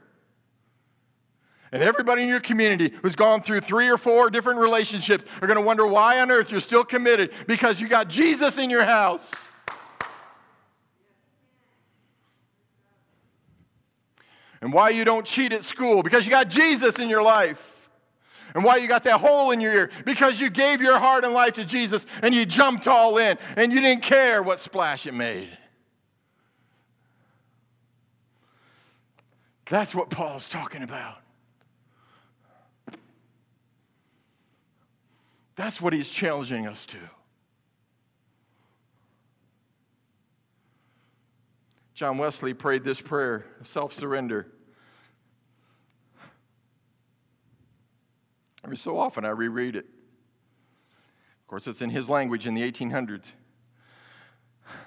And 1.72 1.82
everybody 1.82 2.22
in 2.22 2.28
your 2.28 2.40
community 2.40 2.94
who's 3.02 3.16
gone 3.16 3.42
through 3.42 3.62
three 3.62 3.88
or 3.88 3.96
four 3.98 4.30
different 4.30 4.60
relationships 4.60 5.24
are 5.40 5.48
going 5.48 5.58
to 5.58 5.64
wonder 5.64 5.86
why 5.86 6.20
on 6.20 6.30
earth 6.30 6.50
you're 6.50 6.60
still 6.60 6.84
committed 6.84 7.32
because 7.48 7.80
you 7.80 7.88
got 7.88 8.08
Jesus 8.08 8.58
in 8.58 8.70
your 8.70 8.84
house. 8.84 9.32
And 14.60 14.72
why 14.72 14.90
you 14.90 15.04
don't 15.04 15.26
cheat 15.26 15.52
at 15.52 15.64
school 15.64 16.02
because 16.02 16.26
you 16.26 16.30
got 16.30 16.48
Jesus 16.48 16.98
in 16.98 17.08
your 17.08 17.22
life. 17.22 17.73
And 18.54 18.62
why 18.62 18.76
you 18.76 18.86
got 18.86 19.02
that 19.04 19.20
hole 19.20 19.50
in 19.50 19.60
your 19.60 19.72
ear? 19.72 19.90
Because 20.04 20.40
you 20.40 20.48
gave 20.48 20.80
your 20.80 20.98
heart 20.98 21.24
and 21.24 21.34
life 21.34 21.54
to 21.54 21.64
Jesus 21.64 22.06
and 22.22 22.32
you 22.32 22.46
jumped 22.46 22.86
all 22.86 23.18
in 23.18 23.36
and 23.56 23.72
you 23.72 23.80
didn't 23.80 24.02
care 24.02 24.42
what 24.42 24.60
splash 24.60 25.06
it 25.06 25.14
made. 25.14 25.48
That's 29.68 29.94
what 29.94 30.08
Paul's 30.08 30.48
talking 30.48 30.82
about. 30.82 31.16
That's 35.56 35.80
what 35.80 35.92
he's 35.92 36.08
challenging 36.08 36.66
us 36.66 36.84
to. 36.86 36.98
John 41.94 42.18
Wesley 42.18 42.54
prayed 42.54 42.84
this 42.84 43.00
prayer 43.00 43.46
of 43.60 43.68
self 43.68 43.92
surrender. 43.92 44.48
Every 48.64 48.78
so 48.78 48.98
often 48.98 49.26
I 49.26 49.30
reread 49.30 49.76
it. 49.76 49.84
Of 49.84 51.48
course, 51.48 51.66
it's 51.66 51.82
in 51.82 51.90
his 51.90 52.08
language 52.08 52.46
in 52.46 52.54
the 52.54 52.62
1800s. 52.62 53.26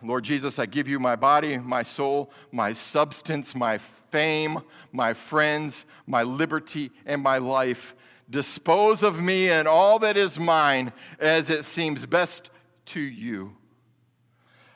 Lord 0.02 0.24
Jesus, 0.24 0.58
I 0.58 0.66
give 0.66 0.88
you 0.88 1.00
my 1.00 1.16
body, 1.16 1.60
my 1.60 1.84
soul, 1.84 2.32
my 2.52 2.74
substance, 2.74 3.54
my 3.54 3.78
fame, 4.10 4.62
my 4.92 5.14
friends, 5.14 5.86
my 6.08 6.24
liberty, 6.24 6.90
and 7.06 7.22
my 7.22 7.38
life. 7.38 7.94
Dispose 8.28 9.04
of 9.04 9.22
me 9.22 9.50
and 9.52 9.68
all 9.68 10.00
that 10.00 10.18
is 10.18 10.40
mine 10.40 10.92
as 11.20 11.52
it 11.52 11.64
seems 11.64 12.08
best 12.08 12.50
to 12.88 13.00
you. 13.00 13.56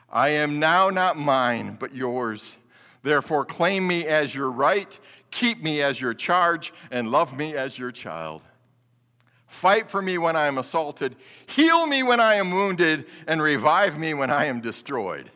I 0.08 0.28
am 0.28 0.60
now 0.60 0.90
not 0.90 1.18
mine, 1.18 1.76
but 1.80 1.92
yours. 1.92 2.56
Therefore, 3.02 3.44
claim 3.44 3.84
me 3.84 4.06
as 4.06 4.32
your 4.32 4.50
right, 4.50 4.96
keep 5.32 5.60
me 5.60 5.82
as 5.82 6.00
your 6.00 6.14
charge, 6.14 6.72
and 6.92 7.10
love 7.10 7.36
me 7.36 7.56
as 7.56 7.76
your 7.76 7.90
child. 7.90 8.42
Fight 9.52 9.90
for 9.90 10.00
me 10.00 10.16
when 10.16 10.34
I 10.34 10.46
am 10.46 10.56
assaulted. 10.56 11.14
Heal 11.44 11.86
me 11.86 12.02
when 12.02 12.20
I 12.20 12.36
am 12.36 12.50
wounded. 12.50 13.04
And 13.26 13.40
revive 13.40 13.98
me 13.98 14.14
when 14.14 14.30
I 14.30 14.46
am 14.46 14.62
destroyed. 14.62 15.30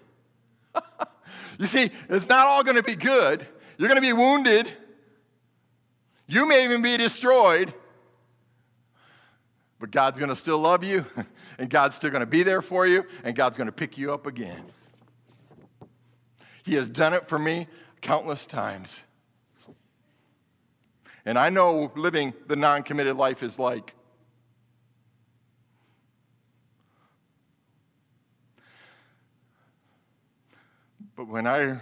you 1.58 1.66
see, 1.66 1.90
it's 2.08 2.26
not 2.26 2.46
all 2.46 2.64
going 2.64 2.76
to 2.76 2.82
be 2.82 2.96
good. 2.96 3.46
You're 3.76 3.88
going 3.88 4.00
to 4.00 4.06
be 4.06 4.14
wounded. 4.14 4.72
You 6.26 6.48
may 6.48 6.64
even 6.64 6.80
be 6.80 6.96
destroyed. 6.96 7.74
But 9.78 9.90
God's 9.90 10.18
going 10.18 10.30
to 10.30 10.36
still 10.36 10.58
love 10.58 10.82
you. 10.82 11.04
And 11.58 11.70
God's 11.70 11.96
still 11.96 12.10
going 12.10 12.20
to 12.20 12.26
be 12.26 12.42
there 12.42 12.60
for 12.60 12.86
you. 12.86 13.06
And 13.24 13.34
God's 13.34 13.56
going 13.56 13.68
to 13.68 13.72
pick 13.72 13.96
you 13.96 14.12
up 14.12 14.26
again. 14.26 14.62
He 16.64 16.74
has 16.74 16.86
done 16.86 17.14
it 17.14 17.30
for 17.30 17.38
me 17.38 17.66
countless 18.02 18.44
times. 18.44 19.00
And 21.24 21.38
I 21.38 21.48
know 21.48 21.90
living 21.96 22.34
the 22.46 22.56
non 22.56 22.82
committed 22.82 23.16
life 23.16 23.42
is 23.42 23.58
like. 23.58 23.95
But 31.16 31.28
when 31.28 31.46
I 31.46 31.80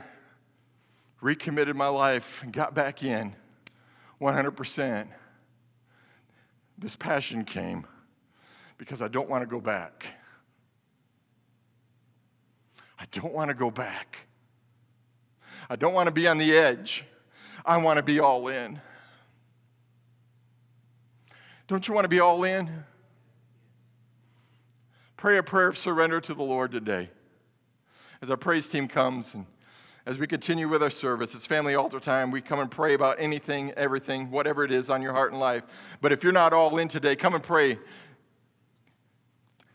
recommitted 1.20 1.74
my 1.74 1.88
life 1.88 2.40
and 2.42 2.52
got 2.52 2.72
back 2.72 3.02
in 3.02 3.34
100%, 4.20 5.08
this 6.78 6.94
passion 6.94 7.44
came 7.44 7.84
because 8.78 9.02
I 9.02 9.08
don't 9.08 9.28
want 9.28 9.42
to 9.42 9.46
go 9.46 9.60
back. 9.60 10.06
I 12.96 13.06
don't 13.10 13.34
want 13.34 13.48
to 13.48 13.54
go 13.54 13.72
back. 13.72 14.18
I 15.68 15.74
don't 15.74 15.94
want 15.94 16.06
to 16.06 16.12
be 16.12 16.28
on 16.28 16.38
the 16.38 16.56
edge. 16.56 17.04
I 17.66 17.78
want 17.78 17.96
to 17.96 18.04
be 18.04 18.20
all 18.20 18.46
in. 18.46 18.80
Don't 21.66 21.88
you 21.88 21.94
want 21.94 22.04
to 22.04 22.08
be 22.08 22.20
all 22.20 22.44
in? 22.44 22.84
Pray 25.16 25.38
a 25.38 25.42
prayer 25.42 25.68
of 25.68 25.76
surrender 25.76 26.20
to 26.20 26.34
the 26.34 26.42
Lord 26.42 26.70
today 26.70 27.10
as 28.24 28.30
our 28.30 28.38
praise 28.38 28.66
team 28.66 28.88
comes 28.88 29.34
and 29.34 29.44
as 30.06 30.16
we 30.16 30.26
continue 30.26 30.66
with 30.66 30.82
our 30.82 30.88
service, 30.88 31.34
it's 31.34 31.44
family 31.44 31.74
altar 31.74 32.00
time. 32.00 32.30
We 32.30 32.40
come 32.40 32.58
and 32.58 32.70
pray 32.70 32.94
about 32.94 33.20
anything, 33.20 33.72
everything, 33.72 34.30
whatever 34.30 34.64
it 34.64 34.72
is 34.72 34.88
on 34.88 35.02
your 35.02 35.12
heart 35.12 35.32
and 35.32 35.40
life. 35.40 35.62
But 36.00 36.10
if 36.10 36.22
you're 36.22 36.32
not 36.32 36.54
all 36.54 36.78
in 36.78 36.88
today, 36.88 37.16
come 37.16 37.34
and 37.34 37.42
pray. 37.42 37.78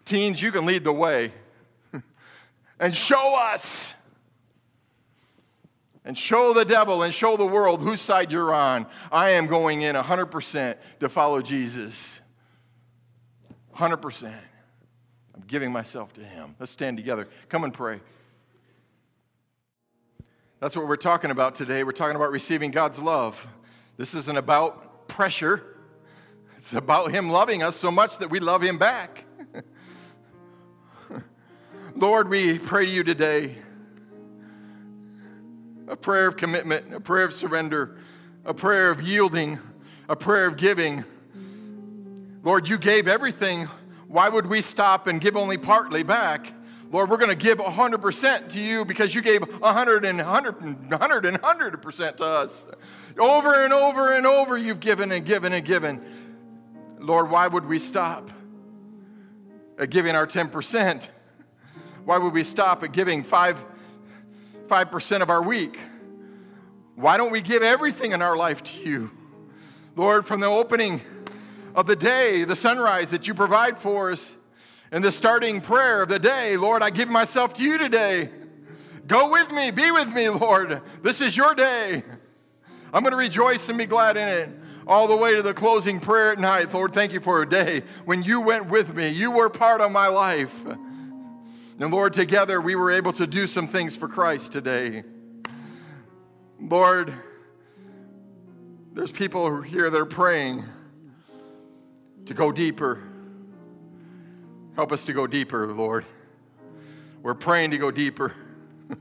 Teens, 0.03 0.41
you 0.41 0.51
can 0.51 0.65
lead 0.65 0.83
the 0.83 0.91
way 0.91 1.31
and 2.79 2.95
show 2.95 3.35
us 3.35 3.93
and 6.03 6.17
show 6.17 6.51
the 6.51 6.65
devil 6.65 7.03
and 7.03 7.13
show 7.13 7.37
the 7.37 7.45
world 7.45 7.83
whose 7.83 8.01
side 8.01 8.31
you're 8.31 8.51
on. 8.51 8.87
I 9.11 9.29
am 9.31 9.45
going 9.45 9.83
in 9.83 9.95
100% 9.95 10.75
to 11.01 11.09
follow 11.09 11.43
Jesus. 11.43 12.19
100%. 13.75 14.23
I'm 15.35 15.43
giving 15.45 15.71
myself 15.71 16.13
to 16.13 16.21
him. 16.23 16.55
Let's 16.59 16.71
stand 16.71 16.97
together. 16.97 17.27
Come 17.47 17.63
and 17.63 17.71
pray. 17.71 17.99
That's 20.59 20.75
what 20.75 20.89
we're 20.89 20.97
talking 20.97 21.31
about 21.31 21.55
today. 21.55 21.85
We're 21.85 21.93
talking 21.93 22.17
about 22.17 22.31
receiving 22.31 22.71
God's 22.71 22.99
love. 22.99 23.47
This 23.95 24.13
isn't 24.13 24.37
about 24.37 25.07
pressure, 25.07 25.77
it's 26.57 26.73
about 26.73 27.11
Him 27.11 27.29
loving 27.29 27.63
us 27.63 27.77
so 27.77 27.89
much 27.89 28.17
that 28.17 28.29
we 28.29 28.41
love 28.41 28.61
Him 28.61 28.77
back. 28.77 29.23
Lord, 31.95 32.27
we 32.27 32.59
pray 32.59 32.85
to 32.85 32.91
you 32.91 33.03
today 33.05 33.55
a 35.87 35.95
prayer 35.95 36.27
of 36.27 36.35
commitment, 36.35 36.93
a 36.93 36.99
prayer 36.99 37.23
of 37.23 37.33
surrender, 37.33 37.97
a 38.43 38.53
prayer 38.53 38.91
of 38.91 39.01
yielding, 39.01 39.59
a 40.09 40.15
prayer 40.15 40.45
of 40.45 40.57
giving. 40.57 41.05
Lord, 42.43 42.67
you 42.67 42.77
gave 42.77 43.07
everything. 43.07 43.69
Why 44.09 44.27
would 44.27 44.45
we 44.45 44.61
stop 44.61 45.07
and 45.07 45.21
give 45.21 45.37
only 45.37 45.57
partly 45.57 46.03
back? 46.03 46.51
Lord, 46.91 47.11
we're 47.11 47.17
going 47.17 47.29
to 47.29 47.35
give 47.35 47.59
100% 47.59 48.49
to 48.53 48.59
you 48.59 48.83
because 48.83 49.13
you 49.13 49.21
gave 49.21 49.41
100 49.41 50.05
and 50.05 50.17
100 50.17 50.61
and 50.61 50.89
100 50.89 51.25
and 51.25 51.39
100% 51.41 52.17
to 52.17 52.25
us. 52.25 52.65
Over 53.17 53.63
and 53.63 53.71
over 53.73 54.13
and 54.13 54.25
over, 54.25 54.57
you've 54.57 54.79
given 54.79 55.11
and 55.11 55.23
given 55.23 55.53
and 55.53 55.63
given. 55.63 56.01
Lord, 56.99 57.29
why 57.29 57.47
would 57.47 57.65
we 57.65 57.77
stop 57.77 58.31
at 59.77 59.91
giving 59.91 60.15
our 60.15 60.25
10%? 60.25 61.09
Why 62.05 62.17
would 62.17 62.33
we 62.33 62.43
stop 62.43 62.83
at 62.83 62.91
giving 62.91 63.23
5, 63.23 63.57
5% 64.67 65.21
of 65.21 65.29
our 65.29 65.43
week? 65.43 65.77
Why 66.95 67.17
don't 67.17 67.31
we 67.31 67.41
give 67.41 67.61
everything 67.61 68.13
in 68.13 68.23
our 68.23 68.35
life 68.35 68.63
to 68.63 68.81
you? 68.81 69.11
Lord, 69.95 70.25
from 70.25 70.39
the 70.39 70.47
opening 70.47 71.01
of 71.75 71.85
the 71.85 71.95
day, 71.95 72.45
the 72.45 72.55
sunrise 72.55 73.11
that 73.11 73.27
you 73.27 73.35
provide 73.35 73.77
for 73.77 74.11
us, 74.11 74.35
and 74.91 75.03
the 75.03 75.11
starting 75.11 75.61
prayer 75.61 76.01
of 76.01 76.09
the 76.09 76.19
day, 76.19 76.57
Lord, 76.57 76.81
I 76.81 76.89
give 76.89 77.09
myself 77.09 77.53
to 77.53 77.63
you 77.63 77.77
today. 77.77 78.29
Go 79.05 79.29
with 79.29 79.51
me, 79.51 79.71
be 79.71 79.91
with 79.91 80.09
me, 80.09 80.29
Lord. 80.29 80.81
This 81.01 81.21
is 81.21 81.35
your 81.35 81.55
day. 81.55 82.03
I'm 82.93 83.03
going 83.03 83.11
to 83.11 83.17
rejoice 83.17 83.69
and 83.69 83.77
be 83.77 83.85
glad 83.85 84.17
in 84.17 84.27
it. 84.27 84.49
All 84.87 85.07
the 85.07 85.15
way 85.15 85.35
to 85.35 85.43
the 85.43 85.53
closing 85.53 85.99
prayer 85.99 86.31
at 86.31 86.39
night, 86.39 86.73
Lord, 86.73 86.93
thank 86.93 87.13
you 87.13 87.19
for 87.19 87.43
a 87.43 87.49
day 87.49 87.83
when 88.05 88.23
you 88.23 88.41
went 88.41 88.69
with 88.69 88.93
me. 88.95 89.09
You 89.09 89.29
were 89.29 89.49
part 89.49 89.81
of 89.81 89.91
my 89.91 90.07
life. 90.07 90.53
And 90.65 91.91
Lord, 91.91 92.13
together 92.13 92.59
we 92.59 92.75
were 92.75 92.91
able 92.91 93.13
to 93.13 93.27
do 93.27 93.45
some 93.45 93.67
things 93.67 93.95
for 93.95 94.07
Christ 94.07 94.51
today. 94.51 95.03
Lord, 96.59 97.13
there's 98.93 99.11
people 99.11 99.61
here 99.61 99.89
that 99.89 99.97
are 99.97 100.05
praying 100.05 100.65
to 102.25 102.33
go 102.33 102.51
deeper. 102.51 103.08
Help 104.79 104.93
us 104.93 105.03
to 105.03 105.11
go 105.11 105.27
deeper, 105.27 105.67
Lord. 105.67 106.05
We're 107.21 107.33
praying 107.33 107.71
to 107.71 107.77
go 107.77 107.91
deeper. 107.91 108.33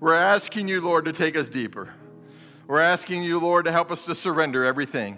We're 0.00 0.12
asking 0.12 0.68
you, 0.68 0.82
Lord, 0.82 1.06
to 1.06 1.14
take 1.14 1.34
us 1.34 1.48
deeper. 1.48 1.94
We're 2.66 2.80
asking 2.80 3.22
you, 3.22 3.38
Lord, 3.38 3.64
to 3.64 3.72
help 3.72 3.90
us 3.90 4.04
to 4.04 4.14
surrender 4.14 4.66
everything. 4.66 5.16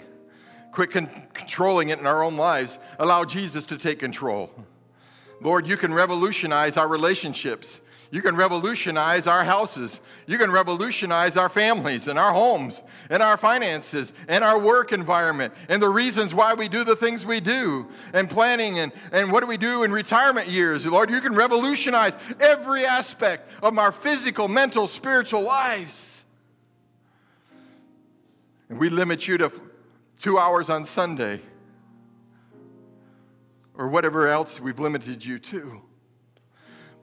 Quit 0.70 0.92
con- 0.92 1.10
controlling 1.34 1.88
it 1.88 1.98
in 1.98 2.06
our 2.06 2.22
own 2.22 2.36
lives. 2.36 2.78
Allow 3.00 3.24
Jesus 3.24 3.66
to 3.66 3.76
take 3.76 3.98
control. 3.98 4.48
Lord, 5.40 5.66
you 5.66 5.76
can 5.76 5.92
revolutionize 5.92 6.76
our 6.76 6.86
relationships. 6.86 7.80
You 8.14 8.22
can 8.22 8.36
revolutionize 8.36 9.26
our 9.26 9.42
houses. 9.42 10.00
You 10.28 10.38
can 10.38 10.52
revolutionize 10.52 11.36
our 11.36 11.48
families 11.48 12.06
and 12.06 12.16
our 12.16 12.32
homes 12.32 12.80
and 13.10 13.20
our 13.20 13.36
finances 13.36 14.12
and 14.28 14.44
our 14.44 14.56
work 14.56 14.92
environment 14.92 15.52
and 15.68 15.82
the 15.82 15.88
reasons 15.88 16.32
why 16.32 16.54
we 16.54 16.68
do 16.68 16.84
the 16.84 16.94
things 16.94 17.26
we 17.26 17.40
do 17.40 17.88
and 18.12 18.30
planning 18.30 18.78
and, 18.78 18.92
and 19.10 19.32
what 19.32 19.40
do 19.40 19.48
we 19.48 19.56
do 19.56 19.82
in 19.82 19.90
retirement 19.90 20.46
years. 20.46 20.86
Lord, 20.86 21.10
you 21.10 21.20
can 21.20 21.34
revolutionize 21.34 22.16
every 22.38 22.86
aspect 22.86 23.50
of 23.64 23.76
our 23.80 23.90
physical, 23.90 24.46
mental, 24.46 24.86
spiritual 24.86 25.42
lives. 25.42 26.24
And 28.68 28.78
we 28.78 28.90
limit 28.90 29.26
you 29.26 29.38
to 29.38 29.50
two 30.20 30.38
hours 30.38 30.70
on 30.70 30.84
Sunday 30.84 31.40
or 33.76 33.88
whatever 33.88 34.28
else 34.28 34.60
we've 34.60 34.78
limited 34.78 35.24
you 35.24 35.40
to. 35.40 35.82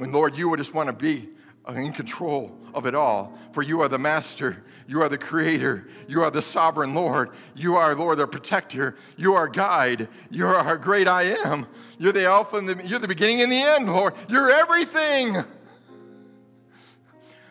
When, 0.01 0.11
Lord, 0.11 0.35
you 0.35 0.49
would 0.49 0.57
just 0.57 0.73
want 0.73 0.87
to 0.87 0.93
be 0.93 1.29
in 1.69 1.93
control 1.93 2.57
of 2.73 2.87
it 2.87 2.95
all. 2.95 3.37
For 3.51 3.61
you 3.61 3.81
are 3.81 3.87
the 3.87 3.99
master, 3.99 4.63
you 4.87 4.99
are 5.03 5.09
the 5.09 5.17
creator, 5.19 5.89
you 6.07 6.23
are 6.23 6.31
the 6.31 6.41
sovereign 6.41 6.95
Lord, 6.95 7.29
you 7.53 7.75
are, 7.75 7.93
Lord, 7.93 8.17
the 8.17 8.25
protector, 8.25 8.95
you 9.15 9.35
are 9.35 9.47
guide, 9.47 10.09
you 10.31 10.47
are 10.47 10.55
our 10.55 10.75
great 10.75 11.07
I 11.07 11.35
am. 11.45 11.67
You're 11.99 12.13
the 12.13 12.25
Alpha 12.25 12.57
and 12.57 12.67
the, 12.67 12.83
you're 12.83 12.97
the 12.97 13.07
beginning 13.07 13.41
and 13.41 13.51
the 13.51 13.61
end, 13.61 13.85
Lord. 13.85 14.15
You're 14.27 14.49
everything. 14.49 15.37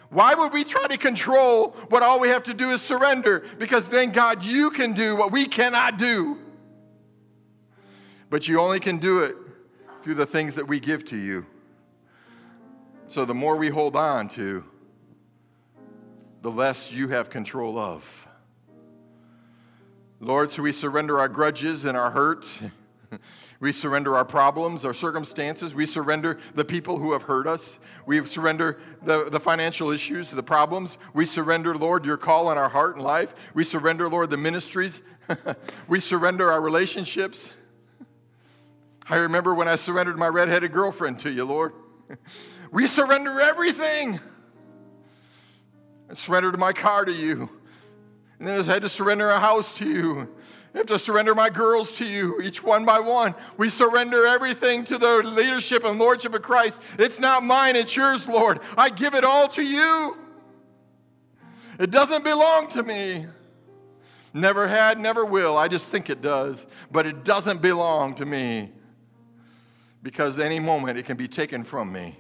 Why 0.09 0.35
would 0.35 0.53
we 0.53 0.65
try 0.65 0.89
to 0.89 0.99
control 0.99 1.77
what 1.89 2.03
all 2.03 2.19
we 2.19 2.31
have 2.31 2.43
to 2.43 2.53
do 2.53 2.73
is 2.73 2.83
surrender? 2.83 3.45
Because 3.61 3.89
then, 3.89 4.11
God, 4.11 4.45
you 4.45 4.71
can 4.71 4.93
do 4.93 5.15
what 5.15 5.31
we 5.31 5.47
cannot 5.47 5.99
do. 5.99 6.37
But 8.29 8.49
you 8.49 8.59
only 8.59 8.81
can 8.81 8.99
do 8.99 9.21
it 9.21 9.37
through 10.03 10.17
the 10.17 10.27
things 10.27 10.57
that 10.57 10.67
we 10.67 10.81
give 10.81 11.05
to 11.05 11.17
you. 11.17 11.47
So 13.11 13.25
the 13.25 13.35
more 13.35 13.57
we 13.57 13.71
hold 13.71 13.97
on 13.97 14.29
to, 14.29 14.63
the 16.43 16.51
less 16.51 16.93
you 16.93 17.09
have 17.09 17.29
control 17.29 17.77
of. 17.77 18.05
Lord, 20.21 20.53
so 20.53 20.63
we 20.63 20.71
surrender 20.71 21.19
our 21.19 21.27
grudges 21.29 21.87
and 21.87 21.97
our 21.97 22.13
hurts. 22.13 22.61
We 23.59 23.73
surrender 23.73 24.17
our 24.17 24.25
problems, 24.25 24.87
our 24.87 24.95
circumstances. 24.95 25.75
We 25.75 25.85
surrender 25.85 26.39
the 26.55 26.65
people 26.65 26.97
who 26.97 27.13
have 27.13 27.25
hurt 27.25 27.47
us. 27.47 27.79
We 28.07 28.25
surrender 28.25 28.81
the, 29.03 29.29
the 29.29 29.39
financial 29.39 29.91
issues, 29.91 30.31
the 30.31 30.43
problems. 30.43 30.97
We 31.13 31.27
surrender, 31.27 31.75
Lord, 31.75 32.07
your 32.07 32.17
call 32.17 32.49
on 32.49 32.57
our 32.57 32.71
heart 32.71 32.97
and 32.97 33.05
life. 33.05 33.35
We 33.53 33.65
surrender, 33.65 34.09
Lord, 34.09 34.31
the 34.31 34.39
ministries. 34.39 35.03
we 35.89 36.01
surrender 36.01 36.51
our 36.51 36.63
relationships. 36.63 37.51
I 39.07 39.17
remember 39.17 39.55
when 39.55 39.69
I 39.69 39.77
surrendered 39.77 40.17
my 40.17 40.29
redheaded 40.29 40.73
girlfriend 40.73 41.19
to 41.19 41.31
you, 41.31 41.45
Lord. 41.45 41.75
We 42.71 42.87
surrender 42.87 43.41
everything. 43.41 44.21
I 46.11 46.15
surrendered 46.15 46.59
my 46.59 46.73
car 46.73 47.05
to 47.05 47.13
you. 47.13 47.49
And 48.39 48.49
then 48.49 48.61
I 48.61 48.63
had 48.63 48.83
to 48.83 48.89
surrender 48.89 49.31
a 49.31 49.39
house 49.39 49.73
to 49.75 49.89
you. 49.89 50.29
I 50.75 50.79
have 50.79 50.87
to 50.87 50.99
surrender 50.99 51.35
my 51.35 51.51
girls 51.51 51.93
to 51.95 52.05
you, 52.05 52.41
each 52.41 52.63
one 52.63 52.85
by 52.85 53.01
one. 53.01 53.35
We 53.57 53.69
surrender 53.69 54.25
everything 54.25 54.85
to 54.85 54.99
the 54.99 55.17
leadership 55.17 55.85
and 55.85 55.99
lordship 55.99 56.33
of 56.33 56.43
Christ. 56.43 56.79
It's 56.97 57.19
not 57.19 57.43
mine, 57.43 57.75
it's 57.75 57.95
yours, 57.95 58.29
Lord. 58.29 58.61
I 58.77 58.89
give 58.89 59.15
it 59.15 59.25
all 59.25 59.49
to 59.49 59.63
you. 59.63 60.17
It 61.79 61.91
doesn't 61.91 62.23
belong 62.23 62.69
to 62.69 62.83
me. 62.83 63.27
Never 64.33 64.69
had, 64.69 64.99
never 65.01 65.25
will. 65.25 65.57
I 65.57 65.67
just 65.67 65.87
think 65.87 66.09
it 66.09 66.23
does. 66.23 66.67
But 66.93 67.05
it 67.05 67.25
doesn't 67.25 67.61
belong 67.61 68.15
to 68.17 68.25
me 68.25 68.71
because 70.03 70.39
any 70.39 70.61
moment 70.61 70.99
it 70.99 71.05
can 71.05 71.17
be 71.17 71.27
taken 71.27 71.65
from 71.65 71.93
me. 71.93 72.17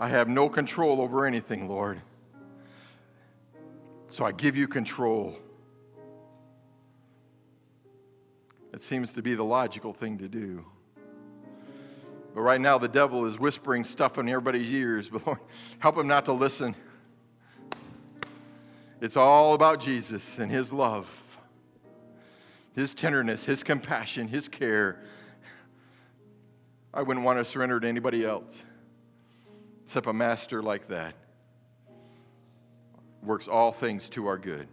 I 0.00 0.08
have 0.08 0.28
no 0.28 0.48
control 0.48 1.02
over 1.02 1.26
anything, 1.26 1.68
Lord. 1.68 2.00
So 4.08 4.24
I 4.24 4.32
give 4.32 4.56
you 4.56 4.66
control. 4.66 5.36
It 8.72 8.80
seems 8.80 9.12
to 9.12 9.20
be 9.20 9.34
the 9.34 9.44
logical 9.44 9.92
thing 9.92 10.16
to 10.16 10.26
do. 10.26 10.64
But 12.34 12.40
right 12.40 12.62
now, 12.62 12.78
the 12.78 12.88
devil 12.88 13.26
is 13.26 13.38
whispering 13.38 13.84
stuff 13.84 14.16
in 14.16 14.26
everybody's 14.26 14.72
ears. 14.72 15.08
But 15.12 15.26
Lord, 15.26 15.38
help 15.80 15.98
him 15.98 16.08
not 16.08 16.24
to 16.24 16.32
listen. 16.32 16.74
It's 19.02 19.18
all 19.18 19.52
about 19.52 19.80
Jesus 19.80 20.38
and 20.38 20.50
his 20.50 20.72
love, 20.72 21.10
his 22.74 22.94
tenderness, 22.94 23.44
his 23.44 23.62
compassion, 23.62 24.28
his 24.28 24.48
care. 24.48 25.02
I 26.94 27.02
wouldn't 27.02 27.26
want 27.26 27.38
to 27.38 27.44
surrender 27.44 27.78
to 27.78 27.86
anybody 27.86 28.24
else 28.24 28.62
except 29.90 30.06
a 30.06 30.12
master 30.12 30.62
like 30.62 30.86
that 30.86 31.16
works 33.24 33.48
all 33.48 33.72
things 33.72 34.08
to 34.08 34.28
our 34.28 34.38
good. 34.38 34.68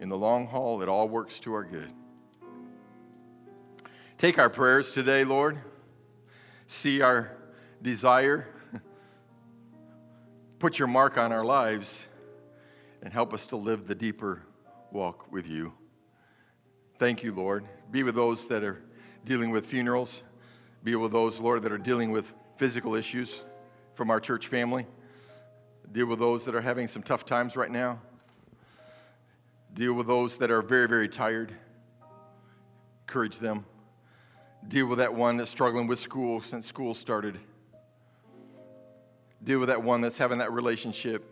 In 0.00 0.08
the 0.08 0.16
long 0.16 0.46
haul, 0.46 0.80
it 0.80 0.88
all 0.88 1.06
works 1.06 1.38
to 1.40 1.52
our 1.52 1.62
good. 1.62 1.90
Take 4.16 4.38
our 4.38 4.48
prayers 4.48 4.92
today, 4.92 5.24
Lord. 5.24 5.58
See 6.66 7.02
our 7.02 7.36
desire. 7.82 8.46
Put 10.58 10.78
your 10.78 10.88
mark 10.88 11.18
on 11.18 11.30
our 11.30 11.44
lives 11.44 12.06
and 13.02 13.12
help 13.12 13.34
us 13.34 13.46
to 13.48 13.56
live 13.56 13.86
the 13.86 13.94
deeper 13.94 14.46
walk 14.90 15.30
with 15.30 15.46
you. 15.46 15.74
Thank 16.98 17.22
you, 17.22 17.34
Lord. 17.34 17.66
Be 17.90 18.02
with 18.02 18.14
those 18.14 18.48
that 18.48 18.64
are 18.64 18.82
dealing 19.26 19.50
with 19.50 19.66
funerals. 19.66 20.22
Be 20.82 20.94
with 20.96 21.12
those, 21.12 21.38
Lord, 21.38 21.64
that 21.64 21.72
are 21.72 21.76
dealing 21.76 22.12
with 22.12 22.32
physical 22.62 22.94
issues 22.94 23.42
from 23.96 24.08
our 24.08 24.20
church 24.20 24.46
family. 24.46 24.86
Deal 25.90 26.06
with 26.06 26.20
those 26.20 26.44
that 26.44 26.54
are 26.54 26.60
having 26.60 26.86
some 26.86 27.02
tough 27.02 27.24
times 27.24 27.56
right 27.56 27.72
now. 27.72 27.98
Deal 29.74 29.94
with 29.94 30.06
those 30.06 30.38
that 30.38 30.48
are 30.48 30.62
very, 30.62 30.86
very 30.86 31.08
tired. 31.08 31.52
Encourage 33.08 33.40
them. 33.40 33.66
Deal 34.68 34.86
with 34.86 34.98
that 34.98 35.12
one 35.12 35.38
that's 35.38 35.50
struggling 35.50 35.88
with 35.88 35.98
school 35.98 36.40
since 36.40 36.68
school 36.68 36.94
started. 36.94 37.36
Deal 39.42 39.58
with 39.58 39.68
that 39.68 39.82
one 39.82 40.00
that's 40.00 40.16
having 40.16 40.38
that 40.38 40.52
relationship. 40.52 41.24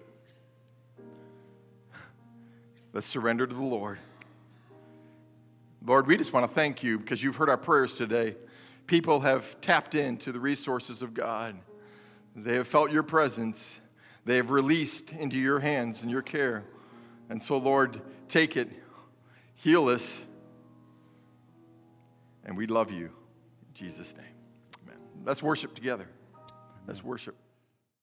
Let's 2.92 3.06
surrender 3.06 3.46
to 3.46 3.54
the 3.54 3.62
Lord. 3.62 4.00
Lord, 5.86 6.08
we 6.08 6.16
just 6.16 6.32
want 6.32 6.50
to 6.50 6.52
thank 6.52 6.82
you 6.82 6.98
because 6.98 7.22
you've 7.22 7.36
heard 7.36 7.48
our 7.48 7.56
prayers 7.56 7.94
today 7.94 8.34
people 8.86 9.20
have 9.20 9.60
tapped 9.60 9.94
into 9.94 10.32
the 10.32 10.40
resources 10.40 11.02
of 11.02 11.14
God. 11.14 11.56
They 12.36 12.54
have 12.54 12.68
felt 12.68 12.90
your 12.90 13.02
presence. 13.02 13.80
They 14.24 14.36
have 14.36 14.50
released 14.50 15.10
into 15.12 15.36
your 15.36 15.60
hands 15.60 16.02
and 16.02 16.10
your 16.10 16.22
care. 16.22 16.64
And 17.28 17.42
so, 17.42 17.56
Lord, 17.56 18.00
take 18.28 18.56
it, 18.56 18.68
Heal 19.54 19.88
us. 19.88 20.22
And 22.44 22.56
we 22.56 22.66
love 22.66 22.90
you. 22.90 23.06
In 23.06 23.74
Jesus' 23.74 24.14
name. 24.16 24.26
Amen. 24.84 24.98
Let's 25.24 25.42
worship 25.42 25.74
together. 25.74 26.08
Let's 26.86 27.04
worship. 27.04 27.36